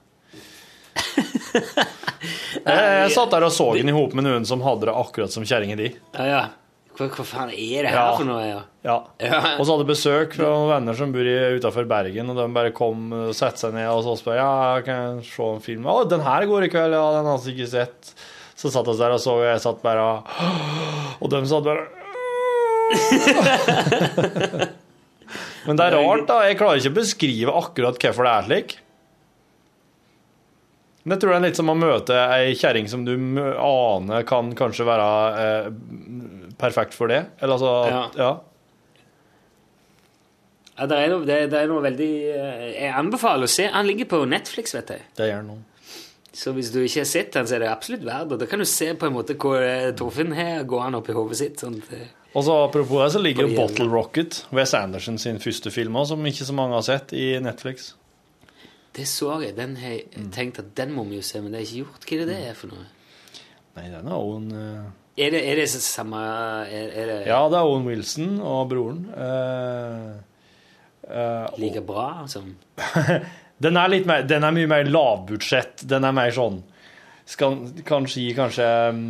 jeg, 2.66 2.80
jeg 3.04 3.12
satt 3.14 3.30
der 3.32 3.46
og 3.46 3.52
så 3.54 3.68
den 3.78 3.90
i 3.90 3.94
hop 3.94 4.12
med 4.18 4.26
noen 4.26 4.46
som 4.48 4.62
hadde 4.66 4.88
det 4.90 4.96
akkurat 5.00 5.32
som 5.32 5.46
kjerringa 5.46 5.78
di. 5.78 5.92
Ja, 6.16 6.26
ja. 6.26 6.42
Hva, 7.00 7.06
hva 7.08 7.24
faen 7.24 7.48
er 7.54 7.86
det 7.86 7.90
her 7.90 7.96
Ja. 7.96 8.08
for 8.18 8.28
noe? 8.28 8.42
Ja? 8.44 8.58
Ja. 8.84 8.96
Og 9.56 9.64
så 9.64 9.72
hadde 9.72 9.84
jeg 9.86 9.90
besøk 9.94 10.34
fra 10.36 10.48
noen 10.50 10.68
venner 10.74 10.94
som 10.98 11.12
bor 11.14 11.24
utafor 11.56 11.86
Bergen, 11.88 12.28
og 12.28 12.36
de 12.36 12.44
bare 12.52 12.72
kom 12.76 13.06
og 13.16 13.30
satte 13.36 13.62
seg 13.64 13.72
ned 13.76 13.88
og 13.88 14.02
så 14.04 14.12
spør 14.20 14.36
ja, 14.36 14.50
kan 14.84 15.00
jeg 15.00 15.24
se 15.30 15.46
en 15.48 15.64
film. 15.64 15.88
Å, 15.88 16.02
den 16.10 16.20
her 16.26 16.44
går 16.50 16.66
i 16.68 16.70
kveld, 16.72 16.92
ja, 16.98 17.06
den 17.16 17.28
har 17.30 17.40
jeg 17.40 17.56
ikke 17.56 17.70
sett. 17.72 18.12
Så 18.60 18.68
satt 18.68 18.84
vi 18.90 18.98
der 19.00 19.16
og 19.16 19.22
så, 19.24 19.38
og 19.40 19.46
jeg 19.48 19.62
satt 19.64 19.80
bare 19.80 20.02
og 20.04 20.18
Og 21.24 21.32
de 21.32 21.40
satt 21.48 21.64
bare 21.64 21.88
Men 25.66 25.76
det 25.78 25.84
er 25.86 25.94
rart, 25.96 26.24
da. 26.28 26.40
Jeg 26.48 26.56
klarer 26.58 26.80
ikke 26.80 26.90
å 26.92 26.96
beskrive 27.00 27.52
akkurat 27.60 27.98
hvorfor 28.02 28.26
det 28.26 28.32
er 28.32 28.46
slik. 28.48 28.70
Jeg 31.00 31.16
tror 31.16 31.32
det 31.32 31.38
er 31.38 31.46
litt 31.46 31.56
som 31.56 31.70
å 31.72 31.78
møte 31.78 32.16
ei 32.34 32.52
kjerring 32.58 32.88
som 32.92 33.06
du 33.06 33.14
aner 33.40 34.26
kan 34.28 34.50
kanskje 34.56 34.84
være 34.84 35.08
eh, 35.40 35.70
perfekt 36.60 36.96
for 36.96 37.08
det. 37.08 37.22
Eller 37.40 37.56
altså 37.56 37.74
Ja. 37.88 38.04
ja. 38.20 38.30
Ja, 40.80 40.86
det, 40.88 40.96
er 40.96 41.10
noe, 41.12 41.24
det, 41.28 41.34
det 41.52 41.58
er 41.60 41.66
noe 41.68 41.82
veldig 41.84 42.12
eh, 42.32 42.68
Jeg 42.72 42.92
anbefaler 42.96 43.44
å 43.44 43.52
se. 43.52 43.66
Han 43.68 43.88
ligger 43.88 44.08
på 44.08 44.22
Netflix, 44.28 44.72
vet 44.72 44.94
jeg. 44.94 45.02
Det 45.18 45.26
gjør 45.28 45.42
han 45.42 45.58
Så 46.32 46.54
hvis 46.56 46.70
du 46.72 46.78
ikke 46.80 47.02
har 47.02 47.10
sett 47.10 47.34
den, 47.36 47.48
så 47.48 47.58
er 47.58 47.64
det 47.66 47.72
absolutt 47.72 48.06
verdt 48.06 48.30
det. 48.32 48.38
Da 48.40 48.48
kan 48.48 48.62
du 48.62 48.68
se 48.68 48.88
på 48.96 49.08
en 49.08 49.16
måte 49.16 49.36
hvor 49.40 49.60
eh, 49.60 49.90
Torfinn 49.96 50.32
har 50.36 50.64
gående 50.68 51.02
i 51.04 51.16
hodet 51.16 51.40
sitt. 51.40 51.60
Sånn 51.60 51.76
at, 51.82 51.92
eh, 51.96 52.08
Og 52.32 52.46
så 52.46 52.56
Apropos 52.64 53.02
det, 53.02 53.10
så 53.16 53.20
ligger 53.20 53.52
Bottle 53.56 53.90
Rocket, 53.92 54.44
Wes 54.56 54.72
Anderson 54.78 55.20
sin 55.20 55.40
første 55.42 55.72
film 55.74 56.00
som 56.08 56.24
ikke 56.32 56.48
så 56.48 56.56
mange 56.56 56.78
har 56.78 56.86
sett, 56.86 57.12
i 57.12 57.34
Netflix. 57.44 57.94
Det 58.96 59.06
så 59.08 59.40
jeg. 59.42 59.56
Den 59.56 59.76
har 59.76 59.96
jeg 59.96 60.06
Mm. 60.16 60.30
tenkt 60.34 60.58
at 60.58 60.74
den 60.76 60.92
må 60.92 61.04
vi 61.08 61.16
jo 61.16 61.22
se, 61.22 61.40
men 61.40 61.52
det 61.52 61.60
er 61.60 61.66
ikke 61.66 61.84
gjort. 61.84 62.06
Hva 62.06 62.16
er 62.16 62.24
det 62.24 62.28
det 62.28 62.48
er 62.48 62.54
for 62.54 62.72
noe? 62.72 62.86
Nei, 63.76 63.84
den 63.90 64.08
er 64.08 64.16
Owen 64.16 64.50
uh... 64.52 64.88
Er 65.20 65.30
det, 65.34 65.40
er 65.50 65.58
det 65.58 65.68
samme 65.68 66.16
er, 66.16 66.88
er 66.96 67.06
det 67.06 67.26
Ja, 67.26 67.48
det 67.50 67.58
er 67.58 67.66
Owen 67.68 67.84
Wilson 67.84 68.40
og 68.40 68.68
broren. 68.70 69.02
Uh, 69.10 70.16
uh, 71.10 71.58
like 71.58 71.82
bra 71.84 72.26
som 72.30 72.54
Den 73.62 73.76
er, 73.76 73.88
litt 73.92 74.06
mer, 74.08 74.22
den 74.24 74.46
er 74.46 74.54
mye 74.56 74.66
mer 74.70 74.88
lavbudsjett. 74.88 75.82
Den 75.88 76.06
er 76.08 76.14
mer 76.16 76.32
sånn 76.32 76.62
Skal 77.28 77.58
kanskje 77.84 78.22
gi 78.24 78.30
kanskje 78.38 78.68
um, 78.94 79.02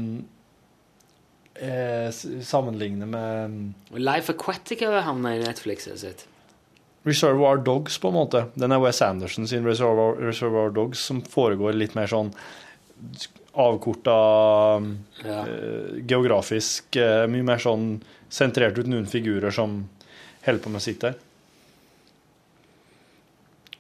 eh, 1.55 2.09
Sammenligne 2.43 3.07
med 3.07 3.55
mm, 3.55 4.01
Life 4.01 4.35
Aquatic 4.35 4.83
har 4.83 5.05
havna 5.07 5.37
i 5.37 5.45
Netflix. 5.45 5.87
har 5.87 5.97
sett. 6.01 6.27
Reservoir 7.05 7.63
Dogs, 7.65 7.99
på 7.99 8.09
en 8.09 8.15
måte. 8.15 8.43
Den 8.61 8.73
er 8.73 8.81
Wes 8.83 9.01
Anderson 9.03 9.47
sin 9.49 9.65
Reservoir, 9.65 10.17
Reservoir 10.21 10.71
Dogs, 10.77 10.99
som 11.09 11.23
foregår 11.23 11.73
litt 11.79 11.95
mer 11.97 12.07
sånn 12.11 12.33
avkorta 13.57 14.17
Ja. 15.25 15.39
eh, 15.47 16.03
geografisk. 16.07 16.97
eh, 16.97 17.27
mye 17.27 17.43
mer 17.43 17.59
sånn 17.59 18.03
sentrert 18.31 18.79
ut 18.79 18.87
noen 18.87 19.07
figurer 19.07 19.51
som 19.51 19.89
holder 20.45 20.63
på 20.63 20.71
med 20.71 20.83
sitt 20.83 21.01
der. 21.01 21.15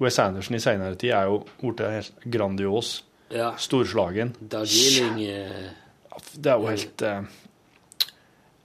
Wes 0.00 0.18
Anderson 0.18 0.56
i 0.56 0.60
senere 0.60 0.96
tid 0.96 1.12
er 1.12 1.26
jo 1.28 1.42
blitt 1.60 1.80
helt 1.90 2.24
grandios. 2.24 3.02
Ja. 3.30 3.52
Storslagen. 3.56 4.32
Darjeeling 4.40 5.20
eh, 5.28 5.68
Det 6.34 6.50
er 6.50 6.56
jo 6.58 6.66
helt 6.66 7.02
eh, 7.06 7.22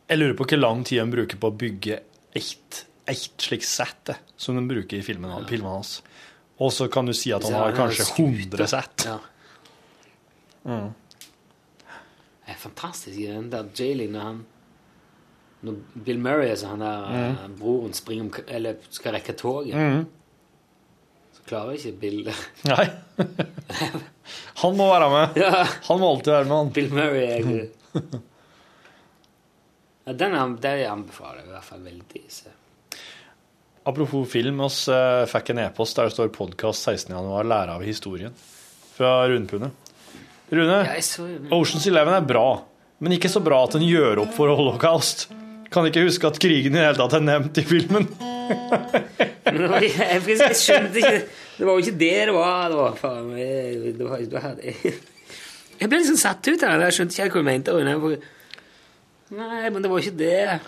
Jeg 0.10 0.18
lurer 0.18 0.34
på 0.40 0.48
hvor 0.50 0.58
lang 0.58 0.84
tid 0.84 1.00
Han 1.04 1.12
bruker 1.12 1.38
på 1.38 1.52
å 1.52 1.56
bygge 1.56 2.00
ett, 2.34 2.86
ett 3.08 3.42
slikt 3.42 3.68
sett 3.68 4.10
som 4.38 4.56
de 4.56 4.68
bruker 4.68 4.98
i 4.98 5.04
filmen, 5.06 5.46
filmen 5.50 5.72
hans. 5.72 6.02
Og 6.58 6.72
så 6.74 6.88
kan 6.92 7.06
du 7.06 7.14
si 7.14 7.32
at 7.36 7.44
han 7.44 7.54
har 7.54 7.74
kanskje 7.76 8.06
skute. 8.08 8.56
100 8.58 8.68
sett. 8.72 9.06
Ja. 9.10 9.18
Mm. 10.66 10.94
Det 12.46 12.54
er 12.54 12.60
fantastisk 12.62 13.18
i 13.20 13.28
den 13.28 13.50
Darjeeling 13.54 14.12
når 14.16 14.22
han 14.30 14.46
Når 15.66 15.76
Bill 16.06 16.20
Murray, 16.22 16.50
altså 16.52 16.68
han 16.68 16.80
der 16.84 17.06
Mm. 17.10 17.32
eh, 17.32 17.48
broren, 17.58 17.94
springer 17.94 18.24
om, 18.26 18.32
eller 18.48 18.76
skal 18.94 19.14
rekke 19.16 19.34
toget, 19.34 19.74
Mm. 19.74 20.06
så 21.34 21.42
klarer 21.48 21.72
ikke 21.74 22.00
Bill 22.00 22.32
Nei. 22.72 22.86
Han 24.62 24.78
må 24.78 24.86
være 24.90 25.10
med. 25.10 25.38
Ja. 25.42 25.64
Han 25.88 26.00
må 26.00 26.10
alltid 26.16 26.32
være 26.34 26.46
med, 26.46 26.56
han. 26.58 26.70
Bill 26.74 26.90
Murray 26.94 27.26
er 27.26 27.40
ja, 30.06 30.14
Den, 30.14 30.34
er 30.36 30.56
den 30.62 30.86
anbefaler 30.92 31.42
jeg 31.42 31.48
i 31.48 31.52
hvert 31.54 31.64
fall 31.68 31.84
veldig. 31.86 32.24
Så. 32.32 32.54
Apropos 33.86 34.26
film, 34.26 34.60
oss 34.66 34.88
eh, 34.90 35.24
fikk 35.30 35.52
en 35.54 35.60
e-post 35.68 35.98
der 36.00 36.08
det 36.10 36.16
står 36.16 36.32
'Podkast 36.34 36.88
16.1. 36.88 37.46
Lære 37.46 37.76
av 37.78 37.84
historien' 37.86 38.34
fra 38.96 39.28
Rune 39.30 39.46
Pune. 39.46 39.70
Rune, 40.52 40.80
så- 41.06 41.28
Oceans 41.52 41.86
Eleven 41.88 42.14
er 42.16 42.22
bra, 42.26 42.64
men 43.00 43.12
ikke 43.12 43.30
så 43.30 43.44
bra 43.44 43.64
at 43.64 43.76
den 43.78 43.84
gjør 43.86 44.24
opp 44.24 44.34
for 44.34 44.50
holocaust. 44.56 45.28
Kan 45.70 45.86
ikke 45.86 46.02
huske 46.06 46.26
at 46.26 46.40
krigen 46.40 46.74
i 46.74 46.80
det 46.80 46.86
hele 46.86 46.98
tatt 46.98 47.14
er 47.14 47.26
nevnt 47.26 47.58
i 47.58 47.66
filmen. 47.66 48.08
Jeg, 49.46 50.22
skjønte 50.54 50.98
ikke 51.02 51.26
Det 51.58 51.66
var 51.66 51.74
jo 51.74 51.82
ikke 51.82 51.98
det 51.98 52.14
det 52.30 52.34
var. 52.34 52.70
Det 52.70 52.78
var 52.78 52.96
faen 53.00 53.30
det 53.36 54.06
var, 54.06 54.18
det 54.18 54.34
var, 54.34 54.56
Jeg 55.80 55.90
ble 55.90 55.98
liksom 56.00 56.18
satt 56.18 56.48
ut 56.48 56.60
det. 56.60 56.72
Jeg 56.86 56.94
skjønte 56.98 57.22
ikke 57.22 57.38
hva 57.38 57.44
du 57.44 57.50
mente. 57.50 58.18
Nei, 59.30 59.70
men 59.70 59.82
det 59.82 59.92
var 59.92 60.02
ikke 60.02 60.18
det. 60.18 60.34
Jeg 60.46 60.60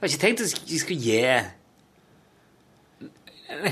har 0.00 0.08
ikke 0.08 0.24
tenkt 0.24 0.40
at 0.40 0.64
jeg 0.70 0.80
skulle 0.80 1.00
gi 1.00 1.20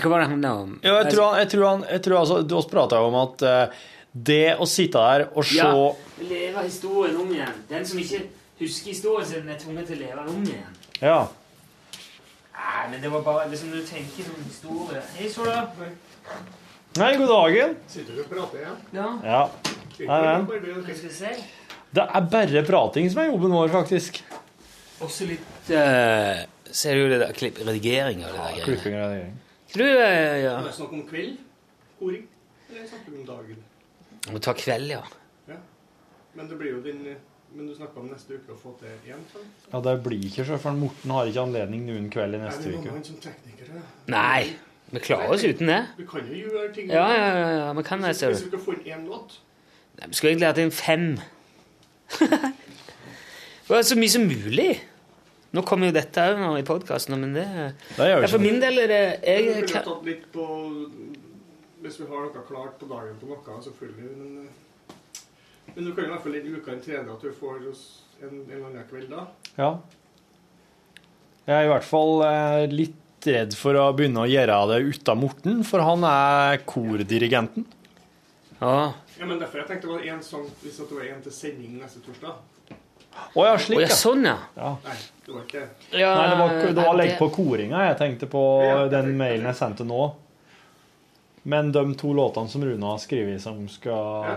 Hva 0.03 0.13
var 0.13 0.23
det 0.23 0.29
han 0.33 0.47
om? 0.51 0.77
Ja, 0.83 0.99
jeg 1.03 1.15
tror, 1.15 1.25
han, 1.27 1.41
jeg 1.43 1.51
tror, 1.55 1.67
han, 1.69 1.85
jeg 1.91 2.05
tror 2.05 2.19
altså, 2.21 2.39
Du 2.43 2.55
også 2.59 2.73
prata 2.73 3.01
jo 3.03 3.11
om 3.11 3.19
at 3.23 3.45
uh, 3.47 3.83
det 4.13 4.55
å 4.61 4.69
sitte 4.69 5.01
der 5.01 5.27
og 5.33 5.47
se 5.49 5.61
Ja, 5.61 5.75
leve 6.29 6.65
historien 6.67 7.17
om 7.23 7.31
igjen. 7.33 7.61
Den 7.71 7.87
som 7.89 8.01
ikke 8.03 8.25
husker 8.61 8.93
historien 8.93 9.29
sin, 9.29 9.49
er 9.49 9.61
tvunget 9.61 9.89
til 9.89 9.99
å 9.99 10.03
leve 10.03 10.19
den 10.19 10.35
om 10.35 10.43
igjen. 10.45 10.75
Ja. 11.01 11.21
Nei, 12.53 12.83
men 12.93 13.01
det 13.03 13.11
var 13.13 13.25
bare 13.27 13.49
liksom 13.51 13.73
når 13.73 13.83
du 13.83 13.89
tenker 13.89 14.29
sånn 14.29 14.45
historie 14.45 15.01
Hei, 15.17 15.31
Sola. 15.33 15.63
Nei, 17.01 17.15
god 17.17 17.31
dagen. 17.33 17.75
Sitter 17.89 18.19
du 18.19 18.23
og 18.27 18.31
prater 18.31 18.61
igjen? 18.61 18.79
Ja. 18.93 19.09
Ja. 19.25 19.43
Nei, 20.03 20.21
men. 20.29 20.47
Hva 20.85 20.97
skal 20.99 21.09
vi 21.09 21.15
se? 21.17 21.33
Det 21.93 22.05
er 22.05 22.29
bare 22.33 22.63
prating 22.69 23.09
som 23.13 23.23
er 23.23 23.31
jobben 23.31 23.53
vår, 23.57 23.73
faktisk. 23.73 24.21
Også 25.03 25.27
litt 25.29 25.73
uh, 25.73 26.45
Ser 26.73 26.97
du 26.97 27.11
det 27.11 27.19
der 27.21 27.33
klipp, 27.37 27.59
redigering 27.61 28.23
av 28.25 28.33
det 28.33 28.39
der 28.39 28.61
Ja, 28.61 28.67
Klipping 28.69 28.95
og 28.97 29.03
redigering. 29.03 29.35
Du, 29.75 29.83
eh, 29.85 30.43
ja. 30.45 30.59
Er 30.59 30.65
det 30.69 30.75
snakk 30.77 30.93
om 30.93 31.03
kveld? 31.09 31.37
Koring? 31.99 32.25
Eller 32.71 32.89
snakker 32.89 33.13
du 33.13 33.21
om 33.21 33.27
dagen? 33.27 33.61
Må 34.33 34.41
ta 34.43 34.53
kveld, 34.57 34.91
ja. 34.93 35.03
Ja. 35.49 35.57
Men 36.37 36.49
det 36.51 36.59
blir 36.61 36.75
jo 36.77 36.83
din 36.85 37.05
Men 37.55 37.67
du 37.69 37.75
snakka 37.77 38.01
om 38.01 38.07
neste 38.09 38.33
uke 38.39 38.55
å 38.55 38.57
få 38.57 38.71
til 38.81 38.89
én, 39.13 39.19
sånn? 39.29 39.49
Ja, 39.73 39.81
det 39.85 39.93
blir 40.07 40.23
ikke 40.25 40.45
så, 40.49 40.57
for 40.61 40.73
Morten 40.73 41.11
har 41.13 41.27
ikke 41.29 41.43
anledning 41.43 41.83
noen 41.85 42.07
kveld 42.09 42.33
i 42.33 42.39
Er 42.39 42.47
neste 42.47 42.71
uke. 42.73 42.93
med 42.95 43.05
som 43.05 43.19
tekniker? 43.21 43.67
ja? 43.75 43.83
Nei, 44.09 44.55
vi 44.89 45.03
klarer 45.05 45.35
oss 45.35 45.45
uten 45.45 45.69
det. 45.69 45.83
Vi 45.99 46.07
kan 46.09 46.25
jo 46.31 46.39
gjøre 46.47 46.71
ting 46.73 46.89
Ja, 46.89 47.03
ja, 47.13 47.27
ja, 47.37 47.51
ja, 47.59 47.73
vi 47.77 47.83
kan 47.85 48.01
det, 48.01 48.15
Hvis- 48.17 48.47
vi 48.49 48.57
få 48.57 48.73
inn 48.73 48.87
én 48.89 49.05
låt 49.07 49.37
Nei, 49.99 50.07
Vi 50.09 50.15
skulle 50.15 50.33
egentlig 50.33 50.49
hatt 50.49 50.59
inn 50.65 50.71
fem. 50.71 51.21
det 52.19 53.69
var 53.69 53.83
så 53.83 53.97
mye 54.01 54.09
som 54.09 54.25
mulig. 54.27 54.81
Nå 55.53 55.63
kommer 55.69 55.91
jo 55.91 55.97
dette 55.97 56.23
òg 56.33 56.39
nå 56.41 56.53
i 56.57 56.65
podkasten, 56.65 57.19
men 57.21 57.35
det, 57.37 57.47
Det 57.99 58.09
gjør 58.09 58.25
ja, 58.25 58.31
For 58.33 58.43
min 58.43 58.61
del 58.63 58.85
er 58.85 58.93
det 58.93 59.01
jeg, 59.05 59.49
jeg, 59.51 59.67
kan, 59.69 59.85
tatt 59.85 60.07
litt 60.09 60.25
på 60.33 60.47
Hvis 61.85 61.99
vi 62.01 62.09
har 62.09 62.25
noe 62.25 62.45
klart 62.49 62.79
på 62.81 62.89
dagen 62.89 63.19
på 63.21 63.29
noe, 63.29 63.59
selvfølgelig. 63.67 64.15
Men, 64.17 64.47
eh, 64.47 65.67
men 65.75 65.85
du 65.85 65.93
kan 65.93 66.07
i 66.07 66.13
hvert 66.13 66.25
fall 66.25 66.39
i 66.39 66.43
uka 66.47 66.73
en 66.73 66.83
tredje 66.85 67.17
at 67.17 67.27
du 67.27 67.37
får 67.37 67.69
oss 67.69 67.85
en, 68.23 68.33
en 68.33 68.49
eller 68.49 68.67
annen 68.71 68.89
kveld 68.89 69.13
da. 69.13 69.27
Ja. 69.59 69.71
Jeg 71.43 71.57
er 71.59 71.67
i 71.67 71.71
hvert 71.73 71.87
fall 71.87 72.23
eh, 72.27 72.65
litt 72.71 73.27
redd 73.27 73.55
for 73.59 73.77
å 73.79 73.89
begynne 73.97 74.25
å 74.25 74.31
gjøre 74.31 74.59
det 74.73 74.81
uten 74.89 75.21
Morten, 75.21 75.63
for 75.67 75.83
han 75.85 76.07
er 76.07 76.63
kordirigenten. 76.67 77.67
Ja. 78.63 78.93
Ja, 79.19 79.27
men 79.27 79.39
derfor 79.43 79.63
jeg 79.63 79.69
tenkte 79.69 79.91
det 79.91 79.97
var 79.97 80.09
en 80.15 80.25
sånn, 80.25 80.49
hvis 80.63 80.79
det 80.81 80.89
var 80.91 81.07
en 81.11 81.23
til 81.25 81.35
sending 81.35 81.77
neste 81.83 82.03
torsdag. 82.07 82.39
Å 83.35 83.45
ja, 83.47 83.57
slik, 83.59 83.79
Å, 83.79 83.83
ja, 83.83 83.89
sånn, 83.89 84.25
ja. 84.25 84.37
Nei, 84.85 84.97
det 85.27 85.33
var 85.35 85.43
ikke. 85.47 85.63
Ja, 85.93 86.15
Nei, 86.17 86.27
det 86.31 86.39
var, 86.41 86.73
det 86.75 86.85
var 86.87 86.97
legg 86.97 87.15
på 87.19 87.29
koringa 87.35 87.87
jeg 87.89 87.99
tenkte 88.01 88.27
på 88.33 88.43
den 88.93 89.13
mailen 89.17 89.47
jeg 89.51 89.57
sendte 89.59 89.85
nå. 89.89 90.01
Men 91.45 91.73
de 91.75 91.83
to 91.99 92.13
låtene 92.15 92.49
som 92.49 92.65
Rune 92.65 92.87
har 92.87 92.99
skrevet 93.03 93.41
som 93.43 93.65
skal 93.69 94.25
Ja. 94.29 94.37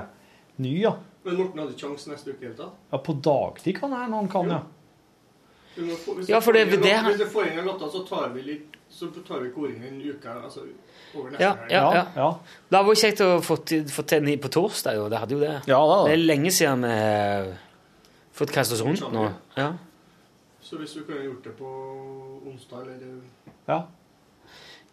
ny, 0.58 0.82
ja. 0.82 0.96
Men 1.26 1.36
Morten 1.38 1.60
hadde 1.60 1.74
ikke 1.74 1.90
neste 2.12 2.30
uke 2.32 2.38
i 2.38 2.40
det 2.40 2.48
hele 2.48 2.56
tatt. 2.58 2.74
ja. 2.92 2.98
På 2.98 3.14
dagtid 3.22 3.80
kan 3.80 3.92
jeg 3.92 4.10
når 4.10 4.16
han 4.24 4.28
kan, 4.30 4.50
ja. 4.50 4.62
Du 5.76 5.82
må 5.84 5.96
få- 5.96 6.16
Hvis 6.16 6.30
Ja, 6.30 6.40
for 6.40 6.54
det- 6.54 6.70
det 6.72 6.80
låt- 6.80 7.04
Hvis 7.12 7.18
du 7.18 7.26
får 7.26 7.52
inn 7.52 7.60
en 7.60 7.66
låt, 7.66 7.82
så 7.92 8.08
tar 8.08 8.30
vi 8.30 8.42
litt 8.42 8.72
Så 8.90 9.08
tar 9.28 9.40
vi 9.42 9.50
koringen 9.50 9.84
en 9.88 10.02
uke 10.02 10.26
altså, 10.30 10.62
over 11.18 11.32
neste 11.32 11.42
Ja, 11.42 11.54
helg. 11.56 11.72
ja, 11.72 11.94
ja. 11.94 12.06
ja. 12.16 12.38
Det 12.70 12.78
hadde 12.78 12.90
vært 12.90 13.02
kjekt 13.04 13.20
å 13.22 13.42
få 13.42 13.66
til, 13.66 13.84
få 13.84 14.06
til 14.08 14.38
på 14.38 14.48
torsdag, 14.50 14.96
jo. 14.96 15.10
Det 15.10 15.20
hadde 15.20 15.32
jo 15.32 15.40
det. 15.40 15.62
Ja, 15.68 15.80
da. 15.88 16.04
Det 16.06 16.14
er 16.14 16.18
lenge 16.18 16.52
siden 16.52 16.82
vi 16.82 17.56
fått 18.36 18.52
kaste 18.56 18.76
oss 18.78 18.84
rundt 18.86 19.04
nå. 19.14 19.28
Ja. 19.58 19.70
Så 20.66 20.78
hvis 20.82 20.94
du 20.98 21.04
kunne 21.06 21.24
gjort 21.28 21.44
det 21.46 21.54
på 21.60 21.70
onsdag 22.50 22.82
eller 22.88 23.22
Ja. 23.70 23.82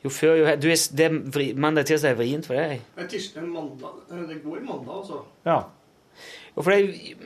Jo 0.04 0.10
før, 0.10 0.34
jo 0.40 0.44
du 0.58 0.66
er, 0.72 0.80
det 0.98 1.04
er 1.06 1.14
vri, 1.30 1.44
Mandag 1.54 1.86
tirsdag 1.86 2.10
er 2.10 2.16
vrient 2.18 2.46
for 2.48 2.58
deg. 2.58 2.80
Nei, 2.96 3.04
tirsdag, 3.06 3.44
mandag. 3.46 4.00
eh, 4.10 4.24
Det 4.28 4.40
går 4.42 4.56
i 4.58 4.64
mandag, 4.66 4.96
altså. 5.02 5.20
ja. 5.46 5.60
Jo, 6.56 6.60
for 6.62 6.70
det, 6.74 6.80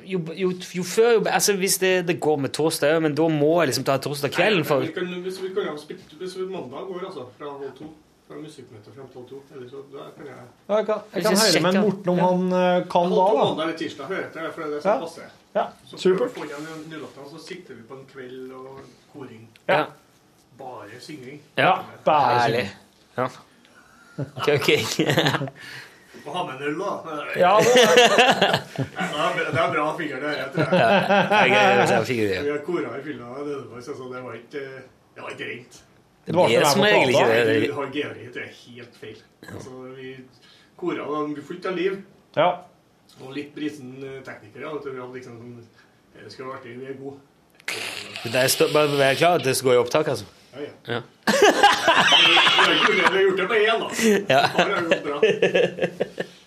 jo, 0.07 0.21
jo, 0.39 0.53
jo 0.77 0.83
før 0.87 1.09
jo, 1.17 1.23
altså 1.27 1.57
Hvis 1.59 1.79
det, 1.83 2.07
det 2.07 2.21
går 2.23 2.37
med 2.45 2.53
torsdag 2.55 2.93
òg, 2.95 3.01
men 3.03 3.15
da 3.19 3.25
må 3.29 3.49
jeg 3.63 3.73
liksom 3.73 3.85
ta 3.89 3.97
torsdag 3.99 4.31
kvelden 4.31 4.63
for 4.65 4.85
Vi 4.85 4.93
kan, 4.95 5.09
hvis 5.25 5.41
vi 5.43 5.49
kan 5.57 5.67
ha 5.67 5.73
spilt 5.83 6.13
Hvis 6.21 6.37
vi 6.39 6.45
mandag 6.47 6.85
går, 6.87 7.01
altså, 7.09 7.25
fra 7.39 7.51
halv 7.51 7.73
to 7.75 7.89
Fra 8.29 8.39
musikkmøtet 8.39 8.95
frem 8.95 9.09
til 9.11 9.19
halv 9.19 9.27
to 9.33 9.41
Eller 9.57 9.67
så 9.73 9.83
da 9.91 10.07
kan 10.15 10.27
jeg 10.31 10.37
Ja, 10.69 10.77
Jeg 10.77 10.87
kan, 10.87 10.99
jeg 11.17 11.23
kan 11.25 11.37
høre 11.43 11.63
med. 11.67 11.81
Morten 11.83 12.09
om 12.15 12.19
han 12.23 12.47
eh, 12.61 12.87
kan 12.95 13.11
da, 13.11 13.17
da, 13.17 13.27
to 13.27 13.37
da. 13.41 13.45
mandag 13.45 13.63
eller 13.67 13.79
tirsdag 13.83 14.07
hører 14.13 14.23
jeg 14.23 14.33
til, 14.37 14.47
for 14.55 14.61
det 14.63 14.69
er 14.69 14.75
det 14.77 14.83
som 14.87 15.03
passer. 15.09 15.23
Ja, 15.27 15.29
Så 15.87 15.99
supert. 15.99 16.19
for 16.19 16.27
å 16.27 16.35
få 16.37 16.45
så 17.31 17.39
sikter 17.43 17.75
vi 17.79 17.83
på 17.89 17.95
en 17.99 18.05
kveld 18.13 18.53
og 18.53 18.81
koring. 19.13 19.49
Ja. 19.69 19.85
Bare 20.59 21.01
synging. 21.01 21.41
Ja, 21.57 21.73
bare 22.05 22.39
Herlig. 22.41 22.67
Ja. 23.17 23.29
Ok, 24.19 24.49
Må 26.25 26.33
ha 26.37 26.45
med 26.47 26.55
en 26.57 26.63
øl, 26.69 26.79
da. 26.81 26.93
Ja, 27.37 27.55
det 27.61 27.73
er- 27.83 28.53
det 29.53 29.61
er 29.61 29.73
bra 29.73 29.87
fingeren 29.99 30.23
det 30.23 30.37
her, 30.37 30.49
tror 30.53 30.63
jeg. 30.65 31.51
Ja. 31.51 32.43
Vi 32.43 32.51
har 32.51 32.63
kora 32.67 32.99
i 32.99 33.03
fylla, 33.05 33.27
og 33.37 33.47
det 33.49 33.57
var, 33.71 33.81
så 33.85 33.93
det 34.13 34.23
var 34.25 34.35
ikke 34.39 34.63
det 35.17 35.23
var 35.25 35.31
ikke 35.37 35.51
rent. 35.51 35.83
Det 36.27 36.33
blir 36.35 36.65
som 36.67 36.83
regel 36.83 37.09
ikke 37.15 37.27
det. 37.29 37.61
Vi 37.61 37.73
har 37.77 37.91
georet, 37.95 38.35
det 38.35 38.43
er 38.43 38.55
helt 38.67 38.97
feil. 39.01 39.21
Altså, 39.53 39.71
vi 39.97 40.17
kora 40.77 41.05
vi 41.35 41.43
fullt 41.43 41.67
av 41.71 41.77
liv. 41.77 42.01
Ja. 42.37 42.49
Og 43.25 43.33
litt 43.37 43.55
brisen 43.57 43.97
eh, 44.03 44.21
teknikere. 44.27 44.71
At 44.77 44.87
vi 44.87 44.99
hadde 45.01 45.17
liksom 45.17 45.39
sånn, 45.41 45.57
Det 46.17 46.33
skal 46.33 46.49
være 46.49 46.59
artig, 46.61 46.77
vi 46.81 46.91
er 46.91 46.99
gode. 47.01 47.19
Det 48.27 48.41
er 48.41 48.49
stå, 48.53 48.69
bare 48.73 48.97
vær 48.99 49.19
klar 49.19 49.41
at 49.41 49.45
det 49.45 49.57
skal 49.57 49.73
gå 49.73 49.77
i 49.77 49.83
opptak, 49.83 50.09
altså. 50.13 50.27
Ja, 50.57 50.63
ja. 50.63 50.73
Ja. 50.95 51.01
Vi 51.27 53.01
har 53.03 53.21
gjort 53.21 53.37
det, 53.37 53.43
har 53.43 53.43
det 53.43 53.47
på 53.51 53.59
én, 53.61 53.83
da. 53.83 53.89
Ja. 54.35 54.43
Det 54.57 54.73
har 54.73 54.89
gått 54.89 55.05
bra. 55.05 55.21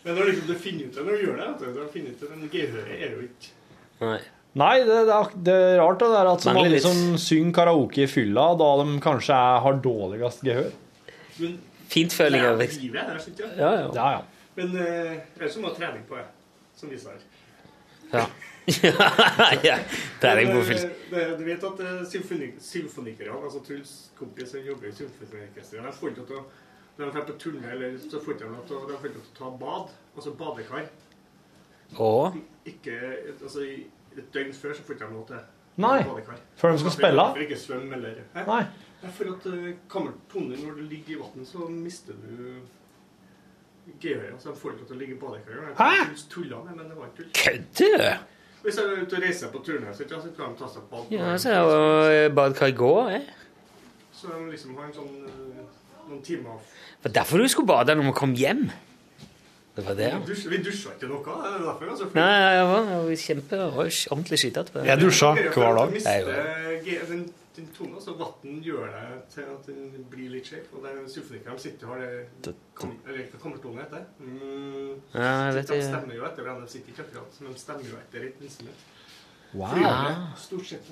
Men 0.03 0.15
når 0.15 0.29
liksom 0.31 0.47
du 0.47 0.55
finner 0.57 0.87
ut 0.87 0.95
det 0.95 1.05
når 1.05 1.11
du 1.11 1.23
gjør 1.25 1.39
det, 1.39 1.47
vet 1.47 1.59
du, 1.61 1.79
du 1.79 1.89
finner 1.93 2.13
ut 2.13 2.21
det, 2.23 2.29
men 2.31 2.51
gehøret 2.53 2.93
er 2.95 3.09
jo 3.13 3.25
ikke 3.27 3.55
Nei. 3.99 4.19
Nei, 4.57 4.75
det, 4.81 4.95
det, 5.05 5.13
er, 5.13 5.33
det 5.45 5.53
er 5.53 5.75
rart 5.77 5.99
det 6.01 6.07
der 6.09 6.27
at 6.31 6.41
så 6.43 6.53
mange 6.55 6.79
som 6.81 6.99
synger 7.21 7.53
karaoke 7.59 8.01
i 8.05 8.09
fylla, 8.09 8.47
da 8.57 8.69
de 8.79 8.95
kanskje 9.03 9.35
er, 9.35 9.59
har 9.65 9.81
dårligst 9.83 10.41
gehør. 10.47 10.71
Men 11.37 11.57
følelse, 11.91 12.39
av 12.47 12.57
det 12.57 12.63
vekst. 12.63 13.43
Ja, 13.59 13.69
ja. 13.75 13.91
Ja, 13.93 14.07
ja. 14.15 14.21
Men 14.57 14.73
eh, 14.79 15.19
det 15.35 15.45
er 15.45 15.51
som 15.53 15.67
å 15.67 15.69
ha 15.69 15.75
trening 15.77 16.01
på 16.09 16.17
det, 16.17 16.25
som 16.79 16.91
viser 16.93 17.17
her. 17.17 17.27
Ja. 18.13 18.25
ja. 19.65 19.75
Trening 20.21 20.49
er 20.49 20.55
Men, 20.55 20.65
fyll. 20.65 20.81
eh, 21.13 21.35
Du 21.37 21.43
vet 21.45 21.67
at 21.69 21.83
eh, 21.85 21.99
symfoni, 22.09 22.49
symfonikere, 22.63 23.35
altså 23.37 23.61
Truls 23.65 23.93
kompis 24.17 24.53
som 24.53 24.65
jobber 24.65 24.89
i 24.89 24.95
symfoniorkesteret, 24.97 25.85
de 25.85 25.99
får 25.99 26.13
ikke 26.15 26.27
til 26.31 26.41
å 26.41 26.47
når 26.99 27.13
de 27.15 27.21
på 27.29 27.33
turné, 27.39 27.69
eller 27.71 27.93
så 28.03 28.19
får 28.19 28.35
de 28.35 28.47
til 28.67 28.75
å 28.75 28.97
ikke 28.97 29.21
ta 29.37 29.49
bad, 29.61 29.91
altså 30.17 30.33
badekar. 30.35 30.89
Og 31.95 32.35
Ikke, 32.67 32.97
altså 33.41 33.63
i 33.63 33.77
et 34.17 34.27
døgn 34.33 34.51
før 34.53 34.75
så 34.75 34.83
får 34.83 34.97
ikke 34.97 35.07
de 35.07 35.15
lov 35.15 35.27
til 35.29 35.39
Nei. 35.79 36.01
Før 36.59 36.73
de 36.75 36.81
skal 36.81 36.91
spille? 36.91 37.23
For 37.31 37.45
ikke 37.45 37.57
svømme 37.59 37.95
eller? 37.95 38.17
Nei. 38.35 38.63
For 39.15 39.31
at 39.31 39.45
uh, 39.47 39.69
kammertonen, 39.87 40.59
når 40.59 40.75
du 40.75 40.81
ligger 40.91 41.13
i 41.13 41.19
vann, 41.21 41.45
så 41.47 41.69
mister 41.71 42.17
du 42.19 42.59
gehøret. 44.01 44.33
Altså, 44.33 44.49
de 44.49 44.59
får 44.61 44.73
ikke 44.73 44.81
lov 44.81 44.89
til 44.89 44.95
å 44.95 44.99
ligge 44.99 45.15
i 45.15 45.19
badekar. 45.23 45.71
Hæ? 45.79 45.89
Tulla 46.29 46.61
med, 46.65 46.75
men 46.75 46.91
det 46.91 46.97
var 46.97 47.09
ikke 47.09 47.23
tull. 47.23 47.31
Kødder 47.39 48.03
du? 48.03 48.35
Hvis 48.63 48.75
jeg 48.77 48.85
er 48.91 49.03
ute 49.05 49.15
og 49.15 49.23
reiser 49.23 49.51
på 49.53 49.61
turné, 49.63 49.93
så 49.95 50.07
så 50.09 50.31
kan 50.35 50.51
de 50.51 50.59
ta 50.59 50.67
seg 50.67 50.81
et 50.81 50.89
bad. 50.91 51.11
Ja, 51.15 51.37
så 51.39 51.53
er 51.55 51.59
det 51.69 52.17
jo 52.23 52.35
badekar 52.35 52.67
i 52.67 52.75
går, 52.75 53.09
eh? 53.15 53.29
Så 54.19 54.27
de 54.33 54.51
liksom 54.51 54.75
har 54.75 54.89
en 54.89 54.93
sånn 54.97 55.13
eh, 55.29 55.63
noen 56.09 56.21
timer 56.25 56.59
Det 56.99 57.07
var 57.07 57.13
derfor 57.21 57.39
du 57.39 57.47
skulle 57.47 57.69
bade 57.69 57.95
når 57.95 58.09
vi 58.09 58.15
kom 58.19 58.33
hjem. 58.35 58.65
Det 59.77 59.85
var 59.85 59.95
det, 59.95 60.09
ja. 60.11 60.17
Vi 60.19 60.33
dusja, 60.33 60.49
vi 60.51 60.57
dusja 60.65 60.91
ikke 60.97 61.07
noe. 61.07 61.23
Det 61.23 61.51
er 61.53 61.61
derfor, 61.63 61.91
altså. 61.93 62.09
Nei, 62.17 62.31
jeg 62.57 62.65
var, 62.67 62.89
jeg 62.89 63.03
var 63.05 63.21
kjempe, 63.23 63.59
jeg 63.61 63.75
var 63.77 63.91
ordentlig 64.15 64.39
skitete. 64.41 64.83
Jeg 64.89 64.99
dusja 65.05 65.29
hver 65.37 65.77
dag. 65.79 65.79
Jeg 65.79 65.93
mister 65.95 67.13
den, 67.13 67.23
den 67.59 67.67
tunga, 67.75 67.99
så 68.01 68.15
vann 68.19 68.59
gjør 68.65 68.89
det 68.95 69.05
til 69.35 69.47
at 69.53 69.67
den 69.69 70.05
blir 70.11 70.31
litt 70.33 70.47
skjev. 70.49 70.65
Og 70.73 70.83
det 70.85 70.91
er 70.95 71.07
symfonikerne 71.13 71.59
sitter 71.61 71.87
og 71.87 71.93
har 71.93 72.01
det 72.05 72.53
Eller 73.05 73.29
hva 73.29 73.41
kammertone 73.43 73.83
heter. 73.83 74.05
Mm, 74.19 75.01
Ja, 75.13 75.51
de 75.55 75.63
stemmer 75.67 76.15
jo 76.15 76.25
etter 76.25 76.43
hverandre. 76.45 76.65
De 76.65 76.71
sitter 76.71 76.93
ikke 76.95 77.05
akkurat, 77.07 77.39
men 77.43 77.53
de 77.53 77.59
stemmer 77.59 77.89
jo 77.91 77.97
etter 78.01 78.27
et 78.29 78.41
instrument. 78.47 78.85
Wow. 79.53 79.73
Flyvende, 79.73 80.37
Stort 80.37 80.65
sett. 80.69 80.91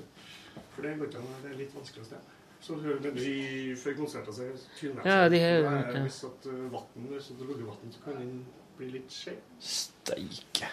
For 0.73 0.81
det 0.85 0.95
går 0.99 1.09
ikke 1.11 1.17
an. 1.21 1.33
Det 1.43 1.51
er 1.51 1.57
litt 1.63 1.73
vanskelig 1.77 2.03
å 2.03 2.09
stemme. 2.11 2.33
Så 2.67 2.73
hører 2.81 2.99
du 3.03 3.11
de 3.13 3.75
før 3.77 3.93
konserter 3.99 4.33
så 4.33 4.47
tyner 4.79 5.05
Ja, 5.05 5.29
de 5.29 5.37
Det 5.37 5.41
er- 5.41 6.01
Hvis 6.03 6.23
at 6.25 6.47
uh, 6.49 6.71
vatten, 6.73 7.05
hvis 7.11 7.27
det 7.37 7.45
lugger 7.47 7.65
vann, 7.69 7.91
så 7.93 7.99
kan 8.03 8.15
den 8.17 8.45
bli 8.77 8.89
litt 8.95 9.11
skjev. 9.13 9.37
Steike. 9.61 10.69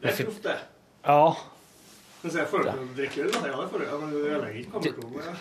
Det 0.00 0.10
er 0.12 0.24
proft, 0.24 0.42
det. 0.44 0.58
Ja. 1.04 1.34
Men 2.22 2.36
jeg 2.36 2.46
får 2.52 2.62
til 2.62 2.70
å 2.72 2.86
drikke 2.96 3.22
øl, 3.24 3.30
da. 3.32 3.40
Ja, 3.42 3.56
det 3.56 3.64
er 3.64 3.68
forhold. 3.72 4.00
Men 4.02 4.12
det 4.14 4.22
ødelegger 4.22 4.58
ikke 4.60 4.72
kammertonen. 4.72 5.36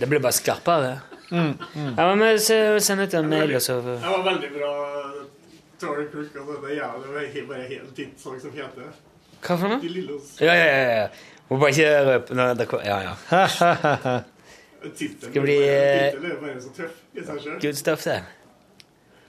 Det 0.00 0.08
ble 0.08 0.20
bare 0.24 0.32
skarpere, 0.32 0.82
det. 0.86 1.20
Mm, 1.32 1.52
mm. 1.74 1.94
Ja, 1.98 2.14
men 2.14 2.38
se- 2.40 2.80
Send 2.80 3.00
ut 3.04 3.14
en 3.14 3.28
mail, 3.28 3.54
og 3.56 3.62
så 3.62 3.76
Det 3.84 3.98
var 4.00 4.22
veldig 4.24 4.50
bra. 4.56 4.72
Tårn 5.82 6.08
Kulk, 6.12 6.36
altså. 6.36 6.58
Det 6.62 6.78
er 7.42 7.46
bare 7.48 7.66
helt 7.68 7.94
tidssang 7.96 8.40
som 8.40 8.52
heter. 8.56 8.92
Hva 9.42 9.56
for 9.58 9.68
noe? 9.68 9.80
De 9.82 9.88
lille 9.90 10.12
oss 10.14 10.36
ja, 10.40 10.52
ja. 10.54 10.66
ja. 11.02 11.06
Må 11.50 11.56
bare 11.58 11.72
ikke 11.74 11.88
røpe 12.06 12.34
Nå, 12.38 12.44
det 12.54 12.66
Ja, 12.86 12.98
ja. 13.02 13.14
Tittelen 14.82 15.32
Skal 15.32 15.42
bli 15.42 15.56
eh, 15.66 16.14
er 16.14 16.36
bare 16.40 16.60
så 16.62 16.70
tøff 16.76 17.00
i 17.18 17.24
seg 17.26 17.40
selv. 17.42 17.58
good 17.64 17.74
stuff, 17.80 18.04
det. 18.06 18.20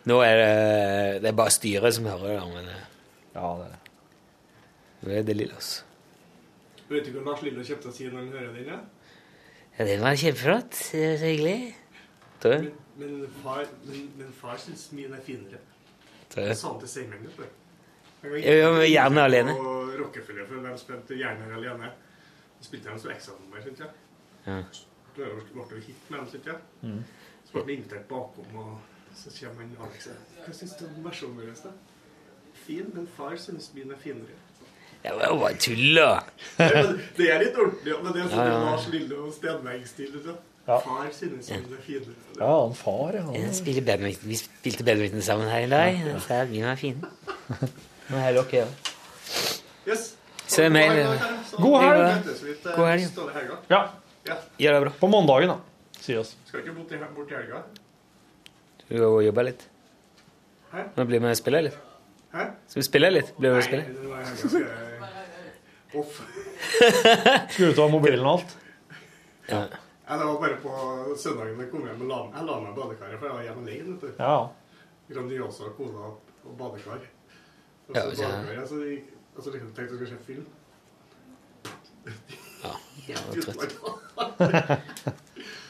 Nå 0.05 0.19
er 0.21 0.37
det 0.37 1.21
Det 1.23 1.31
er 1.31 1.37
bare 1.39 1.53
styret 1.55 1.95
som 1.97 2.05
hører 2.05 2.35
det, 2.37 2.45
men 2.53 2.69
eh, 2.69 2.85
Ja, 3.33 3.49
det 3.63 3.71
er 3.71 3.81
Nå 5.09 5.17
er 5.17 5.25
det 5.27 5.35
Lillos. 5.41 5.71
Vet 6.93 7.07
du 7.09 7.15
hva 7.15 7.23
Lars 7.31 7.41
Lillo 7.41 7.63
kjøpte 7.65 7.89
å 7.89 7.95
si 7.95 8.05
når 8.05 8.19
han 8.19 8.33
hører 8.35 8.51
den? 8.53 8.67
Ja? 8.69 8.79
Ja, 9.79 9.85
det 9.89 9.97
var 10.03 10.17
kjempeflott. 10.19 10.77
Det 10.93 11.07
Så 11.19 11.31
hyggelig. 11.31 11.75
Men, 12.43 12.67
men, 12.99 13.27
far, 13.41 13.65
men, 13.87 14.01
men 14.19 14.33
far 14.37 14.59
syns 14.61 14.91
min 14.93 15.13
er 15.15 15.21
finere. 15.25 15.61
Det 16.33 16.47
jeg. 16.49 16.57
sa 16.59 16.73
han 16.73 16.81
til 16.81 16.91
Seimen. 16.91 17.27
Han 18.23 18.81
gjerne 18.85 19.23
alene. 19.23 19.55
Og 19.57 19.93
Rockefeller, 19.99 20.45
for 20.47 20.67
de 20.67 20.73
spilte 20.81 21.17
Gjerne 21.17 21.49
alene. 21.57 21.89
Da 22.59 22.67
spilte 22.67 22.91
de 22.91 23.01
så 23.01 23.11
ekstranummer, 23.15 23.63
syns 23.65 23.81
jeg. 23.83 23.89
Ja. 24.45 24.59
Da 25.17 25.31
ble 25.49 25.65
det 25.71 25.81
hit 25.87 26.09
med 26.09 26.19
dem, 26.19 26.29
syns 26.35 26.51
jeg. 26.51 26.61
Mm. 26.81 27.01
Så 27.47 27.55
ble 27.57 27.65
vi 27.67 27.79
invitert 27.79 28.05
bakom, 28.11 28.55
og 28.59 29.17
så 29.17 29.33
kommer 29.39 29.65
han 29.65 29.75
Alex 29.87 30.09
Hva 30.45 30.55
syns 30.59 30.77
du 30.79 30.85
om 30.91 31.03
versjonen 31.05 31.41
vår? 31.41 31.73
Fin, 32.63 32.89
men 32.93 33.09
far 33.17 33.35
syns 33.41 33.71
min 33.73 33.91
er 33.91 33.99
finere. 33.99 34.37
Det 35.03 35.11
var 35.17 35.27
jo 35.27 35.37
bare 35.41 35.59
tull, 35.59 35.95
da. 35.97 36.09
Ja, 36.63 36.81
det 37.17 37.25
er 37.27 37.41
litt 37.43 37.57
ordentlig, 37.59 37.91
ja, 37.91 37.99
men 37.99 38.13
det 38.15 38.21
er 38.23 38.27
sånn 38.31 38.39
Ja, 38.39 38.51
ja. 38.53 38.59
Lars 38.69 38.85
Lille 38.93 39.17
og 39.19 39.33
Stenberg-stil. 39.35 40.11
liksom. 40.15 40.37
Ja. 40.63 40.77
Far 40.79 41.09
synes 41.11 41.49
min 41.51 41.73
er 41.75 41.81
finere. 41.83 42.13
Ja, 42.39 42.51
han 42.61 42.75
far, 42.79 43.17
ja. 43.17 43.23
Han... 43.27 43.49
spiller 43.53 43.83
badminton. 43.83 44.29
Vi 44.29 44.37
spilte 44.39 44.85
badminton 44.87 45.21
sammen 45.21 45.49
her 45.51 45.65
i 45.65 45.69
dag. 45.69 45.99
Så 46.23 46.37
er 46.37 46.47
mine 46.47 46.69
var 46.69 46.79
fine. 46.79 47.11
Nå 48.07 48.21
er 48.21 48.37
dere 48.37 48.61
ja. 48.61 48.69
Yes. 49.87 50.13
Så 50.47 50.63
er 50.63 50.71
mail. 50.71 51.01
God 51.57 51.77
helg. 51.83 52.31
God 52.77 52.87
helg. 52.87 53.51
Ja. 53.69 53.81
Ja. 54.23 54.39
Gjør 54.59 54.77
det 54.77 54.81
bra. 54.85 54.93
På 55.01 55.11
mandagen, 55.11 55.51
da. 55.51 55.99
Sier 55.99 56.23
oss. 56.23 56.37
Skal 56.47 56.63
ikke 56.63 56.77
bort 56.79 56.95
i, 56.95 57.35
helga? 57.35 57.63
Du 58.87 58.95
gå 58.95 59.11
og 59.17 59.23
jobber 59.25 59.49
litt. 59.51 59.67
Hæ? 60.71 60.87
Nå 60.95 61.05
blir 61.09 61.19
vi 61.19 61.25
med 61.27 61.35
og 61.35 61.41
spiller 61.43 61.67
litt. 61.67 61.77
Hæ? 62.31 62.47
Skal 62.71 62.79
vi 62.79 62.87
spille 62.87 63.11
litt? 63.11 63.35
Blir 63.35 63.51
vi 63.51 63.59
med 63.59 63.91
og 63.91 64.59
Nei, 64.63 64.92
jeg. 65.93 66.05
Skal 67.53 67.71
du 67.71 67.77
ta 67.77 67.87
mobilen 67.91 68.25
og 68.25 68.31
alt? 68.37 68.53
Ja. 69.49 69.63
Ja, 70.03 70.17
det 70.19 70.25
var 70.27 70.35
bare 70.41 70.57
på 70.59 71.15
søndagen 71.17 71.59
jeg 71.63 71.69
kom 71.71 71.85
hjem 71.87 72.01
og 72.03 72.09
la, 72.11 72.19
jeg 72.35 72.47
la 72.49 72.55
meg 72.59 72.71
i 72.73 72.77
badekaret, 72.77 73.17
for 73.21 73.29
jeg 73.29 73.35
var 73.37 73.45
hjemme 73.47 73.63
alene. 73.63 73.93
vet 73.93 74.01
du. 74.03 74.07
Ja. 74.19 74.37
Grandiosa, 75.13 75.69
kona 75.77 76.09
og 76.43 76.53
badekar. 76.59 77.05
Og 77.87 77.95
så 77.95 77.99
ja, 77.99 78.03
badekaret, 78.09 78.67
så 78.69 78.81
gikk- 78.83 79.11
og 79.33 79.41
så 79.41 79.53
liksom 79.55 79.71
tenkte 79.73 79.81
jeg 79.81 79.99
skulle 79.99 80.11
se 80.11 80.19
film. 80.27 80.45
Ja, 82.63 82.73
jeg 83.07 83.17
var 83.23 83.31
trøtt. 83.47 83.73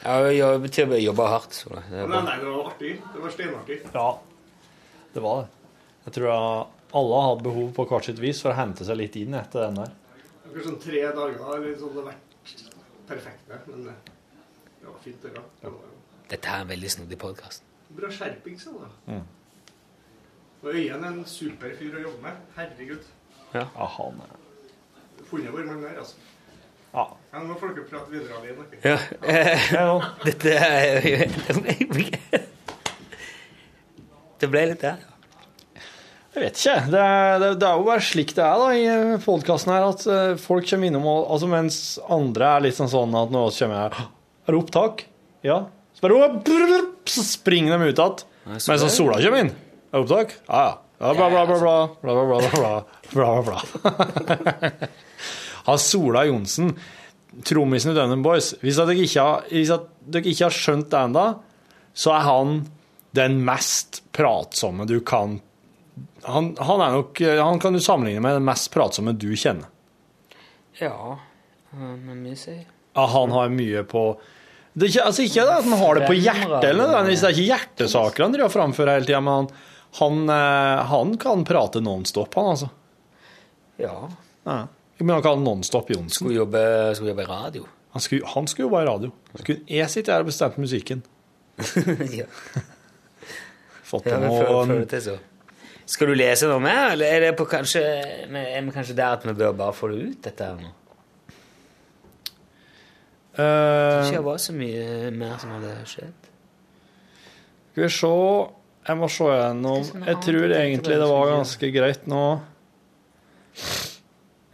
ja, 0.04 0.14
Jeg 0.28 0.90
å 0.90 1.00
jobbe 1.00 1.28
hardt. 1.30 1.56
Så 1.56 1.72
det 1.72 1.84
det, 1.90 2.04
Nei, 2.10 2.22
nei, 2.26 2.36
det 2.42 2.50
var 2.50 2.70
artig. 2.72 2.92
Det 3.14 3.22
var 3.24 3.34
steinartig. 3.38 3.78
Ja, 3.94 4.08
det 5.14 5.24
var 5.24 5.44
det. 5.44 5.48
Jeg 6.04 6.16
tror 6.18 6.28
jeg 6.28 6.66
alle 6.94 7.20
har 7.22 7.30
hatt 7.32 7.44
behov 7.46 7.70
på 7.74 7.86
hvert 7.90 8.06
sitt 8.10 8.20
vis 8.22 8.42
for 8.44 8.52
å 8.52 8.58
hente 8.58 8.84
seg 8.86 8.98
litt 9.00 9.16
inn 9.18 9.34
etter 9.38 9.64
den 9.68 9.80
der. 9.80 9.94
Det 10.54 10.60
var 10.60 10.68
sånn 10.68 10.76
tre 10.78 11.00
dager 11.02 11.40
eller 11.56 11.72
sånn, 11.80 11.90
det 11.90 11.98
har 11.98 12.04
vært 12.12 12.30
perfekte, 13.08 13.56
men 13.66 13.88
eh, 13.90 13.96
det 14.78 14.86
var 14.86 14.98
fint. 15.02 15.18
Det, 15.24 15.30
da. 15.34 15.42
det 15.64 15.70
Dette 16.30 16.46
er 16.52 16.60
en 16.62 16.68
veldig 16.70 16.90
snodig 16.94 17.18
podkast. 17.18 17.64
bra 17.96 18.06
skjerping, 18.14 18.54
så 18.62 18.70
da. 18.76 18.86
Mm. 19.08 19.24
Og 20.62 20.68
Øyen 20.70 21.02
er 21.02 21.08
en 21.08 21.24
super 21.26 21.74
fyr 21.74 21.96
å 21.98 22.00
jobbe 22.04 22.20
med. 22.22 22.34
Herregud. 22.54 23.02
Ja. 23.50 23.64
Ja, 23.64 23.86
han 23.96 24.14
er 24.22 24.30
Funnet 25.26 25.50
hvor 25.56 25.64
man 25.66 25.82
er, 25.88 25.98
altså. 26.04 26.16
Ja. 26.92 27.04
Ja, 27.32 27.38
nå 27.42 27.54
får 27.58 27.74
dere 27.74 27.88
prate 27.90 28.10
videre 28.14 28.38
alene. 28.38 28.62
det. 28.70 28.78
Ja. 28.86 28.98
ja. 29.74 29.98
Dette 30.28 30.50
er 30.54 31.02
Det 34.38 34.46
ble 34.54 34.62
litt 34.70 34.86
der. 34.86 35.02
Jeg 36.34 36.42
vet 36.42 36.58
ikke. 36.58 36.78
Det 36.90 37.00
er, 37.00 37.36
det, 37.38 37.48
det 37.62 37.66
er 37.68 37.78
jo 37.78 37.86
bare 37.86 38.02
slik 38.02 38.32
det 38.34 38.42
er 38.42 38.58
da 38.58 38.70
i 38.74 39.18
podkasten 39.22 39.70
her, 39.70 39.84
at 39.92 40.06
eh, 40.10 40.30
folk 40.42 40.66
kommer 40.66 40.90
innom 40.90 41.06
og 41.06 41.28
altså 41.30 41.50
Mens 41.50 41.76
andre 42.10 42.48
er 42.56 42.64
litt 42.66 42.78
sånn 42.78 42.90
sånn 42.90 43.14
at 43.20 43.30
når 43.30 43.52
vi 43.52 43.60
kommer 43.62 43.84
her 43.84 44.00
Er 44.02 44.56
det 44.56 44.58
opptak? 44.58 45.04
Ja. 45.46 45.60
Så, 45.94 46.02
bare, 46.02 46.80
så 47.06 47.22
springer 47.28 47.78
de 47.78 47.92
ut 47.92 48.02
igjen. 48.02 48.26
Mens 48.50 48.66
så 48.66 48.90
sola 48.90 49.20
kommer 49.22 49.44
inn. 49.44 49.52
Er 49.54 49.94
det 49.94 50.02
opptak? 50.02 50.34
Ja, 50.48 50.64
ja. 50.98 51.14
bla, 51.14 51.30
bla, 51.30 51.44
bla, 51.46 51.60
bla, 51.62 51.76
bla, 52.02 52.12
bla, 52.18 52.26
bla, 52.26 52.74
bla, 53.14 53.30
bla, 53.44 53.60
bla. 54.50 54.90
Han 55.64 55.80
Sola 55.80 56.26
Johnsen, 56.28 56.74
trommisen 57.46 57.94
i 57.94 57.96
Dunham 57.96 58.22
Boys 58.24 58.50
Hvis 58.60 58.76
dere 58.76 58.98
ikke 59.00 59.22
har, 59.24 59.46
dere 59.48 60.28
ikke 60.28 60.48
har 60.48 60.56
skjønt 60.58 60.90
det 60.92 61.00
ennå, 61.00 61.24
så 61.94 62.12
er 62.18 62.26
han 62.26 62.54
den 63.14 63.38
mest 63.46 64.02
pratsomme 64.12 64.84
du 64.90 64.98
kan 65.06 65.38
han, 66.24 66.52
han 66.58 66.80
er 66.80 66.94
nok 66.96 67.20
Han 67.38 67.58
kan 67.62 67.72
du 67.76 67.80
sammenligne 67.84 68.22
med 68.24 68.34
den 68.38 68.44
mest 68.46 68.70
pratsomme 68.74 69.12
du 69.16 69.28
kjenner. 69.38 69.68
Ja, 70.80 71.18
men 71.74 72.22
mye 72.24 72.36
si. 72.38 72.54
Ja, 72.94 73.04
han 73.10 73.30
har 73.34 73.48
mye 73.52 73.82
på 73.86 74.06
det 74.74 74.88
er 74.88 74.90
ikke, 74.90 75.02
altså 75.06 75.22
ikke 75.22 75.42
det 75.46 75.52
at 75.54 75.66
han 75.68 75.78
har 75.78 75.94
det 76.00 76.06
på 76.08 76.14
hjertet, 76.18 76.64
eller 76.66 76.88
nødvendigvis. 76.88 77.20
Det 77.22 77.28
er 77.28 77.34
ikke 77.36 77.44
hjertesaker 77.46 78.24
han 78.24 78.32
driver 78.34 78.48
og 78.48 78.54
framfører 78.56 78.96
hele 78.96 79.06
tida, 79.06 79.20
men 79.22 79.36
han, 79.36 79.46
han, 80.00 80.16
eh, 80.34 80.80
han 80.90 81.12
kan 81.22 81.44
prate 81.46 81.78
nonstop, 81.84 82.34
han 82.34 82.48
altså. 82.56 82.68
Ja. 83.78 83.92
Ja. 84.50 84.56
Men 84.98 85.12
han 85.14 85.22
kan 85.22 85.44
nonstop 85.46 85.92
Johnsen. 85.94 86.10
Skulle 86.24 86.40
jobbe, 86.40 86.64
skulle 86.98 87.12
jobbe 87.12 87.22
i 87.22 87.30
radio. 87.30 87.68
Han 87.94 88.02
skulle, 88.02 88.26
han 88.34 88.50
skulle 88.50 88.66
jobbe 88.66 88.82
i 88.82 88.88
radio. 88.90 89.12
Skulle 89.38 89.60
jeg 89.78 89.90
sitte 89.94 90.10
her 90.10 90.26
og 90.26 90.32
bestemt 90.32 90.58
musikken? 90.58 91.04
ja. 92.18 92.26
Fått 93.86 94.10
Ja, 94.10 94.18
føler- 94.18 94.66
føler 94.72 94.90
til 94.90 95.02
så. 95.06 95.16
Skal 95.86 96.08
du 96.08 96.14
lese 96.16 96.48
noe 96.48 96.62
mer, 96.64 96.94
eller 96.94 97.10
er 97.12 97.26
det 97.26 97.34
på 97.36 97.44
kanskje, 97.48 97.82
er 97.82 98.64
vi 98.64 98.72
kanskje 98.72 98.96
der 98.96 99.18
at 99.18 99.24
vi 99.26 99.34
bør 99.36 99.52
bare 99.58 99.76
få 99.76 99.90
det 99.92 100.00
ut, 100.00 100.18
dette 100.24 100.48
her 100.48 100.60
nå? 100.60 100.72
Uh, 103.34 104.04
Ikke 104.06 104.14
det 104.14 104.24
var 104.24 104.38
så 104.38 104.54
mye 104.54 105.10
mer 105.10 105.34
som 105.42 105.56
hadde 105.56 105.72
skjedd. 105.90 106.28
Skal 107.72 107.82
vi 107.82 107.90
se 107.90 108.12
Jeg 108.84 108.98
må 109.00 109.08
se 109.10 109.26
gjennom 109.26 109.86
Jeg 110.06 110.20
tror 110.22 110.52
egentlig 110.54 110.98
det 111.00 111.08
var 111.10 111.30
ganske 111.32 111.70
greit 111.74 112.06
nå. 112.06 112.24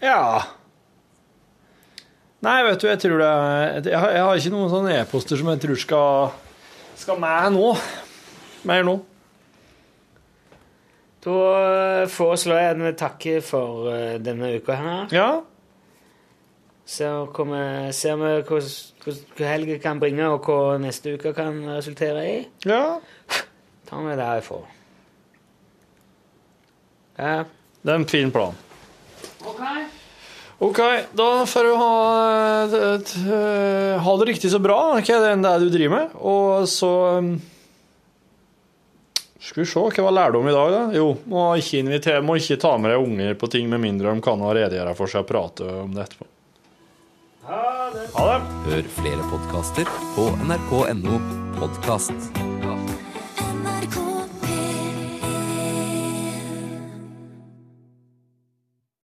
Ja. 0.00 0.22
Nei, 2.40 2.56
vet 2.64 2.80
du, 2.80 2.86
jeg 2.88 3.02
tror 3.02 3.20
det 3.20 3.28
er 3.28 3.90
Jeg 3.90 3.98
har, 4.00 4.14
jeg 4.16 4.24
har 4.24 4.40
ikke 4.40 4.54
noen 4.54 4.72
sånne 4.72 4.94
e-poster 5.02 5.36
som 5.36 5.50
jeg 5.52 5.60
tror 5.66 5.82
skal 5.84 6.38
skal 7.00 7.20
med 7.20 7.54
nå. 7.54 7.68
Mer 8.68 8.84
nå. 8.84 8.98
Da 11.24 11.36
eh, 12.02 12.08
foreslår 12.08 12.60
jeg 12.62 12.74
at 12.74 12.80
vi 12.80 12.92
takker 12.96 13.40
for 13.44 13.90
eh, 13.92 14.16
denne 14.24 14.54
uka 14.56 14.76
her. 14.78 15.10
Ja. 15.12 15.28
Så 16.90 17.10
kommer, 17.36 17.90
ser 17.94 18.16
vi 18.18 18.30
hva, 18.48 18.60
hva, 19.04 19.14
helga 19.46 19.76
kan 19.82 20.00
bringe, 20.02 20.26
og 20.32 20.48
hva 20.48 20.78
neste 20.82 21.12
uke 21.18 21.34
kan 21.36 21.60
resultere 21.68 22.24
i. 22.26 22.36
Ja. 22.66 22.96
Tar 23.90 24.02
vi 24.08 24.16
derifra. 24.18 24.62
Ja. 27.20 27.36
Det 27.80 27.92
er 27.92 28.00
en 28.00 28.08
fin 28.08 28.32
plan. 28.32 28.56
OK, 29.46 29.60
OK, 30.60 30.78
da 31.16 31.28
får 31.48 31.64
du 31.68 31.70
ha, 31.80 31.92
et- 32.94 33.14
ha 34.04 34.16
det 34.20 34.26
riktig 34.28 34.50
så 34.52 34.60
bra, 34.60 34.76
hva 34.98 35.00
det 35.22 35.30
enn 35.32 35.44
det 35.44 35.52
er 35.52 35.62
du 35.64 35.70
driver 35.72 35.94
med. 35.94 36.16
Og 36.20 36.66
så 36.68 36.90
um, 37.20 37.30
Skal 39.40 39.64
vi 39.64 39.70
se, 39.70 39.80
hva 39.80 40.04
var 40.04 40.12
lærdom 40.12 40.48
i 40.50 40.52
dag, 40.52 40.74
da? 40.74 40.82
Jo, 40.92 41.14
må 41.32 41.46
ikke, 41.56 41.80
invitere, 41.80 42.20
må 42.20 42.36
ikke 42.36 42.60
ta 42.60 42.74
med 42.76 42.92
deg 42.92 43.06
unger 43.06 43.38
på 43.40 43.48
ting 43.52 43.70
med 43.72 43.80
mindre 43.80 44.12
de 44.12 44.24
kan 44.24 44.44
ha 44.44 44.52
redegjøre 44.56 44.92
for 44.98 45.08
seg 45.10 45.24
og 45.24 45.30
prate 45.32 45.70
om 45.80 45.96
det 45.96 46.04
etterpå. 46.04 46.28
Ha 47.50 48.26
det. 48.28 48.38
Hør 48.68 48.94
flere 49.00 49.28
podkaster 49.32 49.88
på 50.14 50.28
nrk.no 50.44 51.20
podkast. 51.56 52.59